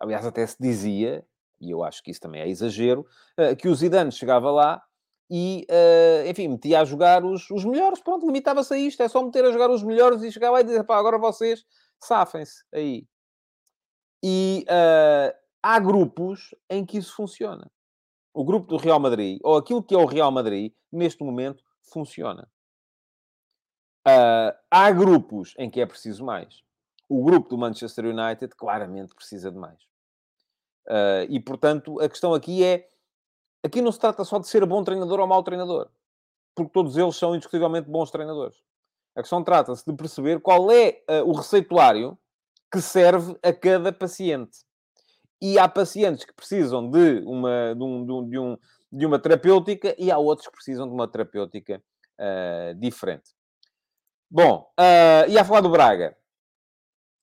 Aliás, 0.00 0.26
até 0.26 0.46
se 0.46 0.56
dizia, 0.58 1.26
e 1.60 1.70
eu 1.70 1.84
acho 1.84 2.02
que 2.02 2.10
isso 2.10 2.20
também 2.20 2.40
é 2.40 2.48
exagero, 2.48 3.06
eh, 3.36 3.54
que 3.54 3.68
o 3.68 3.74
Zidane 3.74 4.10
chegava 4.10 4.50
lá 4.50 4.82
e, 5.30 5.66
uh, 5.70 6.28
enfim, 6.28 6.48
metia 6.48 6.82
a 6.82 6.84
jogar 6.84 7.24
os, 7.24 7.48
os 7.50 7.64
melhores. 7.64 8.02
Pronto, 8.02 8.26
limitava-se 8.26 8.74
a 8.74 8.76
isto. 8.76 9.02
É 9.02 9.08
só 9.08 9.22
meter 9.24 9.42
a 9.44 9.50
jogar 9.50 9.70
os 9.70 9.82
melhores 9.82 10.22
e 10.22 10.30
chegar 10.30 10.50
lá 10.50 10.60
e 10.60 10.64
dizer, 10.64 10.84
pá, 10.84 10.98
agora 10.98 11.18
vocês 11.18 11.64
safem-se 11.98 12.62
aí. 12.70 13.06
E 14.22 14.66
uh, 14.68 15.34
há 15.62 15.78
grupos 15.78 16.54
em 16.68 16.84
que 16.84 16.98
isso 16.98 17.16
funciona. 17.16 17.70
O 18.34 18.44
grupo 18.44 18.66
do 18.66 18.76
Real 18.76 19.00
Madrid, 19.00 19.38
ou 19.42 19.56
aquilo 19.56 19.82
que 19.82 19.94
é 19.94 19.98
o 19.98 20.04
Real 20.04 20.30
Madrid, 20.30 20.72
neste 20.92 21.24
momento, 21.24 21.64
funciona. 21.90 22.46
Uh, 24.06 24.56
há 24.70 24.90
grupos 24.90 25.54
em 25.58 25.70
que 25.70 25.80
é 25.80 25.86
preciso 25.86 26.24
mais. 26.24 26.62
O 27.08 27.22
grupo 27.22 27.48
do 27.48 27.58
Manchester 27.58 28.06
United 28.06 28.54
claramente 28.56 29.14
precisa 29.14 29.50
de 29.50 29.58
mais. 29.58 29.80
Uh, 30.88 31.28
e, 31.28 31.38
portanto, 31.38 32.00
a 32.00 32.08
questão 32.08 32.34
aqui 32.34 32.64
é 32.64 32.88
Aqui 33.64 33.80
não 33.80 33.92
se 33.92 33.98
trata 33.98 34.24
só 34.24 34.38
de 34.38 34.48
ser 34.48 34.66
bom 34.66 34.82
treinador 34.82 35.20
ou 35.20 35.26
mau 35.26 35.42
treinador, 35.42 35.88
porque 36.54 36.72
todos 36.72 36.96
eles 36.96 37.14
são 37.14 37.34
indiscutivelmente 37.34 37.88
bons 37.88 38.10
treinadores. 38.10 38.56
A 39.14 39.20
questão 39.20 39.44
trata-se 39.44 39.84
de 39.86 39.96
perceber 39.96 40.40
qual 40.40 40.70
é 40.70 41.00
uh, 41.08 41.28
o 41.28 41.32
receituário 41.32 42.18
que 42.72 42.80
serve 42.80 43.36
a 43.42 43.52
cada 43.52 43.92
paciente. 43.92 44.58
E 45.40 45.58
há 45.58 45.68
pacientes 45.68 46.24
que 46.24 46.32
precisam 46.32 46.90
de 46.90 47.22
uma, 47.24 47.74
de, 47.74 47.82
um, 47.84 48.28
de, 48.28 48.38
um, 48.38 48.58
de 48.90 49.06
uma 49.06 49.18
terapêutica 49.18 49.94
e 49.98 50.10
há 50.10 50.18
outros 50.18 50.48
que 50.48 50.54
precisam 50.54 50.88
de 50.88 50.94
uma 50.94 51.06
terapêutica 51.06 51.80
uh, 52.18 52.74
diferente. 52.80 53.30
Bom, 54.34 54.66
uh, 54.80 55.28
e 55.28 55.38
a 55.38 55.44
falar 55.44 55.60
do 55.60 55.68
Braga. 55.68 56.16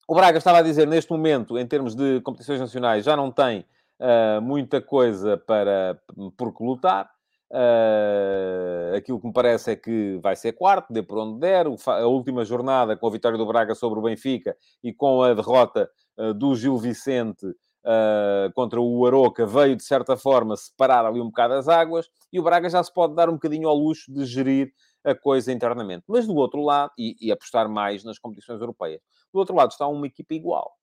O 0.07 0.13
Braga 0.13 0.37
estava 0.37 0.59
a 0.59 0.61
dizer, 0.61 0.87
neste 0.87 1.09
momento, 1.09 1.57
em 1.57 1.65
termos 1.65 1.95
de 1.95 2.21
competições 2.21 2.59
nacionais, 2.59 3.03
já 3.03 3.17
não 3.17 3.31
tem 3.31 3.65
uh, 3.99 4.39
muita 4.39 4.79
coisa 4.79 5.35
para, 5.35 5.99
por 6.37 6.55
que 6.55 6.63
lutar. 6.63 7.09
Uh, 7.49 8.95
aquilo 8.95 9.19
que 9.19 9.25
me 9.25 9.33
parece 9.33 9.71
é 9.71 9.75
que 9.75 10.19
vai 10.21 10.35
ser 10.35 10.53
quarto, 10.53 10.93
dê 10.93 11.01
por 11.01 11.17
onde 11.17 11.39
der. 11.39 11.65
A 11.87 12.05
última 12.05 12.45
jornada 12.45 12.95
com 12.95 13.07
a 13.07 13.11
vitória 13.11 13.39
do 13.39 13.47
Braga 13.47 13.73
sobre 13.73 13.97
o 13.97 14.03
Benfica 14.03 14.55
e 14.83 14.93
com 14.93 15.23
a 15.23 15.33
derrota 15.33 15.89
uh, 16.15 16.31
do 16.31 16.55
Gil 16.55 16.77
Vicente 16.77 17.47
uh, 17.47 18.53
contra 18.53 18.79
o 18.79 19.03
Aroca 19.07 19.47
veio, 19.47 19.75
de 19.75 19.83
certa 19.83 20.15
forma, 20.15 20.55
separar 20.55 21.07
ali 21.07 21.19
um 21.19 21.25
bocado 21.25 21.55
as 21.55 21.67
águas 21.67 22.07
e 22.31 22.39
o 22.39 22.43
Braga 22.43 22.69
já 22.69 22.83
se 22.83 22.93
pode 22.93 23.15
dar 23.15 23.29
um 23.29 23.33
bocadinho 23.33 23.67
ao 23.67 23.75
luxo 23.75 24.13
de 24.13 24.25
gerir 24.25 24.71
a 25.03 25.15
coisa 25.15 25.51
internamente. 25.51 26.03
Mas 26.07 26.27
do 26.27 26.35
outro 26.35 26.61
lado, 26.63 26.91
e, 26.97 27.15
e 27.19 27.31
apostar 27.31 27.69
mais 27.69 28.03
nas 28.03 28.19
competições 28.19 28.59
europeias, 28.59 29.01
do 29.33 29.39
outro 29.39 29.55
lado 29.55 29.71
está 29.71 29.87
uma 29.87 30.07
equipa 30.07 30.33
igual 30.33 30.79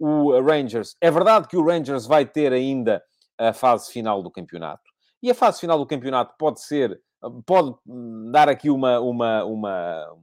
o 0.00 0.40
Rangers. 0.40 0.96
É 0.98 1.10
verdade 1.10 1.46
que 1.46 1.58
o 1.58 1.64
Rangers 1.64 2.06
vai 2.06 2.24
ter 2.24 2.54
ainda 2.54 3.02
a 3.38 3.52
fase 3.52 3.92
final 3.92 4.22
do 4.22 4.30
campeonato. 4.30 4.82
E 5.22 5.30
a 5.30 5.34
fase 5.34 5.60
final 5.60 5.78
do 5.78 5.86
campeonato 5.86 6.34
pode 6.38 6.62
ser, 6.62 6.98
pode 7.44 7.76
dar 8.32 8.48
aqui 8.48 8.70
uma, 8.70 8.98
uma, 8.98 9.44
uma, 9.44 10.16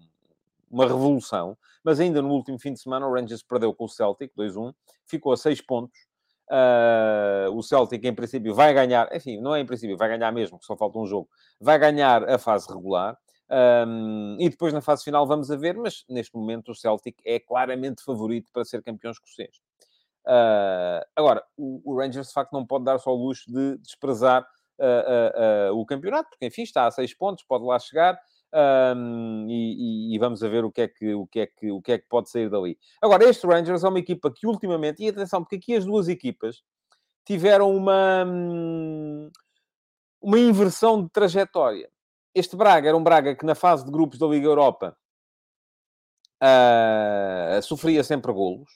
uma 0.70 0.88
revolução, 0.88 1.56
mas 1.84 2.00
ainda 2.00 2.22
no 2.24 2.30
último 2.30 2.58
fim 2.60 2.74
de 2.74 2.82
semana 2.82 3.06
o 3.06 3.14
Rangers 3.14 3.44
perdeu 3.44 3.72
com 3.74 3.86
o 3.86 3.88
Celtic, 3.88 4.32
2-1, 4.36 4.74
ficou 5.06 5.32
a 5.32 5.38
6 5.38 5.62
pontos. 5.62 6.00
Uh, 6.50 7.52
o 7.54 7.62
Celtic, 7.62 8.04
em 8.04 8.16
princípio, 8.16 8.56
vai 8.56 8.74
ganhar, 8.74 9.14
enfim, 9.14 9.40
não 9.40 9.54
é 9.54 9.60
em 9.60 9.66
princípio, 9.66 9.98
vai 9.98 10.10
ganhar 10.10 10.32
mesmo, 10.32 10.58
só 10.62 10.76
falta 10.76 10.98
um 10.98 11.06
jogo, 11.06 11.30
vai 11.60 11.78
ganhar 11.78 12.28
a 12.28 12.40
fase 12.40 12.68
regular. 12.68 13.16
Um, 13.50 14.36
e 14.40 14.50
depois 14.50 14.74
na 14.74 14.82
fase 14.82 15.04
final 15.04 15.26
vamos 15.26 15.50
a 15.50 15.56
ver, 15.56 15.76
mas 15.76 16.04
neste 16.10 16.36
momento 16.36 16.72
o 16.72 16.76
Celtic 16.76 17.18
é 17.24 17.40
claramente 17.40 18.04
favorito 18.04 18.52
para 18.52 18.66
ser 18.66 18.84
campeão 18.84 19.12
escocês. 19.12 19.58
Uh, 20.26 21.00
agora, 21.16 21.42
o, 21.56 21.82
o, 21.86 21.98
Rangers, 21.98 22.28
de 22.28 22.34
facto, 22.34 22.52
não 22.52 22.66
pode 22.66 22.84
dar 22.84 23.00
só 23.00 23.16
o 23.16 23.28
luxo 23.28 23.50
de 23.50 23.78
desprezar 23.78 24.46
uh, 24.78 25.72
uh, 25.72 25.80
o 25.80 25.86
campeonato, 25.86 26.30
porque, 26.30 26.46
enfim, 26.46 26.64
está 26.64 26.86
a 26.86 26.92
seis 26.92 27.14
pontos, 27.14 27.46
pode 27.46 27.64
lá 27.64 27.80
chegar. 27.80 28.20
Um, 28.54 29.46
e, 29.50 30.16
e, 30.16 30.20
vamos 30.20 30.42
a 30.42 30.48
ver 30.48 30.64
o 30.64 30.72
que, 30.72 30.82
é 30.82 30.88
que, 30.88 31.14
o, 31.14 31.28
que 31.28 31.42
é 31.42 31.48
que, 31.48 31.70
o 31.70 31.82
que 31.82 31.92
é 31.92 31.98
que 31.98 32.08
pode 32.08 32.30
sair 32.30 32.50
dali. 32.50 32.78
Agora, 33.02 33.26
este 33.26 33.46
Rangers 33.46 33.84
é 33.84 33.90
uma 33.90 34.00
equipa 34.00 34.32
que 34.32 34.48
ultimamente, 34.48 35.04
e 35.04 35.10
atenção, 35.10 35.42
porque 35.42 35.58
aqui 35.58 35.76
as 35.76 35.86
duas 35.86 36.08
equipas 36.08 36.64
tiveram 37.26 37.76
uma, 37.76 38.26
uma 40.22 40.40
inversão 40.40 41.04
de 41.04 41.10
trajetória. 41.10 41.90
Este 42.38 42.56
Braga 42.56 42.88
era 42.88 42.96
um 42.96 43.02
Braga 43.02 43.36
que 43.36 43.44
na 43.44 43.56
fase 43.56 43.84
de 43.84 43.90
grupos 43.90 44.20
da 44.20 44.28
Liga 44.28 44.46
Europa 44.46 44.96
uh, 46.40 47.60
sofria 47.64 48.04
sempre 48.04 48.32
golos. 48.32 48.70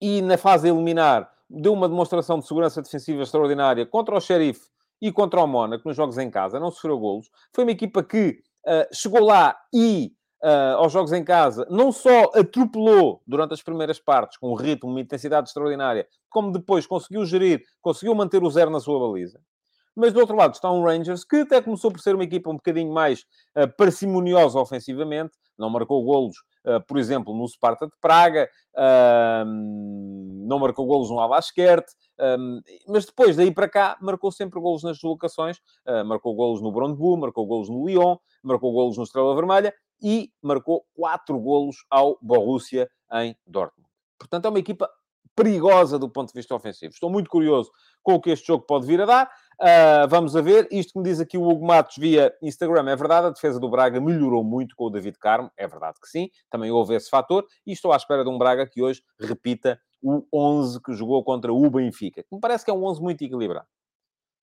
E 0.00 0.22
na 0.22 0.38
fase 0.38 0.68
eliminar 0.68 1.28
deu 1.50 1.72
uma 1.72 1.88
demonstração 1.88 2.38
de 2.38 2.46
segurança 2.46 2.80
defensiva 2.80 3.20
extraordinária 3.20 3.84
contra 3.84 4.14
o 4.14 4.20
Sheriff 4.20 4.60
e 5.02 5.10
contra 5.10 5.42
o 5.42 5.46
Mónaco 5.48 5.88
nos 5.88 5.96
jogos 5.96 6.18
em 6.18 6.30
casa, 6.30 6.60
não 6.60 6.70
sofreu 6.70 6.96
golos. 7.00 7.28
Foi 7.52 7.64
uma 7.64 7.72
equipa 7.72 8.00
que 8.04 8.38
uh, 8.64 8.94
chegou 8.94 9.24
lá 9.24 9.58
e, 9.74 10.12
uh, 10.44 10.76
aos 10.76 10.92
jogos 10.92 11.12
em 11.12 11.24
casa, 11.24 11.66
não 11.68 11.90
só 11.90 12.30
atropelou 12.32 13.24
durante 13.26 13.54
as 13.54 13.62
primeiras 13.62 13.98
partes, 13.98 14.38
com 14.38 14.52
um 14.52 14.54
ritmo, 14.54 14.88
uma 14.88 15.00
intensidade 15.00 15.48
extraordinária, 15.48 16.06
como 16.30 16.52
depois 16.52 16.86
conseguiu 16.86 17.26
gerir, 17.26 17.64
conseguiu 17.82 18.14
manter 18.14 18.44
o 18.44 18.50
zero 18.50 18.70
na 18.70 18.78
sua 18.78 19.00
baliza. 19.00 19.40
Mas 19.96 20.12
do 20.12 20.20
outro 20.20 20.36
lado 20.36 20.54
está 20.54 20.70
um 20.70 20.84
Rangers 20.84 21.24
que 21.24 21.36
até 21.36 21.62
começou 21.62 21.90
por 21.90 22.00
ser 22.00 22.14
uma 22.14 22.24
equipa 22.24 22.50
um 22.50 22.56
bocadinho 22.56 22.92
mais 22.92 23.20
uh, 23.56 23.66
parcimoniosa 23.76 24.60
ofensivamente, 24.60 25.32
não 25.58 25.70
marcou 25.70 26.04
golos, 26.04 26.36
uh, 26.66 26.84
por 26.86 26.98
exemplo, 26.98 27.34
no 27.34 27.48
Sparta 27.48 27.86
de 27.86 27.94
Praga, 28.00 28.48
uh, 28.74 29.44
não 30.46 30.58
marcou 30.58 30.86
golos 30.86 31.10
no 31.10 31.18
Alasquerte, 31.18 31.92
mas 32.86 33.04
depois 33.06 33.36
daí 33.36 33.52
para 33.52 33.68
cá 33.68 33.96
marcou 34.00 34.30
sempre 34.30 34.60
golos 34.60 34.82
nas 34.82 34.96
deslocações, 34.96 35.58
uh, 35.86 36.04
marcou 36.04 36.34
golos 36.34 36.60
no 36.60 36.70
Brondbu, 36.70 37.16
marcou 37.16 37.46
golos 37.46 37.68
no 37.68 37.86
Lyon, 37.86 38.16
marcou 38.42 38.72
golos 38.72 38.96
no 38.96 39.04
Estrela 39.04 39.34
Vermelha 39.34 39.74
e 40.02 40.30
marcou 40.42 40.84
quatro 40.94 41.38
golos 41.38 41.76
ao 41.90 42.18
Borussia 42.20 42.88
em 43.12 43.34
Dortmund. 43.46 43.88
Portanto, 44.18 44.46
é 44.46 44.48
uma 44.48 44.58
equipa 44.58 44.90
perigosa 45.36 45.98
do 45.98 46.08
ponto 46.08 46.28
de 46.28 46.34
vista 46.34 46.54
ofensivo. 46.54 46.94
Estou 46.94 47.10
muito 47.10 47.28
curioso 47.28 47.70
com 48.02 48.14
o 48.14 48.20
que 48.20 48.30
este 48.30 48.46
jogo 48.46 48.64
pode 48.64 48.86
vir 48.86 49.00
a 49.02 49.04
dar. 49.04 49.30
Uh, 49.60 50.08
vamos 50.08 50.34
a 50.34 50.40
ver. 50.40 50.66
Isto 50.70 50.94
que 50.94 50.98
me 50.98 51.04
diz 51.04 51.20
aqui 51.20 51.36
o 51.36 51.46
Hugo 51.46 51.64
Matos 51.64 51.96
via 51.98 52.34
Instagram 52.42 52.90
é 52.90 52.96
verdade. 52.96 53.26
A 53.26 53.30
defesa 53.30 53.60
do 53.60 53.68
Braga 53.68 54.00
melhorou 54.00 54.42
muito 54.42 54.74
com 54.74 54.84
o 54.84 54.90
David 54.90 55.18
Carmo. 55.18 55.50
É 55.56 55.68
verdade 55.68 55.98
que 56.00 56.08
sim. 56.08 56.30
Também 56.50 56.70
houve 56.70 56.94
esse 56.94 57.10
fator. 57.10 57.46
E 57.66 57.72
estou 57.72 57.92
à 57.92 57.96
espera 57.96 58.24
de 58.24 58.30
um 58.30 58.38
Braga 58.38 58.66
que 58.66 58.82
hoje 58.82 59.02
repita 59.20 59.78
o 60.02 60.26
11 60.32 60.80
que 60.82 60.94
jogou 60.94 61.22
contra 61.22 61.52
o 61.52 61.70
Benfica. 61.70 62.24
Me 62.32 62.40
parece 62.40 62.64
que 62.64 62.70
é 62.70 62.74
um 62.74 62.84
11 62.84 63.02
muito 63.02 63.22
equilibrado. 63.22 63.66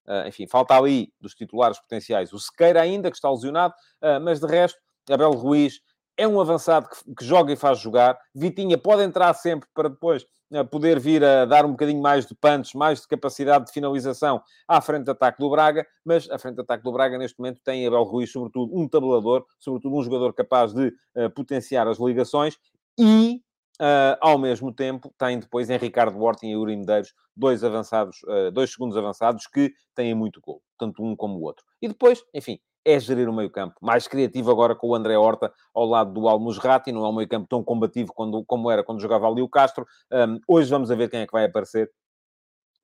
Uh, 0.05 0.27
enfim, 0.27 0.45
falta 0.45 0.75
ali 0.75 1.13
dos 1.19 1.33
titulares 1.33 1.79
potenciais 1.79 2.33
o 2.33 2.39
Sequeira 2.39 2.81
ainda, 2.81 3.09
que 3.09 3.15
está 3.15 3.31
lesionado. 3.31 3.73
Uh, 4.01 4.19
mas 4.21 4.39
de 4.39 4.45
resto, 4.45 4.79
Abel 5.09 5.31
Ruiz 5.31 5.79
é 6.17 6.27
um 6.27 6.39
avançado 6.39 6.87
que, 6.89 7.15
que, 7.15 7.25
joga 7.25 7.51
e 7.51 7.55
faz 7.55 7.79
jogar. 7.79 8.19
Vitinha 8.35 8.77
pode 8.77 9.03
entrar 9.03 9.33
sempre 9.33 9.67
para 9.73 9.89
depois 9.89 10.25
poder 10.69 10.99
vir 10.99 11.23
a 11.23 11.45
dar 11.45 11.65
um 11.65 11.71
bocadinho 11.71 12.01
mais 12.01 12.25
de 12.25 12.35
punch, 12.35 12.77
mais 12.77 13.01
de 13.01 13.07
capacidade 13.07 13.65
de 13.65 13.71
finalização 13.71 14.41
à 14.67 14.81
frente 14.81 15.05
de 15.05 15.11
ataque 15.11 15.39
do 15.39 15.49
Braga, 15.49 15.87
mas 16.03 16.29
a 16.29 16.37
frente 16.37 16.55
de 16.55 16.61
ataque 16.61 16.83
do 16.83 16.91
Braga 16.91 17.17
neste 17.17 17.39
momento 17.39 17.61
tem 17.63 17.87
Abel 17.87 18.03
Ruiz, 18.03 18.31
sobretudo 18.31 18.77
um 18.77 18.87
tabulador, 18.87 19.45
sobretudo 19.57 19.95
um 19.95 20.03
jogador 20.03 20.33
capaz 20.33 20.73
de 20.73 20.87
uh, 21.15 21.29
potenciar 21.33 21.87
as 21.87 21.97
ligações 21.99 22.57
e 22.99 23.41
Uh, 23.81 24.13
ao 24.21 24.37
mesmo 24.37 24.71
tempo, 24.71 25.11
tem 25.17 25.39
depois 25.39 25.67
em 25.67 25.77
Ricardo 25.77 26.15
e 26.43 26.51
Yuri 26.51 26.77
Medeiros 26.77 27.11
dois 27.35 27.63
avançados, 27.63 28.21
uh, 28.23 28.51
dois 28.51 28.71
segundos 28.71 28.95
avançados 28.95 29.47
que 29.47 29.73
têm 29.95 30.13
muito 30.13 30.39
gol, 30.39 30.61
tanto 30.77 31.03
um 31.03 31.15
como 31.15 31.39
o 31.39 31.41
outro. 31.41 31.65
E 31.81 31.87
depois, 31.87 32.23
enfim, 32.35 32.59
é 32.85 32.99
gerir 32.99 33.29
o 33.29 33.33
meio-campo. 33.33 33.75
Mais 33.81 34.07
criativo 34.07 34.51
agora 34.51 34.75
com 34.75 34.87
o 34.87 34.95
André 34.95 35.17
Horta 35.17 35.53
ao 35.73 35.85
lado 35.85 36.13
do 36.13 36.27
Almusrati, 36.27 36.91
não 36.91 37.05
é 37.05 37.09
um 37.09 37.15
meio-campo 37.15 37.47
tão 37.47 37.63
combativo 37.63 38.13
quando, 38.13 38.43
como 38.45 38.69
era 38.69 38.83
quando 38.83 39.01
jogava 39.01 39.27
ali 39.27 39.41
o 39.41 39.49
Castro. 39.49 39.85
Um, 40.11 40.39
hoje 40.47 40.69
vamos 40.69 40.91
a 40.91 40.95
ver 40.95 41.09
quem 41.09 41.21
é 41.21 41.25
que 41.25 41.33
vai 41.33 41.45
aparecer. 41.45 41.91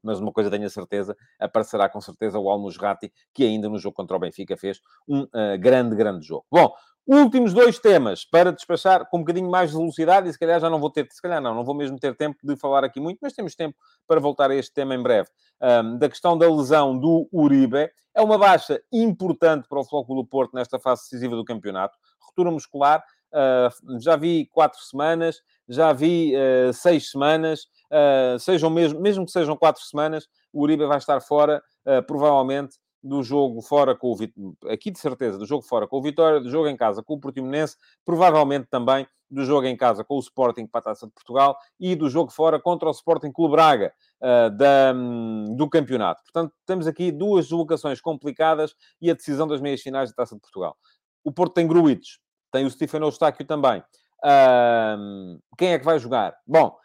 Mas 0.01 0.19
uma 0.19 0.31
coisa 0.31 0.49
tenho 0.49 0.65
a 0.65 0.69
certeza, 0.69 1.15
aparecerá 1.37 1.89
com 1.89 1.99
certeza 1.99 2.39
o 2.39 2.49
Almusrati, 2.49 3.11
que 3.33 3.43
ainda 3.43 3.67
no 3.67 3.77
jogo 3.77 3.95
contra 3.95 4.15
o 4.15 4.19
Benfica 4.19 4.55
fez 4.55 4.79
um 5.05 5.23
uh, 5.23 5.59
grande, 5.59 5.93
grande 5.93 6.25
jogo. 6.25 6.45
Bom, 6.49 6.73
Últimos 7.11 7.55
dois 7.55 7.79
temas 7.79 8.23
para 8.23 8.51
despachar 8.51 9.09
com 9.09 9.17
um 9.17 9.21
bocadinho 9.21 9.49
mais 9.49 9.71
de 9.71 9.77
velocidade 9.77 10.29
e 10.29 10.31
se 10.31 10.37
calhar 10.37 10.59
já 10.59 10.69
não 10.69 10.79
vou 10.79 10.91
ter, 10.91 11.07
se 11.09 11.19
calhar 11.19 11.41
não, 11.41 11.55
não 11.55 11.63
vou 11.63 11.73
mesmo 11.73 11.97
ter 11.97 12.15
tempo 12.15 12.37
de 12.43 12.55
falar 12.55 12.83
aqui 12.83 12.99
muito, 12.99 13.17
mas 13.19 13.33
temos 13.33 13.55
tempo 13.55 13.75
para 14.07 14.19
voltar 14.19 14.51
a 14.51 14.55
este 14.55 14.71
tema 14.71 14.93
em 14.93 15.01
breve. 15.01 15.27
Um, 15.59 15.97
da 15.97 16.07
questão 16.07 16.37
da 16.37 16.47
lesão 16.47 16.95
do 16.95 17.27
Uribe, 17.33 17.89
é 18.13 18.21
uma 18.21 18.37
baixa 18.37 18.79
importante 18.93 19.67
para 19.67 19.79
o 19.79 19.83
Futebol 19.83 20.21
do 20.21 20.29
Porto 20.29 20.53
nesta 20.53 20.77
fase 20.77 21.01
decisiva 21.01 21.35
do 21.35 21.43
campeonato. 21.43 21.97
Ruptura 22.21 22.51
muscular, 22.51 23.03
uh, 23.33 23.99
já 23.99 24.15
vi 24.15 24.45
quatro 24.45 24.79
semanas, 24.79 25.41
já 25.67 25.91
vi 25.91 26.35
uh, 26.35 26.71
seis 26.71 27.09
semanas, 27.09 27.61
uh, 27.91 28.37
sejam 28.37 28.69
mesmo, 28.69 29.01
mesmo 29.01 29.25
que 29.25 29.31
sejam 29.31 29.57
quatro 29.57 29.81
semanas, 29.81 30.27
o 30.53 30.61
Uribe 30.61 30.85
vai 30.85 30.99
estar 30.99 31.19
fora, 31.21 31.59
provavelmente 32.05 32.77
do 33.01 33.23
jogo 33.23 33.61
fora 33.61 33.95
com 33.95 34.11
o 34.11 34.15
Vitória, 34.15 34.55
aqui 34.67 34.91
de 34.91 34.99
certeza, 34.99 35.37
do 35.37 35.45
jogo 35.45 35.63
fora 35.63 35.87
com 35.87 35.97
o 35.97 36.01
Vitória, 36.01 36.39
do 36.39 36.49
jogo 36.49 36.67
em 36.67 36.75
casa 36.75 37.01
com 37.01 37.13
o 37.13 37.19
Portimonense, 37.19 37.77
provavelmente 38.05 38.67
também 38.69 39.07
do 39.29 39.45
jogo 39.45 39.67
em 39.67 39.77
casa 39.77 40.03
com 40.03 40.15
o 40.15 40.19
Sporting 40.19 40.65
para 40.65 40.79
a 40.79 40.83
Taça 40.83 41.05
de 41.05 41.13
Portugal 41.13 41.57
e 41.79 41.95
do 41.95 42.09
jogo 42.09 42.31
fora 42.31 42.59
contra 42.59 42.89
o 42.89 42.91
Sporting 42.91 43.31
Clube 43.31 43.51
Braga 43.51 43.93
uh, 44.21 44.49
da, 44.49 44.93
um, 44.95 45.55
do 45.55 45.69
campeonato. 45.69 46.23
Portanto, 46.23 46.53
temos 46.65 46.87
aqui 46.87 47.11
duas 47.11 47.45
deslocações 47.45 48.01
complicadas 48.01 48.75
e 49.01 49.09
a 49.09 49.13
decisão 49.13 49.47
das 49.47 49.61
meias 49.61 49.81
finais 49.81 50.09
da 50.09 50.15
Taça 50.15 50.35
de 50.35 50.41
Portugal. 50.41 50.75
O 51.23 51.31
Porto 51.31 51.53
tem 51.53 51.67
Gruites, 51.67 52.19
tem 52.51 52.65
o 52.65 52.71
Stefano 52.71 53.05
Eustáquio 53.05 53.45
também. 53.45 53.83
Uh, 54.23 55.39
quem 55.57 55.73
é 55.73 55.79
que 55.79 55.85
vai 55.85 55.99
jogar? 55.99 56.35
Bom, 56.45 56.75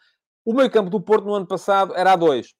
o 0.45 0.53
meio 0.53 0.69
campo 0.69 0.89
do 0.89 1.01
Porto 1.01 1.25
no 1.25 1.33
ano 1.33 1.47
passado 1.47 1.95
era 1.95 2.13
a 2.13 2.15
dois 2.15 2.53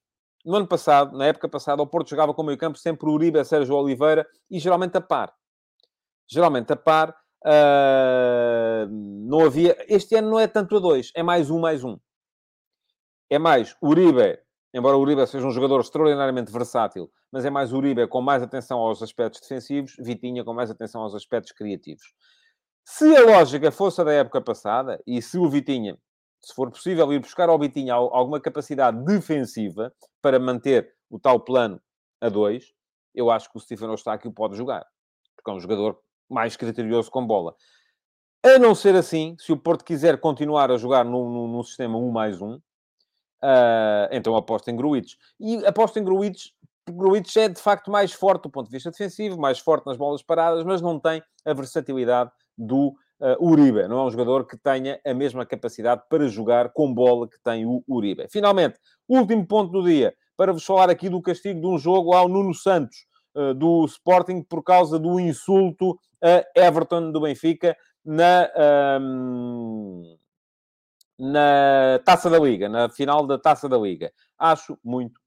no 0.46 0.56
ano 0.56 0.66
passado, 0.68 1.18
na 1.18 1.26
época 1.26 1.48
passada, 1.48 1.82
o 1.82 1.86
Porto 1.86 2.08
jogava 2.08 2.32
com 2.32 2.42
o 2.42 2.44
meio 2.44 2.56
campo 2.56 2.78
sempre 2.78 3.10
Uribe, 3.10 3.44
Sérgio 3.44 3.74
Oliveira 3.74 4.24
e 4.48 4.60
geralmente 4.60 4.96
a 4.96 5.00
par. 5.00 5.34
Geralmente 6.30 6.72
a 6.72 6.76
par. 6.76 7.16
Uh, 7.44 8.88
não 8.88 9.44
havia... 9.44 9.76
Este 9.88 10.14
ano 10.14 10.30
não 10.30 10.40
é 10.40 10.46
tanto 10.46 10.76
a 10.76 10.80
dois, 10.80 11.10
é 11.16 11.22
mais 11.22 11.50
um, 11.50 11.58
mais 11.58 11.82
um. 11.82 11.98
É 13.28 13.38
mais 13.40 13.76
Uribe, 13.82 14.38
embora 14.72 14.96
o 14.96 15.00
Uribe 15.00 15.26
seja 15.26 15.44
um 15.44 15.50
jogador 15.50 15.80
extraordinariamente 15.80 16.52
versátil, 16.52 17.10
mas 17.32 17.44
é 17.44 17.50
mais 17.50 17.72
Uribe 17.72 18.06
com 18.06 18.20
mais 18.20 18.40
atenção 18.40 18.78
aos 18.78 19.02
aspectos 19.02 19.40
defensivos, 19.40 19.96
Vitinha 19.98 20.44
com 20.44 20.54
mais 20.54 20.70
atenção 20.70 21.02
aos 21.02 21.14
aspectos 21.14 21.52
criativos. 21.52 22.14
Se 22.84 23.16
a 23.16 23.24
lógica 23.24 23.72
fosse 23.72 24.00
a 24.00 24.04
da 24.04 24.12
época 24.12 24.40
passada, 24.40 25.02
e 25.04 25.20
se 25.20 25.38
o 25.38 25.48
Vitinha 25.48 25.98
se 26.42 26.54
for 26.54 26.70
possível, 26.70 27.12
ir 27.12 27.18
buscar 27.18 27.48
ao 27.48 27.58
Bitinho 27.58 27.94
alguma 27.94 28.40
capacidade 28.40 29.02
defensiva 29.04 29.92
para 30.22 30.38
manter 30.38 30.94
o 31.10 31.18
tal 31.18 31.40
plano 31.40 31.80
a 32.20 32.28
dois, 32.28 32.72
eu 33.14 33.30
acho 33.30 33.50
que 33.50 33.56
o 33.56 33.60
Stephen 33.60 33.90
Eustáquio 33.90 34.32
pode 34.32 34.56
jogar. 34.56 34.86
Porque 35.36 35.50
é 35.50 35.54
um 35.54 35.60
jogador 35.60 35.98
mais 36.28 36.56
criterioso 36.56 37.10
com 37.10 37.26
bola. 37.26 37.54
A 38.44 38.58
não 38.58 38.74
ser 38.74 38.94
assim, 38.94 39.36
se 39.38 39.52
o 39.52 39.56
Porto 39.56 39.84
quiser 39.84 40.20
continuar 40.20 40.70
a 40.70 40.76
jogar 40.76 41.04
num, 41.04 41.48
num, 41.48 41.62
sistema 41.62 41.98
1 41.98 42.10
mais 42.10 42.40
1, 42.40 42.54
uh, 42.54 42.60
então 44.12 44.36
aposta 44.36 44.70
em 44.70 44.76
Gruites. 44.76 45.16
E 45.40 45.64
aposta 45.66 45.98
em 45.98 46.04
Gruites, 46.04 46.52
Gruites 46.88 47.36
é 47.36 47.48
de 47.48 47.60
facto 47.60 47.90
mais 47.90 48.12
forte 48.12 48.44
do 48.44 48.50
ponto 48.50 48.66
de 48.66 48.72
vista 48.72 48.90
defensivo, 48.90 49.40
mais 49.40 49.58
forte 49.58 49.86
nas 49.86 49.96
bolas 49.96 50.22
paradas, 50.22 50.62
mas 50.62 50.80
não 50.80 51.00
tem 51.00 51.22
a 51.44 51.52
versatilidade 51.52 52.30
do 52.56 52.94
uh, 53.20 53.44
Uribe. 53.44 53.86
Não 53.88 54.00
é 54.00 54.04
um 54.04 54.10
jogador 54.10 54.46
que 54.46 54.56
tenha 54.56 55.00
a 55.04 55.14
mesma 55.14 55.44
capacidade 55.44 56.02
para 56.08 56.28
jogar 56.28 56.70
com 56.72 56.92
bola 56.92 57.28
que 57.28 57.38
tem 57.42 57.66
o 57.66 57.82
Uribe. 57.88 58.26
Finalmente, 58.30 58.78
último 59.08 59.46
ponto 59.46 59.72
do 59.72 59.82
dia, 59.82 60.14
para 60.36 60.52
vos 60.52 60.64
falar 60.64 60.90
aqui 60.90 61.08
do 61.08 61.22
castigo 61.22 61.60
de 61.60 61.66
um 61.66 61.78
jogo 61.78 62.12
ao 62.12 62.28
Nuno 62.28 62.54
Santos, 62.54 63.06
uh, 63.34 63.54
do 63.54 63.84
Sporting, 63.86 64.42
por 64.42 64.62
causa 64.62 64.98
do 64.98 65.18
insulto 65.20 65.98
a 66.22 66.44
Everton 66.54 67.10
do 67.12 67.20
Benfica 67.20 67.76
na... 68.04 68.50
Um, 69.00 70.16
na 71.18 71.98
Taça 72.04 72.28
da 72.28 72.38
Liga, 72.38 72.68
na 72.68 72.88
final 72.88 73.26
da 73.26 73.38
Taça 73.38 73.68
da 73.68 73.78
Liga. 73.78 74.12
Acho 74.38 74.78
muito. 74.84 75.18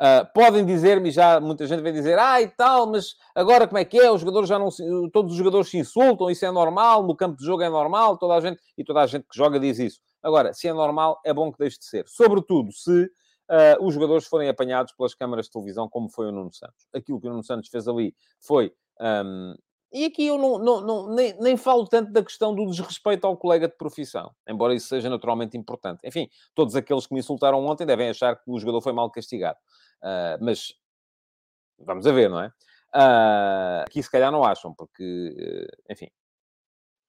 Uh, 0.00 0.26
podem 0.34 0.66
dizer-me, 0.66 1.10
já 1.10 1.38
muita 1.38 1.66
gente 1.66 1.80
vai 1.80 1.92
dizer, 1.92 2.18
ah, 2.18 2.42
e 2.42 2.48
tal, 2.48 2.90
mas 2.90 3.14
agora 3.34 3.66
como 3.66 3.78
é 3.78 3.84
que 3.84 3.96
é? 3.96 4.10
Os 4.10 4.20
jogadores 4.20 4.48
já 4.48 4.58
não 4.58 4.68
se, 4.70 4.82
todos 5.12 5.32
os 5.32 5.38
jogadores 5.38 5.68
se 5.68 5.78
insultam, 5.78 6.28
isso 6.28 6.44
é 6.44 6.50
normal, 6.50 7.04
no 7.04 7.14
campo 7.14 7.36
de 7.38 7.44
jogo 7.44 7.62
é 7.62 7.68
normal, 7.68 8.18
toda 8.18 8.34
a 8.34 8.40
gente, 8.40 8.60
e 8.76 8.82
toda 8.82 9.02
a 9.02 9.06
gente 9.06 9.22
que 9.22 9.36
joga 9.36 9.58
diz 9.60 9.78
isso. 9.78 10.00
Agora, 10.20 10.52
se 10.52 10.66
é 10.66 10.72
normal, 10.72 11.20
é 11.24 11.32
bom 11.32 11.52
que 11.52 11.58
deixe 11.58 11.78
de 11.78 11.84
ser. 11.84 12.04
Sobretudo 12.08 12.72
se 12.72 13.04
uh, 13.04 13.86
os 13.86 13.94
jogadores 13.94 14.26
forem 14.26 14.48
apanhados 14.48 14.92
pelas 14.92 15.14
câmaras 15.14 15.46
de 15.46 15.52
televisão, 15.52 15.88
como 15.88 16.08
foi 16.08 16.26
o 16.26 16.32
Nuno 16.32 16.52
Santos. 16.52 16.88
Aquilo 16.92 17.20
que 17.20 17.28
o 17.28 17.30
Nuno 17.30 17.44
Santos 17.44 17.68
fez 17.68 17.86
ali 17.86 18.14
foi 18.40 18.72
um, 19.00 19.54
e 19.94 20.06
aqui 20.06 20.26
eu 20.26 20.36
não, 20.36 20.58
não, 20.58 20.80
não 20.80 21.14
nem, 21.14 21.38
nem, 21.38 21.56
falo 21.56 21.86
tanto 21.86 22.10
da 22.10 22.20
questão 22.20 22.52
do 22.52 22.66
desrespeito 22.66 23.24
ao 23.28 23.36
colega 23.36 23.68
de 23.68 23.76
profissão, 23.76 24.34
embora 24.48 24.74
isso 24.74 24.88
seja 24.88 25.08
naturalmente 25.08 25.56
importante. 25.56 26.00
Enfim, 26.04 26.28
todos 26.52 26.74
aqueles 26.74 27.06
que 27.06 27.14
me 27.14 27.20
insultaram 27.20 27.64
ontem 27.64 27.86
devem 27.86 28.10
achar 28.10 28.34
que 28.34 28.50
o 28.50 28.58
jogador 28.58 28.80
foi 28.80 28.92
mal 28.92 29.08
castigado. 29.08 29.56
Uh, 30.02 30.44
mas 30.44 30.74
vamos 31.78 32.08
a 32.08 32.12
ver, 32.12 32.28
não 32.28 32.40
é? 32.40 32.48
Uh, 32.92 33.84
aqui 33.86 34.02
se 34.02 34.10
calhar 34.10 34.32
não 34.32 34.42
acham, 34.42 34.74
porque, 34.74 35.68
enfim, 35.88 36.08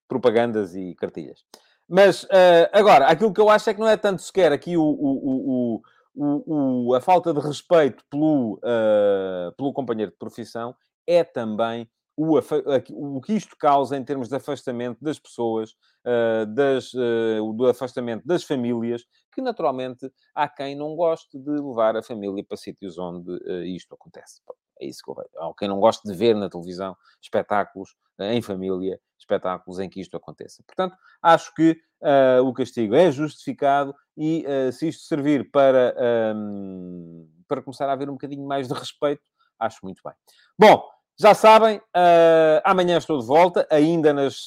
propagandas 0.07 0.75
e 0.75 0.93
cartilhas. 0.93 1.43
Mas 1.89 2.23
uh, 2.25 2.69
agora, 2.71 3.07
aquilo 3.07 3.33
que 3.33 3.41
eu 3.41 3.49
acho 3.49 3.67
é 3.67 3.73
que 3.73 3.79
não 3.79 3.87
é 3.87 3.97
tanto 3.97 4.21
sequer 4.21 4.51
aqui 4.51 4.77
o, 4.77 4.83
o, 4.83 5.81
o, 6.15 6.87
o 6.87 6.93
a 6.93 7.01
falta 7.01 7.33
de 7.33 7.39
respeito 7.39 8.03
pelo, 8.11 8.55
uh, 8.57 9.51
pelo 9.57 9.73
companheiro 9.73 10.11
de 10.11 10.17
profissão, 10.19 10.75
é 11.07 11.23
também 11.23 11.89
o, 12.17 12.37
o 12.37 13.21
que 13.21 13.33
isto 13.33 13.55
causa 13.57 13.97
em 13.97 14.03
termos 14.03 14.29
de 14.29 14.35
afastamento 14.35 15.03
das 15.03 15.19
pessoas, 15.19 15.71
uh, 16.05 16.45
das, 16.47 16.91
do 16.93 17.67
afastamento 17.67 18.25
das 18.25 18.43
famílias, 18.43 19.03
que 19.33 19.41
naturalmente 19.41 20.11
há 20.33 20.47
quem 20.47 20.75
não 20.75 20.95
goste 20.95 21.37
de 21.37 21.51
levar 21.51 21.95
a 21.97 22.03
família 22.03 22.43
para 22.43 22.57
sítios 22.57 22.97
onde 22.97 23.37
isto 23.75 23.93
acontece. 23.93 24.41
É 24.79 24.85
isso 24.85 25.01
que 25.03 25.09
eu 25.09 25.15
vejo. 25.15 25.29
Há 25.37 25.53
quem 25.57 25.67
não 25.67 25.79
goste 25.79 26.07
de 26.07 26.13
ver 26.13 26.35
na 26.35 26.49
televisão 26.49 26.95
espetáculos 27.21 27.95
em 28.19 28.41
família, 28.41 28.99
espetáculos 29.17 29.79
em 29.79 29.89
que 29.89 29.99
isto 29.99 30.15
aconteça. 30.15 30.63
Portanto, 30.65 30.95
acho 31.21 31.53
que 31.53 31.77
uh, 32.01 32.45
o 32.45 32.53
castigo 32.53 32.95
é 32.95 33.11
justificado 33.11 33.93
e 34.17 34.45
uh, 34.45 34.71
se 34.71 34.87
isto 34.87 35.03
servir 35.03 35.49
para, 35.51 35.95
um, 36.35 37.27
para 37.47 37.61
começar 37.61 37.89
a 37.89 37.93
haver 37.93 38.09
um 38.09 38.13
bocadinho 38.13 38.45
mais 38.45 38.67
de 38.67 38.73
respeito, 38.73 39.21
acho 39.59 39.79
muito 39.83 40.01
bem. 40.03 40.13
Bom, 40.57 40.83
já 41.19 41.33
sabem, 41.33 41.77
uh, 41.77 42.61
amanhã 42.63 42.97
estou 42.97 43.19
de 43.19 43.25
volta, 43.25 43.67
ainda 43.71 44.13
nas, 44.13 44.45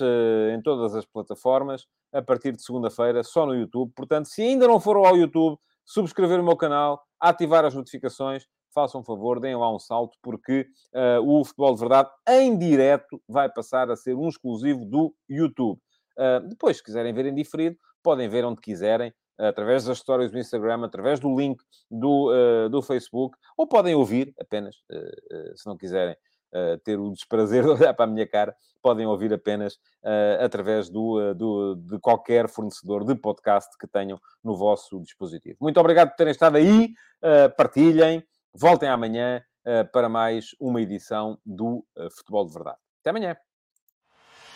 em 0.52 0.60
todas 0.62 0.94
as 0.94 1.04
plataformas, 1.06 1.86
a 2.12 2.22
partir 2.22 2.52
de 2.52 2.62
segunda-feira, 2.62 3.22
só 3.22 3.46
no 3.46 3.54
YouTube. 3.54 3.92
Portanto, 3.94 4.26
se 4.26 4.42
ainda 4.42 4.66
não 4.66 4.80
foram 4.80 5.04
ao 5.04 5.16
YouTube, 5.16 5.58
subscrever 5.84 6.40
o 6.40 6.44
meu 6.44 6.56
canal, 6.56 7.02
ativar 7.20 7.64
as 7.64 7.74
notificações 7.74 8.46
façam 8.78 9.00
um 9.00 9.04
favor, 9.04 9.40
deem 9.40 9.56
lá 9.56 9.74
um 9.74 9.78
salto, 9.78 10.16
porque 10.22 10.66
uh, 10.94 11.20
o 11.26 11.44
Futebol 11.44 11.74
de 11.74 11.80
Verdade, 11.80 12.10
em 12.28 12.56
direto, 12.56 13.20
vai 13.28 13.50
passar 13.50 13.90
a 13.90 13.96
ser 13.96 14.14
um 14.14 14.28
exclusivo 14.28 14.84
do 14.84 15.12
YouTube. 15.28 15.80
Uh, 16.16 16.48
depois, 16.48 16.76
se 16.76 16.84
quiserem 16.84 17.12
ver 17.12 17.26
em 17.26 17.34
diferido, 17.34 17.76
podem 18.02 18.28
ver 18.28 18.44
onde 18.44 18.60
quiserem, 18.60 19.12
através 19.36 19.84
das 19.84 19.98
histórias 19.98 20.32
do 20.32 20.38
Instagram, 20.38 20.84
através 20.84 21.20
do 21.20 21.34
link 21.36 21.62
do, 21.90 22.32
uh, 22.32 22.68
do 22.68 22.82
Facebook, 22.82 23.36
ou 23.56 23.66
podem 23.66 23.94
ouvir 23.94 24.34
apenas, 24.40 24.76
se 25.54 25.66
não 25.66 25.76
quiserem 25.76 26.16
Ter 26.84 26.98
o 26.98 27.10
desprazer 27.12 27.62
de 27.62 27.70
olhar 27.70 27.94
para 27.94 28.04
a 28.04 28.08
minha 28.08 28.26
cara, 28.26 28.54
podem 28.82 29.06
ouvir 29.06 29.32
apenas 29.32 29.74
uh, 30.02 30.42
através 30.44 30.88
do, 30.88 31.18
uh, 31.18 31.34
do, 31.34 31.74
de 31.76 31.98
qualquer 31.98 32.48
fornecedor 32.48 33.04
de 33.04 33.14
podcast 33.14 33.76
que 33.78 33.86
tenham 33.86 34.18
no 34.42 34.56
vosso 34.56 35.00
dispositivo. 35.00 35.56
Muito 35.60 35.78
obrigado 35.78 36.10
por 36.10 36.16
terem 36.16 36.30
estado 36.30 36.56
aí, 36.56 36.92
partilhem, 37.56 38.22
Voltem 38.54 38.88
amanhã 38.88 39.42
para 39.92 40.08
mais 40.08 40.46
uma 40.58 40.80
edição 40.80 41.38
do 41.44 41.84
Futebol 42.16 42.46
de 42.46 42.54
Verdade. 42.54 42.78
Até 43.00 43.10
amanhã. 43.10 43.36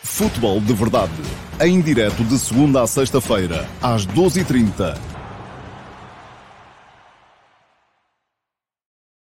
Futebol 0.01 0.59
de 0.59 0.73
Verdade. 0.73 1.13
Em 1.61 1.79
direto 1.79 2.23
de 2.25 2.37
segunda 2.37 2.81
a 2.81 2.87
sexta-feira, 2.87 3.65
às 3.81 4.05
12h30 4.07 5.12